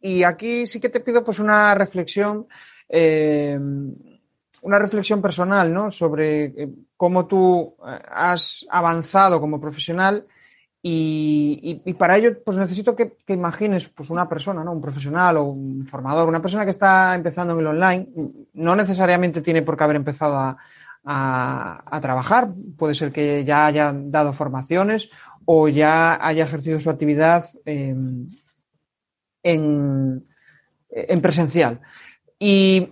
y 0.00 0.22
aquí 0.22 0.66
sí 0.66 0.80
que 0.80 0.88
te 0.88 1.00
pido 1.00 1.22
pues 1.22 1.38
una 1.38 1.74
reflexión, 1.74 2.46
eh, 2.88 3.58
una 4.62 4.78
reflexión 4.78 5.20
personal, 5.20 5.72
¿no? 5.72 5.90
Sobre 5.90 6.44
eh, 6.44 6.68
cómo 6.96 7.26
tú 7.26 7.76
eh, 7.86 7.98
has 8.10 8.66
avanzado 8.70 9.40
como 9.40 9.60
profesional 9.60 10.26
y, 10.88 11.94
para 11.94 12.16
ello 12.16 12.44
pues 12.44 12.56
necesito 12.56 12.94
que, 12.94 13.16
imagines 13.26 13.88
pues 13.88 14.08
una 14.08 14.28
persona, 14.28 14.62
¿no? 14.62 14.70
Un 14.70 14.80
profesional 14.80 15.36
o 15.38 15.42
un 15.42 15.84
formador, 15.84 16.28
una 16.28 16.40
persona 16.40 16.62
que 16.62 16.70
está 16.70 17.12
empezando 17.16 17.54
en 17.54 17.60
el 17.60 17.66
online, 17.66 18.06
no 18.54 18.76
necesariamente 18.76 19.40
tiene 19.40 19.62
por 19.62 19.76
qué 19.76 19.82
haber 19.82 19.96
empezado 19.96 20.56
a, 21.04 22.00
trabajar. 22.00 22.50
Puede 22.78 22.94
ser 22.94 23.10
que 23.10 23.44
ya 23.44 23.66
haya 23.66 23.92
dado 23.92 24.32
formaciones 24.32 25.10
o 25.44 25.66
ya 25.66 26.24
haya 26.24 26.44
ejercido 26.44 26.80
su 26.80 26.88
actividad 26.88 27.46
en, 27.64 28.28
en, 29.42 30.22
presencial. 31.20 31.80
Y 32.38 32.90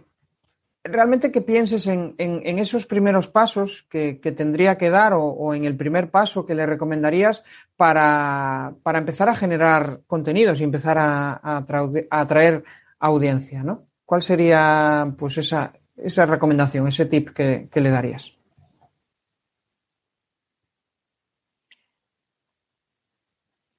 realmente 0.85 1.32
que 1.32 1.41
pienses 1.41 1.87
en, 1.87 2.14
esos 2.18 2.85
primeros 2.85 3.28
pasos 3.28 3.87
que, 3.89 4.14
tendría 4.37 4.76
que 4.76 4.91
dar 4.91 5.14
o, 5.14 5.55
en 5.55 5.64
el 5.64 5.76
primer 5.76 6.11
paso 6.11 6.45
que 6.45 6.55
le 6.55 6.66
recomendarías 6.66 7.43
para, 7.76 8.74
para 8.82 8.99
empezar 8.99 9.30
a 9.30 9.37
generar 9.37 10.03
contenidos 10.07 10.61
y 10.61 10.64
empezar 10.64 10.99
a, 10.99 11.41
a, 11.43 11.64
atraer 12.11 12.64
audiencia, 12.99 13.62
¿no? 13.62 13.87
¿cuál 14.05 14.22
sería 14.22 15.12
pues 15.18 15.39
esa, 15.39 15.72
esa 15.97 16.26
recomendación, 16.26 16.87
ese 16.87 17.07
tip 17.07 17.30
que, 17.30 17.68
que 17.72 17.80
le 17.80 17.91
darías? 17.91 18.32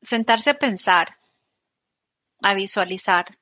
Sentarse 0.02 0.52
a 0.52 0.56
pensar, 0.56 1.18
a 2.42 2.54
visualizar. 2.54 3.38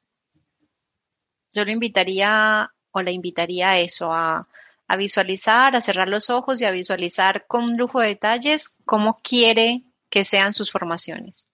Yo 1.54 1.66
lo 1.66 1.72
invitaría 1.72 2.73
o 2.94 3.02
le 3.02 3.12
invitaría 3.12 3.72
a 3.72 3.80
eso, 3.80 4.14
a, 4.14 4.48
a 4.88 4.96
visualizar, 4.96 5.76
a 5.76 5.82
cerrar 5.82 6.08
los 6.08 6.30
ojos 6.30 6.62
y 6.62 6.66
a 6.66 6.72
visualizar 6.72 7.46
con 7.48 7.78
lujo 7.78 8.00
de 8.00 8.08
detalles 8.10 8.78
cómo 8.86 9.20
quiere 9.22 9.84
que 10.10 10.24
sean 10.24 10.54
sus 10.54 10.72
formaciones. 10.72 11.48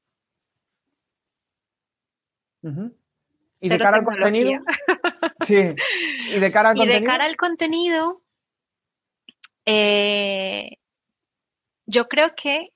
¿Y 2.62 3.70
de 3.70 3.78
cara 3.78 3.98
al 3.98 4.04
contenido? 4.04 4.52
sí. 5.42 5.76
¿Y 6.30 6.40
de 6.40 6.52
cara 6.52 6.72
al 6.72 6.78
y 6.78 6.80
contenido? 6.80 7.02
de 7.02 7.08
cara 7.08 7.26
al 7.26 7.38
contenido, 7.38 8.22
eh, 9.66 10.78
yo 11.86 12.08
creo 12.08 12.36
que 12.36 12.74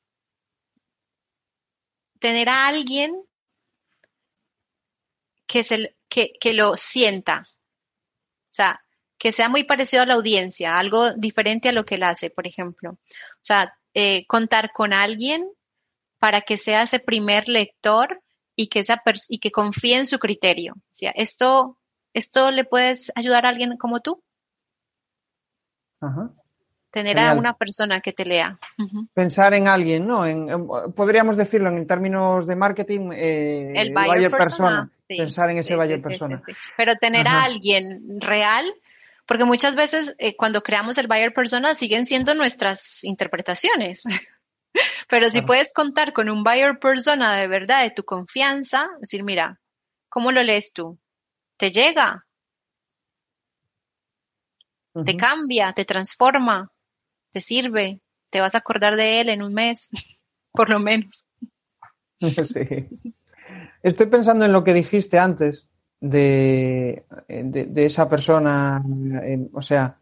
tener 2.20 2.48
a 2.48 2.68
alguien 2.68 3.14
que, 5.46 5.64
se, 5.64 5.96
que, 6.08 6.34
que 6.40 6.54
lo 6.54 6.78
sienta. 6.78 7.50
O 8.54 8.56
sea, 8.56 8.80
que 9.18 9.32
sea 9.32 9.50
muy 9.50 9.64
parecido 9.64 10.04
a 10.04 10.06
la 10.06 10.14
audiencia, 10.14 10.78
algo 10.78 11.12
diferente 11.14 11.70
a 11.70 11.72
lo 11.72 11.86
que 11.86 11.96
él 11.96 12.04
hace, 12.04 12.30
por 12.30 12.46
ejemplo. 12.46 12.92
O 12.92 12.98
sea, 13.42 13.74
eh, 13.96 14.26
contar 14.28 14.72
con 14.72 14.94
alguien 14.94 15.50
para 16.20 16.42
que 16.42 16.58
sea 16.58 16.84
ese 16.84 17.00
primer 17.00 17.50
lector 17.50 18.22
y 18.56 18.68
que, 18.68 18.80
esa 18.82 19.02
y 19.28 19.40
que 19.40 19.52
confíe 19.52 19.98
en 19.98 20.06
su 20.06 20.20
criterio. 20.20 20.74
O 20.76 20.82
sea, 20.92 21.12
¿esto, 21.16 21.80
¿esto 22.14 22.52
le 22.52 22.64
puedes 22.64 23.12
ayudar 23.16 23.48
a 23.48 23.50
alguien 23.50 23.76
como 23.78 24.02
tú? 24.02 24.22
Ajá. 26.00 26.30
Tener 26.92 27.16
Genial. 27.16 27.36
a 27.36 27.40
una 27.40 27.54
persona 27.54 28.02
que 28.02 28.14
te 28.14 28.24
lea. 28.24 28.60
Pensar 29.16 29.56
en 29.56 29.68
alguien, 29.68 30.06
¿no? 30.06 30.28
En, 30.28 30.48
en- 30.48 30.68
podríamos 30.94 31.38
decirlo 31.38 31.70
en 31.70 31.88
términos 31.88 32.46
de 32.46 32.56
marketing, 32.56 33.10
eh, 33.14 33.74
El 33.76 33.94
buyer 33.94 34.30
persona. 34.30 34.92
Sí, 35.14 35.18
Pensar 35.18 35.50
en 35.52 35.60
ese 35.60 35.78
sí, 35.78 35.98
persona. 35.98 36.44
Pero 36.76 36.98
tener 37.00 37.28
Ajá. 37.28 37.42
a 37.42 37.44
alguien 37.46 38.20
real, 38.20 38.66
porque 39.28 39.46
muchas 39.46 39.76
veces 39.76 40.16
eh, 40.18 40.36
cuando 40.36 40.64
creamos 40.64 40.98
el 40.98 41.08
buyer 41.08 41.34
persona 41.34 41.76
siguen 41.76 42.06
siendo 42.06 42.34
nuestras 42.34 43.04
interpretaciones. 43.04 44.04
Pero 45.08 45.28
si 45.28 45.34
Claro. 45.34 45.48
puedes 45.48 45.72
contar 45.72 46.14
con 46.14 46.30
un 46.30 46.44
buyer 46.44 46.80
persona 46.80 47.36
de 47.38 47.48
verdad, 47.48 47.84
de 47.84 47.92
tu 47.92 48.04
confianza, 48.04 48.90
decir, 49.00 49.24
mira, 49.24 49.62
¿cómo 50.10 50.32
lo 50.32 50.42
lees 50.42 50.74
tú? 50.74 51.00
¿Te 51.58 51.72
llega? 51.72 52.26
¿Te 55.06 55.18
cambia? 55.18 55.74
¿Te 55.74 55.86
transforma? 55.86 56.72
¿Te 57.32 57.42
sirve? 57.42 58.00
¿Te 58.30 58.42
vas 58.42 58.56
a 58.56 58.60
acordar 58.60 58.96
de 58.96 59.22
él 59.22 59.30
en 59.30 59.44
un 59.44 59.54
mes? 59.54 59.90
Por 60.52 60.70
lo 60.70 60.80
menos. 60.80 61.28
Sí. 62.22 63.13
Estoy 63.84 64.08
pensando 64.08 64.46
en 64.46 64.52
lo 64.54 64.64
que 64.64 64.74
dijiste 64.74 65.20
antes 65.20 65.68
de, 66.00 67.06
de- 67.28 67.86
esa 67.86 68.10
persona, 68.10 68.82
eh, 69.24 69.48
o 69.54 69.62
sea, 69.62 70.00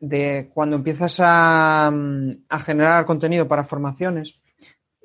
de 0.00 0.50
cuando 0.54 0.76
empiezas 0.76 1.16
a, 1.20 1.90
mm, 1.92 2.44
a 2.48 2.60
generar 2.60 3.04
contenido 3.04 3.46
para 3.48 3.64
formaciones 3.64 4.40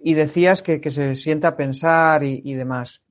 y 0.04 0.14
decías 0.14 0.62
que, 0.62 0.82
que 0.82 0.92
se 0.92 1.16
sienta 1.16 1.50
a 1.50 1.58
pensar 1.58 2.24
y, 2.24 2.42
y 2.46 2.54
demás. 2.56 3.04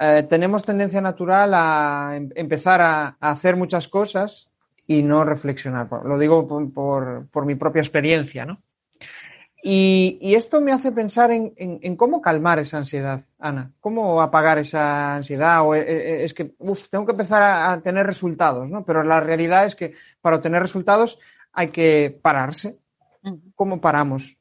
Eh, 0.00 0.24
tenemos 0.28 0.64
tendencia 0.64 1.00
natural 1.00 1.52
a 1.54 2.12
em- 2.16 2.30
empezar 2.34 2.80
a, 2.82 3.16
a 3.20 3.30
hacer 3.30 3.56
muchas 3.56 3.88
cosas 3.88 4.50
y 4.86 5.02
no 5.02 5.24
reflexionar. 5.24 5.88
Lo 6.04 6.18
digo 6.18 6.48
por, 6.48 6.72
por- 6.72 7.28
por 7.30 7.46
mi 7.46 7.56
propia 7.56 7.82
experiencia, 7.82 8.46
¿no? 8.46 8.58
Y, 9.64 10.18
y 10.20 10.34
esto 10.34 10.60
me 10.60 10.72
hace 10.72 10.90
pensar 10.90 11.30
en, 11.30 11.52
en- 11.56 11.78
en 11.82 11.96
cómo 11.96 12.20
calmar 12.20 12.58
esa 12.58 12.78
ansiedad, 12.78 13.22
Ana. 13.38 13.70
¿Cómo 13.80 14.20
apagar 14.20 14.58
esa 14.58 15.14
ansiedad? 15.14 15.62
O 15.64 15.74
eh, 15.74 15.82
eh, 15.86 16.24
es 16.24 16.34
que, 16.34 16.54
uf, 16.58 16.88
tengo 16.88 17.06
que 17.06 17.12
empezar 17.12 17.42
a, 17.42 17.72
a 17.72 17.80
tener 17.80 18.04
resultados, 18.06 18.68
¿no? 18.70 18.84
Pero 18.84 19.04
la 19.04 19.20
realidad 19.20 19.64
es 19.64 19.76
que 19.76 19.94
para 20.20 20.36
obtener 20.36 20.62
resultados 20.62 21.18
hay 21.52 21.68
que 21.70 22.18
pararse. 22.22 22.76
¿Cómo 23.54 23.80
paramos? 23.80 24.36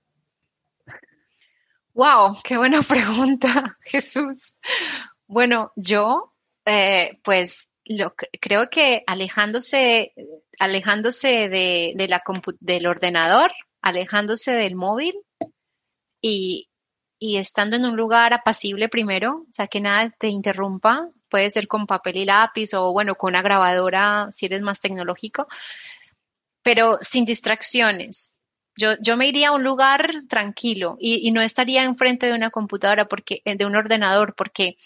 Wow, 1.93 2.37
qué 2.43 2.57
buena 2.57 2.81
pregunta, 2.87 3.77
Jesús. 3.81 4.53
Bueno, 5.27 5.71
yo, 5.75 6.33
eh, 6.65 7.19
pues, 7.23 7.69
lo, 7.85 8.15
cre- 8.15 8.29
creo 8.39 8.69
que 8.69 9.03
alejándose, 9.05 10.13
alejándose 10.59 11.49
de, 11.49 11.93
de 11.95 12.07
la 12.07 12.23
del 12.59 12.87
ordenador, 12.87 13.51
alejándose 13.81 14.51
del 14.51 14.75
móvil 14.75 15.15
y, 16.21 16.69
y 17.19 17.37
estando 17.37 17.75
en 17.75 17.85
un 17.85 17.95
lugar 17.95 18.33
apacible 18.33 18.89
primero, 18.89 19.45
o 19.49 19.53
sea, 19.53 19.67
que 19.67 19.81
nada 19.81 20.13
te 20.17 20.27
interrumpa, 20.27 21.09
puede 21.29 21.49
ser 21.49 21.67
con 21.67 21.87
papel 21.87 22.17
y 22.17 22.25
lápiz 22.25 22.73
o, 22.73 22.91
bueno, 22.91 23.15
con 23.15 23.29
una 23.29 23.41
grabadora 23.41 24.27
si 24.31 24.45
eres 24.45 24.61
más 24.61 24.79
tecnológico, 24.79 25.47
pero 26.63 26.99
sin 27.01 27.25
distracciones. 27.25 28.37
Yo, 28.77 28.93
yo 29.01 29.17
me 29.17 29.27
iría 29.27 29.49
a 29.49 29.51
un 29.51 29.63
lugar 29.63 30.11
tranquilo 30.29 30.95
y, 30.99 31.27
y 31.27 31.31
no 31.31 31.41
estaría 31.41 31.83
enfrente 31.83 32.27
de 32.27 32.33
una 32.33 32.51
computadora 32.51 33.05
porque, 33.05 33.41
eh, 33.45 33.55
de 33.55 33.65
un 33.65 33.75
ordenador, 33.75 34.33
porque 34.35 34.77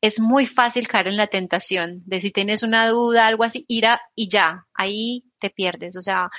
es 0.00 0.20
muy 0.20 0.46
fácil 0.46 0.88
caer 0.88 1.08
en 1.08 1.16
la 1.16 1.26
tentación 1.26 2.02
de 2.06 2.20
si 2.20 2.30
tienes 2.30 2.62
una 2.62 2.88
duda, 2.88 3.26
algo 3.26 3.44
así, 3.44 3.64
ir 3.68 3.86
a, 3.86 4.00
y 4.14 4.28
ya, 4.28 4.66
ahí 4.74 5.24
te 5.40 5.50
pierdes. 5.50 5.96
O 5.96 6.02
sea, 6.02 6.30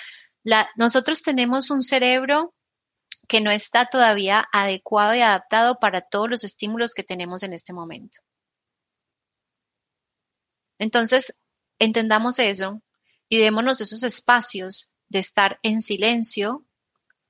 nosotros 0.75 1.21
tenemos 1.21 1.69
un 1.69 1.81
cerebro 1.81 2.53
que 3.27 3.41
no 3.41 3.51
está 3.51 3.85
todavía 3.85 4.47
adecuado 4.51 5.13
y 5.13 5.21
adaptado 5.21 5.79
para 5.79 6.01
todos 6.01 6.29
los 6.29 6.43
estímulos 6.43 6.93
que 6.93 7.03
tenemos 7.03 7.43
en 7.43 7.53
este 7.53 7.73
momento. 7.73 8.19
Entonces, 10.79 11.41
entendamos 11.77 12.39
eso 12.39 12.81
y 13.27 13.37
démonos 13.37 13.81
esos 13.81 14.03
espacios 14.03 14.93
de 15.09 15.19
estar 15.19 15.59
en 15.61 15.81
silencio, 15.81 16.65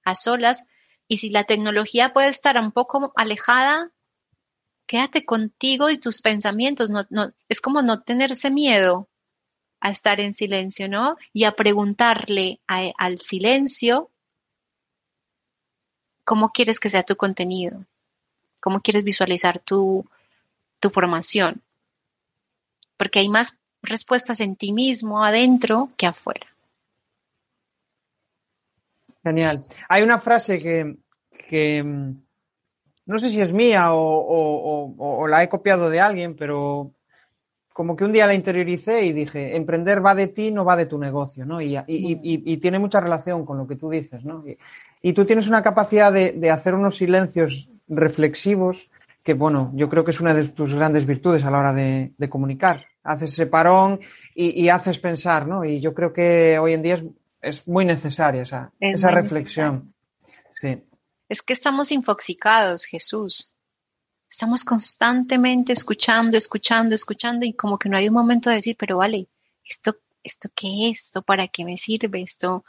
a 0.06 0.16
solas, 0.16 0.66
y 1.08 1.18
si 1.18 1.32
la 1.32 1.44
tecnología 1.44 2.14
puede 2.14 2.30
estar 2.30 2.58
un 2.62 2.72
poco 2.72 3.12
alejada, 3.16 3.92
quédate 4.86 5.26
contigo 5.26 5.90
y 5.90 6.00
tus 6.00 6.22
pensamientos. 6.22 6.92
Es 7.50 7.60
como 7.60 7.82
no 7.82 8.04
tenerse 8.04 8.52
miedo 8.52 9.10
a 9.82 9.92
estar 9.92 10.20
en 10.20 10.34
silencio, 10.34 10.88
¿no? 10.88 11.18
Y 11.34 11.46
a 11.46 11.54
preguntarle 11.54 12.60
al 12.68 13.20
silencio 13.20 14.10
cómo 16.24 16.50
quieres 16.50 16.80
que 16.80 16.90
sea 16.90 17.04
tu 17.04 17.16
contenido, 17.16 17.86
cómo 18.60 18.82
quieres 18.82 19.04
visualizar 19.04 19.60
tu, 19.60 20.06
formación. 20.94 21.62
Porque 22.98 23.20
hay 23.20 23.30
más 23.30 23.60
respuestas 23.82 24.40
en 24.42 24.56
ti 24.56 24.74
mismo, 24.74 25.24
adentro, 25.24 25.90
que 25.98 26.06
afuera. 26.06 26.48
Genial. 29.24 29.64
Hay 29.88 30.04
una 30.04 30.20
frase 30.20 30.60
que, 30.60 30.98
que, 31.50 31.84
mm, 31.84 32.22
no 33.06 33.20
sé 33.20 33.30
si 33.30 33.42
es 33.42 33.52
mía 33.52 33.94
o 33.94 35.28
la 35.28 35.44
he 35.44 35.50
copiado 35.50 35.90
de 35.90 36.00
alguien, 36.00 36.36
pero 36.36 36.94
como 37.80 37.96
que 37.96 38.04
un 38.04 38.12
día 38.12 38.28
la 38.28 38.34
interioricé 38.34 39.06
y 39.06 39.14
dije, 39.14 39.56
emprender 39.56 40.06
va 40.06 40.14
de 40.14 40.28
ti, 40.28 40.52
no 40.52 40.66
va 40.66 40.76
de 40.76 40.86
tu 40.86 40.98
negocio, 40.98 41.46
¿no? 41.46 41.62
Y, 41.62 41.78
y- 41.78 41.80
y- 41.88 42.44
y 42.54 42.58
tiene 42.58 42.78
mucha 42.78 43.00
relación 43.00 43.46
con 43.46 43.58
lo 43.58 43.66
que 43.66 43.78
tú 43.78 43.90
dices, 43.90 44.26
¿no? 44.26 44.46
Y, 44.46 44.58
y 45.02 45.14
tú 45.14 45.24
tienes 45.26 45.48
una 45.48 45.64
capacidad 45.64 46.12
de, 46.12 46.34
de 46.34 46.52
hacer 46.52 46.74
unos 46.74 46.98
silencios 46.98 47.70
reflexivos 47.88 48.90
que, 49.24 49.34
bueno, 49.34 49.72
yo 49.76 49.88
creo 49.88 50.04
que 50.04 50.12
es 50.12 50.20
una 50.20 50.34
de 50.34 50.50
tus 50.50 50.76
grandes 50.76 51.06
virtudes 51.06 51.46
a 51.46 51.52
la 51.52 51.60
hora 51.60 51.72
de, 51.74 52.12
de 52.18 52.30
comunicar. 52.30 52.84
Haces 53.02 53.32
ese 53.32 53.48
parón 53.48 54.02
y, 54.36 54.62
y 54.62 54.68
haces 54.68 55.00
pensar, 55.00 55.48
¿no? 55.48 55.64
Y 55.64 55.80
yo 55.80 55.94
creo 55.94 56.12
que 56.12 56.60
hoy 56.60 56.74
en 56.74 56.82
día 56.82 56.96
es, 56.96 57.06
es 57.42 57.66
muy 57.66 57.86
necesaria 57.86 58.42
esa, 58.42 58.74
Es 58.82 58.96
esa 58.96 59.08
muy 59.12 59.22
reflexión. 59.22 59.94
Sí. 60.52 60.84
Es 61.30 61.42
que 61.42 61.54
estamos 61.54 61.94
infoxicados, 61.94 62.84
Jesús. 62.84 63.56
Estamos 64.30 64.64
constantemente 64.64 65.74
escuchando, 65.74 66.38
escuchando, 66.38 66.96
escuchando 66.96 67.46
y 67.46 67.54
como 67.54 67.78
que 67.80 67.90
no 67.90 67.98
hay 67.98 68.08
un 68.08 68.14
momento 68.14 68.50
de 68.50 68.58
decir, 68.58 68.76
pero 68.78 68.98
vale, 68.98 69.28
¿esto, 69.66 69.98
esto 70.24 70.50
qué 70.56 70.90
es? 70.90 71.06
¿Esto 71.06 71.22
para 71.22 71.48
qué 71.48 71.66
me 71.66 71.78
sirve? 71.78 72.22
Esto... 72.22 72.64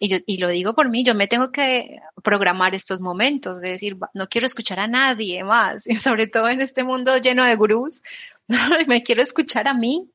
Y, 0.00 0.08
yo, 0.08 0.18
y 0.26 0.38
lo 0.38 0.48
digo 0.48 0.74
por 0.74 0.88
mí, 0.90 1.04
yo 1.04 1.14
me 1.14 1.28
tengo 1.28 1.52
que 1.52 2.00
programar 2.24 2.74
estos 2.74 3.00
momentos 3.00 3.60
de 3.60 3.70
decir, 3.70 4.02
"Va, 4.02 4.10
no 4.14 4.28
quiero 4.28 4.46
escuchar 4.46 4.80
a 4.80 4.88
nadie 4.88 5.44
más, 5.44 5.84
sobre 6.02 6.26
todo 6.28 6.48
en 6.48 6.60
este 6.62 6.84
mundo 6.84 7.18
lleno 7.18 7.44
de 7.44 7.56
gurús, 7.56 8.02
me 8.88 9.02
quiero 9.02 9.22
escuchar 9.22 9.68
a 9.68 9.74
mí, 9.74 10.10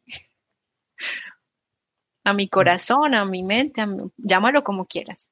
a 2.26 2.34
mi 2.34 2.50
corazón, 2.50 3.14
a 3.16 3.24
mi 3.24 3.44
mente, 3.44 3.80
a 3.80 3.86
mi- 3.86 4.12
llámalo 4.18 4.62
como 4.62 4.86
quieras. 4.86 5.32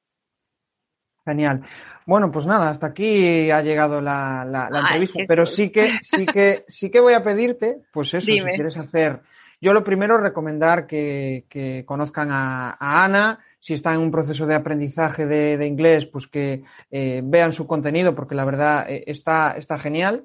Genial. 1.24 1.62
Bueno, 2.04 2.32
pues 2.32 2.46
nada, 2.46 2.70
hasta 2.70 2.88
aquí 2.88 3.50
ha 3.50 3.62
llegado 3.62 4.00
la, 4.00 4.44
la- 4.44 4.68
la 4.68 4.78
Ay, 4.78 4.82
entrevista, 4.82 5.20
pero 5.28 5.46
sí 5.46 5.70
que, 5.70 5.98
sí 6.02 6.26
que, 6.26 6.64
sí 6.66 6.90
que 6.90 7.00
voy 7.00 7.14
a 7.14 7.22
pedirte, 7.22 7.82
pues 7.92 8.12
eso, 8.14 8.26
Dime. 8.26 8.50
si 8.50 8.54
quieres 8.56 8.76
hacer, 8.76 9.20
Yo 9.60 9.72
lo 9.72 9.84
primero 9.84 10.18
recomendar 10.18 10.88
que, 10.88 11.84
conozcan 11.86 12.30
a, 12.32 12.76
Ana, 12.80 13.38
si 13.60 13.74
están 13.74 13.94
en 13.94 14.00
un 14.00 14.10
proceso 14.10 14.44
de 14.44 14.56
aprendizaje 14.56 15.24
de, 15.24 15.64
inglés, 15.64 16.06
pues 16.06 16.26
que 16.26 16.64
eh, 16.90 17.20
vean 17.22 17.52
su 17.52 17.64
contenido 17.68 18.12
porque 18.16 18.34
la 18.34 18.44
verdad 18.44 18.90
eh, 18.90 19.04
está, 19.06 19.52
está 19.52 19.78
genial. 19.78 20.24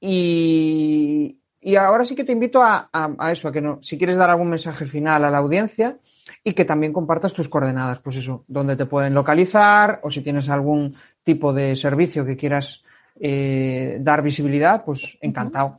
Y, 0.00 1.36
ahora 1.78 2.06
sí 2.06 2.14
que 2.14 2.24
te 2.24 2.32
invito 2.32 2.62
a, 2.62 2.88
eso, 3.30 3.48
a 3.48 3.52
que 3.52 3.60
no, 3.60 3.80
si 3.82 3.98
quieres 3.98 4.16
dar 4.16 4.30
algún 4.30 4.48
mensaje 4.48 4.86
final 4.86 5.26
a 5.26 5.30
la 5.30 5.38
audiencia 5.38 5.98
y 6.44 6.52
que 6.52 6.64
también 6.64 6.92
compartas 6.92 7.32
tus 7.32 7.48
coordenadas, 7.48 8.00
pues 8.00 8.16
eso, 8.16 8.44
donde 8.48 8.76
te 8.76 8.86
pueden 8.86 9.14
localizar 9.14 10.00
o 10.02 10.10
si 10.10 10.20
tienes 10.20 10.48
algún 10.48 10.94
tipo 11.24 11.52
de 11.52 11.76
servicio 11.76 12.24
que 12.24 12.36
quieras 12.36 12.84
eh, 13.20 13.98
dar 14.00 14.22
visibilidad, 14.22 14.84
pues 14.84 15.18
encantado. 15.20 15.78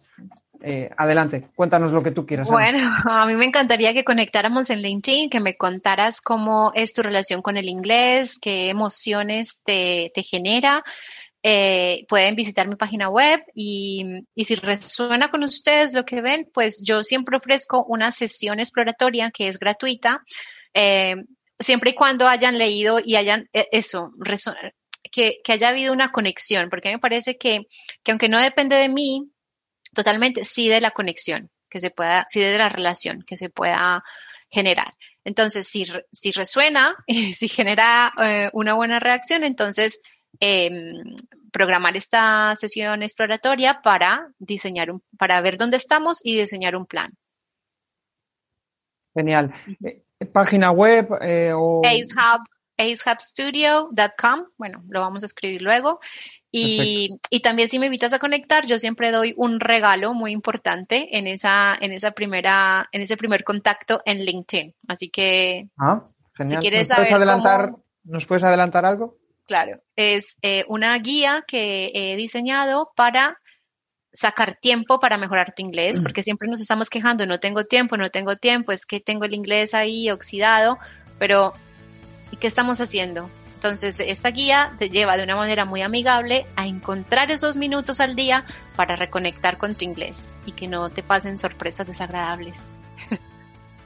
Eh, 0.63 0.91
adelante, 0.95 1.43
cuéntanos 1.55 1.91
lo 1.91 2.03
que 2.03 2.11
tú 2.11 2.25
quieras. 2.25 2.49
Bueno, 2.49 2.79
a 3.09 3.25
mí 3.25 3.33
me 3.33 3.45
encantaría 3.45 3.93
que 3.93 4.03
conectáramos 4.03 4.69
en 4.69 4.81
LinkedIn, 4.81 5.29
que 5.29 5.39
me 5.39 5.57
contaras 5.57 6.21
cómo 6.21 6.71
es 6.75 6.93
tu 6.93 7.01
relación 7.01 7.41
con 7.41 7.57
el 7.57 7.67
inglés, 7.67 8.39
qué 8.39 8.69
emociones 8.69 9.63
te, 9.63 10.11
genera. 10.17 10.83
Eh, 11.43 12.05
pueden 12.07 12.35
visitar 12.35 12.67
mi 12.67 12.75
página 12.75 13.09
web 13.09 13.41
y, 13.55 14.05
si 14.37 14.55
resuena 14.55 15.29
con 15.31 15.43
ustedes 15.43 15.93
lo 15.93 16.05
que 16.05 16.21
ven, 16.21 16.47
pues 16.53 16.83
yo 16.85 17.03
siempre 17.03 17.37
ofrezco 17.37 17.83
una 17.85 18.11
sesión 18.11 18.59
exploratoria 18.59 19.31
que 19.31 19.47
es 19.47 19.57
gratuita, 19.57 20.23
eh, 20.75 21.15
siempre 21.59 21.91
y 21.91 21.95
cuando 21.95 22.27
hayan 22.27 22.59
leído 22.59 22.99
y 23.03 23.15
hayan 23.15 23.49
eso, 23.53 24.11
que, 25.11 25.39
que, 25.43 25.51
haya 25.51 25.69
habido 25.69 25.93
una 25.93 26.11
conexión, 26.11 26.69
porque 26.69 26.91
me 26.91 26.99
parece 26.99 27.37
que, 27.37 27.67
que 28.03 28.11
aunque 28.11 28.29
no 28.29 28.39
depende 28.39 28.75
de 28.75 28.89
mí, 28.89 29.31
totalmente 29.93 30.43
sí 30.43 30.67
de 30.69 30.81
la 30.81 30.91
conexión 30.91 31.49
que 31.69 31.79
se 31.79 31.89
pueda, 31.89 32.25
sí 32.29 32.39
de 32.39 32.57
la 32.57 32.69
relación 32.69 33.23
que 33.25 33.37
se 33.37 33.49
pueda 33.49 34.03
generar. 34.49 34.93
Entonces, 35.23 35.67
si, 35.67 35.85
si 36.11 36.31
resuena 36.31 36.95
y 37.07 37.33
si 37.33 37.47
genera 37.47 38.13
eh, 38.21 38.49
una 38.53 38.73
buena 38.73 38.99
reacción, 38.99 39.43
entonces 39.43 40.01
em, 40.39 41.15
programar 41.51 41.97
esta 41.97 42.55
sesión 42.55 43.03
exploratoria 43.03 43.81
para 43.83 44.29
diseñar 44.39 44.91
un, 44.91 45.03
para 45.17 45.41
ver 45.41 45.57
dónde 45.57 45.77
estamos 45.77 46.19
y 46.23 46.37
diseñar 46.37 46.75
un 46.75 46.85
plan. 46.85 47.11
Genial. 49.13 49.53
Eh, 49.83 50.03
página 50.31 50.71
web 50.71 51.09
eh, 51.21 51.51
o 51.53 51.81
acehubstudio.com, 52.77 54.45
bueno, 54.57 54.83
lo 54.87 55.01
vamos 55.01 55.23
a 55.23 55.25
escribir 55.25 55.61
luego. 55.61 55.99
Y, 56.53 57.17
y, 57.29 57.39
también 57.39 57.69
si 57.69 57.79
me 57.79 57.85
invitas 57.85 58.11
a 58.11 58.19
conectar, 58.19 58.65
yo 58.65 58.77
siempre 58.77 59.11
doy 59.11 59.33
un 59.37 59.61
regalo 59.61 60.13
muy 60.13 60.31
importante 60.33 61.17
en 61.17 61.27
esa, 61.27 61.77
en 61.79 61.93
esa 61.93 62.11
primera, 62.11 62.89
en 62.91 63.01
ese 63.01 63.15
primer 63.15 63.45
contacto 63.45 64.01
en 64.03 64.25
LinkedIn. 64.25 64.75
Así 64.87 65.09
que 65.09 65.69
ah, 65.77 66.03
si 66.45 66.57
quieres 66.57 66.89
¿Nos 66.89 66.97
puedes 66.97 67.13
adelantar, 67.13 67.75
¿nos 68.03 68.25
puedes 68.25 68.43
adelantar 68.43 68.85
algo? 68.85 69.17
Claro, 69.47 69.81
es 69.95 70.37
eh, 70.41 70.65
una 70.67 70.97
guía 70.97 71.43
que 71.47 71.91
he 71.93 72.15
diseñado 72.15 72.91
para 72.95 73.39
sacar 74.13 74.57
tiempo 74.61 74.99
para 74.99 75.17
mejorar 75.17 75.53
tu 75.53 75.61
inglés, 75.61 76.01
porque 76.01 76.23
siempre 76.23 76.49
nos 76.49 76.59
estamos 76.59 76.89
quejando, 76.89 77.25
no 77.25 77.39
tengo 77.39 77.63
tiempo, 77.65 77.97
no 77.97 78.09
tengo 78.09 78.35
tiempo, 78.35 78.71
es 78.71 78.85
que 78.85 78.99
tengo 78.99 79.25
el 79.25 79.33
inglés 79.33 79.73
ahí 79.73 80.09
oxidado, 80.09 80.77
pero 81.17 81.53
¿y 82.31 82.37
qué 82.37 82.47
estamos 82.47 82.81
haciendo? 82.81 83.29
Entonces, 83.53 83.99
esta 83.99 84.31
guía 84.31 84.75
te 84.79 84.89
lleva 84.89 85.17
de 85.17 85.23
una 85.23 85.35
manera 85.35 85.65
muy 85.65 85.81
amigable 85.81 86.47
a 86.55 86.65
encontrar 86.65 87.29
esos 87.29 87.57
minutos 87.57 87.99
al 87.99 88.15
día 88.15 88.45
para 88.75 88.95
reconectar 88.95 89.59
con 89.59 89.75
tu 89.75 89.85
inglés 89.85 90.27
y 90.45 90.53
que 90.53 90.67
no 90.67 90.89
te 90.89 91.03
pasen 91.03 91.37
sorpresas 91.37 91.85
desagradables. 91.85 92.67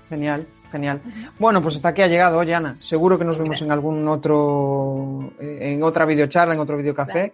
Genial, 0.10 0.48
genial. 0.72 1.02
Bueno, 1.40 1.62
pues 1.62 1.76
hasta 1.76 1.90
aquí 1.90 2.02
ha 2.02 2.08
llegado, 2.08 2.40
oye 2.40 2.54
Ana. 2.54 2.78
Seguro 2.80 3.18
que 3.18 3.26
nos 3.26 3.38
vemos 3.38 3.62
en 3.62 3.72
algún 3.72 4.08
otro, 4.08 5.32
en 5.40 5.82
otra 5.84 6.06
videocharla, 6.06 6.54
en 6.54 6.60
otro 6.60 6.78
videocafé. 6.78 7.32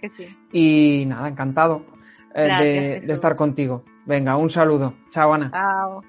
Y 0.51 1.05
nada, 1.07 1.27
encantado 1.27 1.85
eh, 2.33 3.01
de, 3.05 3.13
estar 3.13 3.35
contigo. 3.35 3.83
Venga, 4.05 4.37
un 4.37 4.49
saludo. 4.49 4.93
Chao, 5.09 5.33
Ana. 5.33 5.51
Chao. 5.51 6.01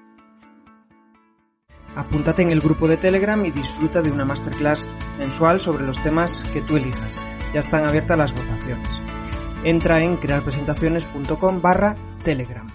Apúntate 1.95 2.41
en 2.41 2.51
el 2.51 2.59
grupo 2.59 2.87
de 2.87 2.97
Telegram 2.97 3.43
y 3.45 3.51
disfruta 3.51 4.01
de 4.01 4.11
una 4.11 4.25
masterclass 4.25 4.87
mensual 5.19 5.59
sobre 5.59 5.85
los 5.85 6.01
temas 6.01 6.43
que 6.51 6.61
tú 6.61 6.77
elijas. 6.77 7.19
Ya 7.53 7.59
están 7.59 7.87
abiertas 7.87 8.17
las 8.17 8.33
votaciones. 8.33 9.03
Entra 9.63 10.01
en 10.01 10.17
crearpresentaciones.com 10.17 11.61
barra 11.61 11.95
Telegram. 12.23 12.67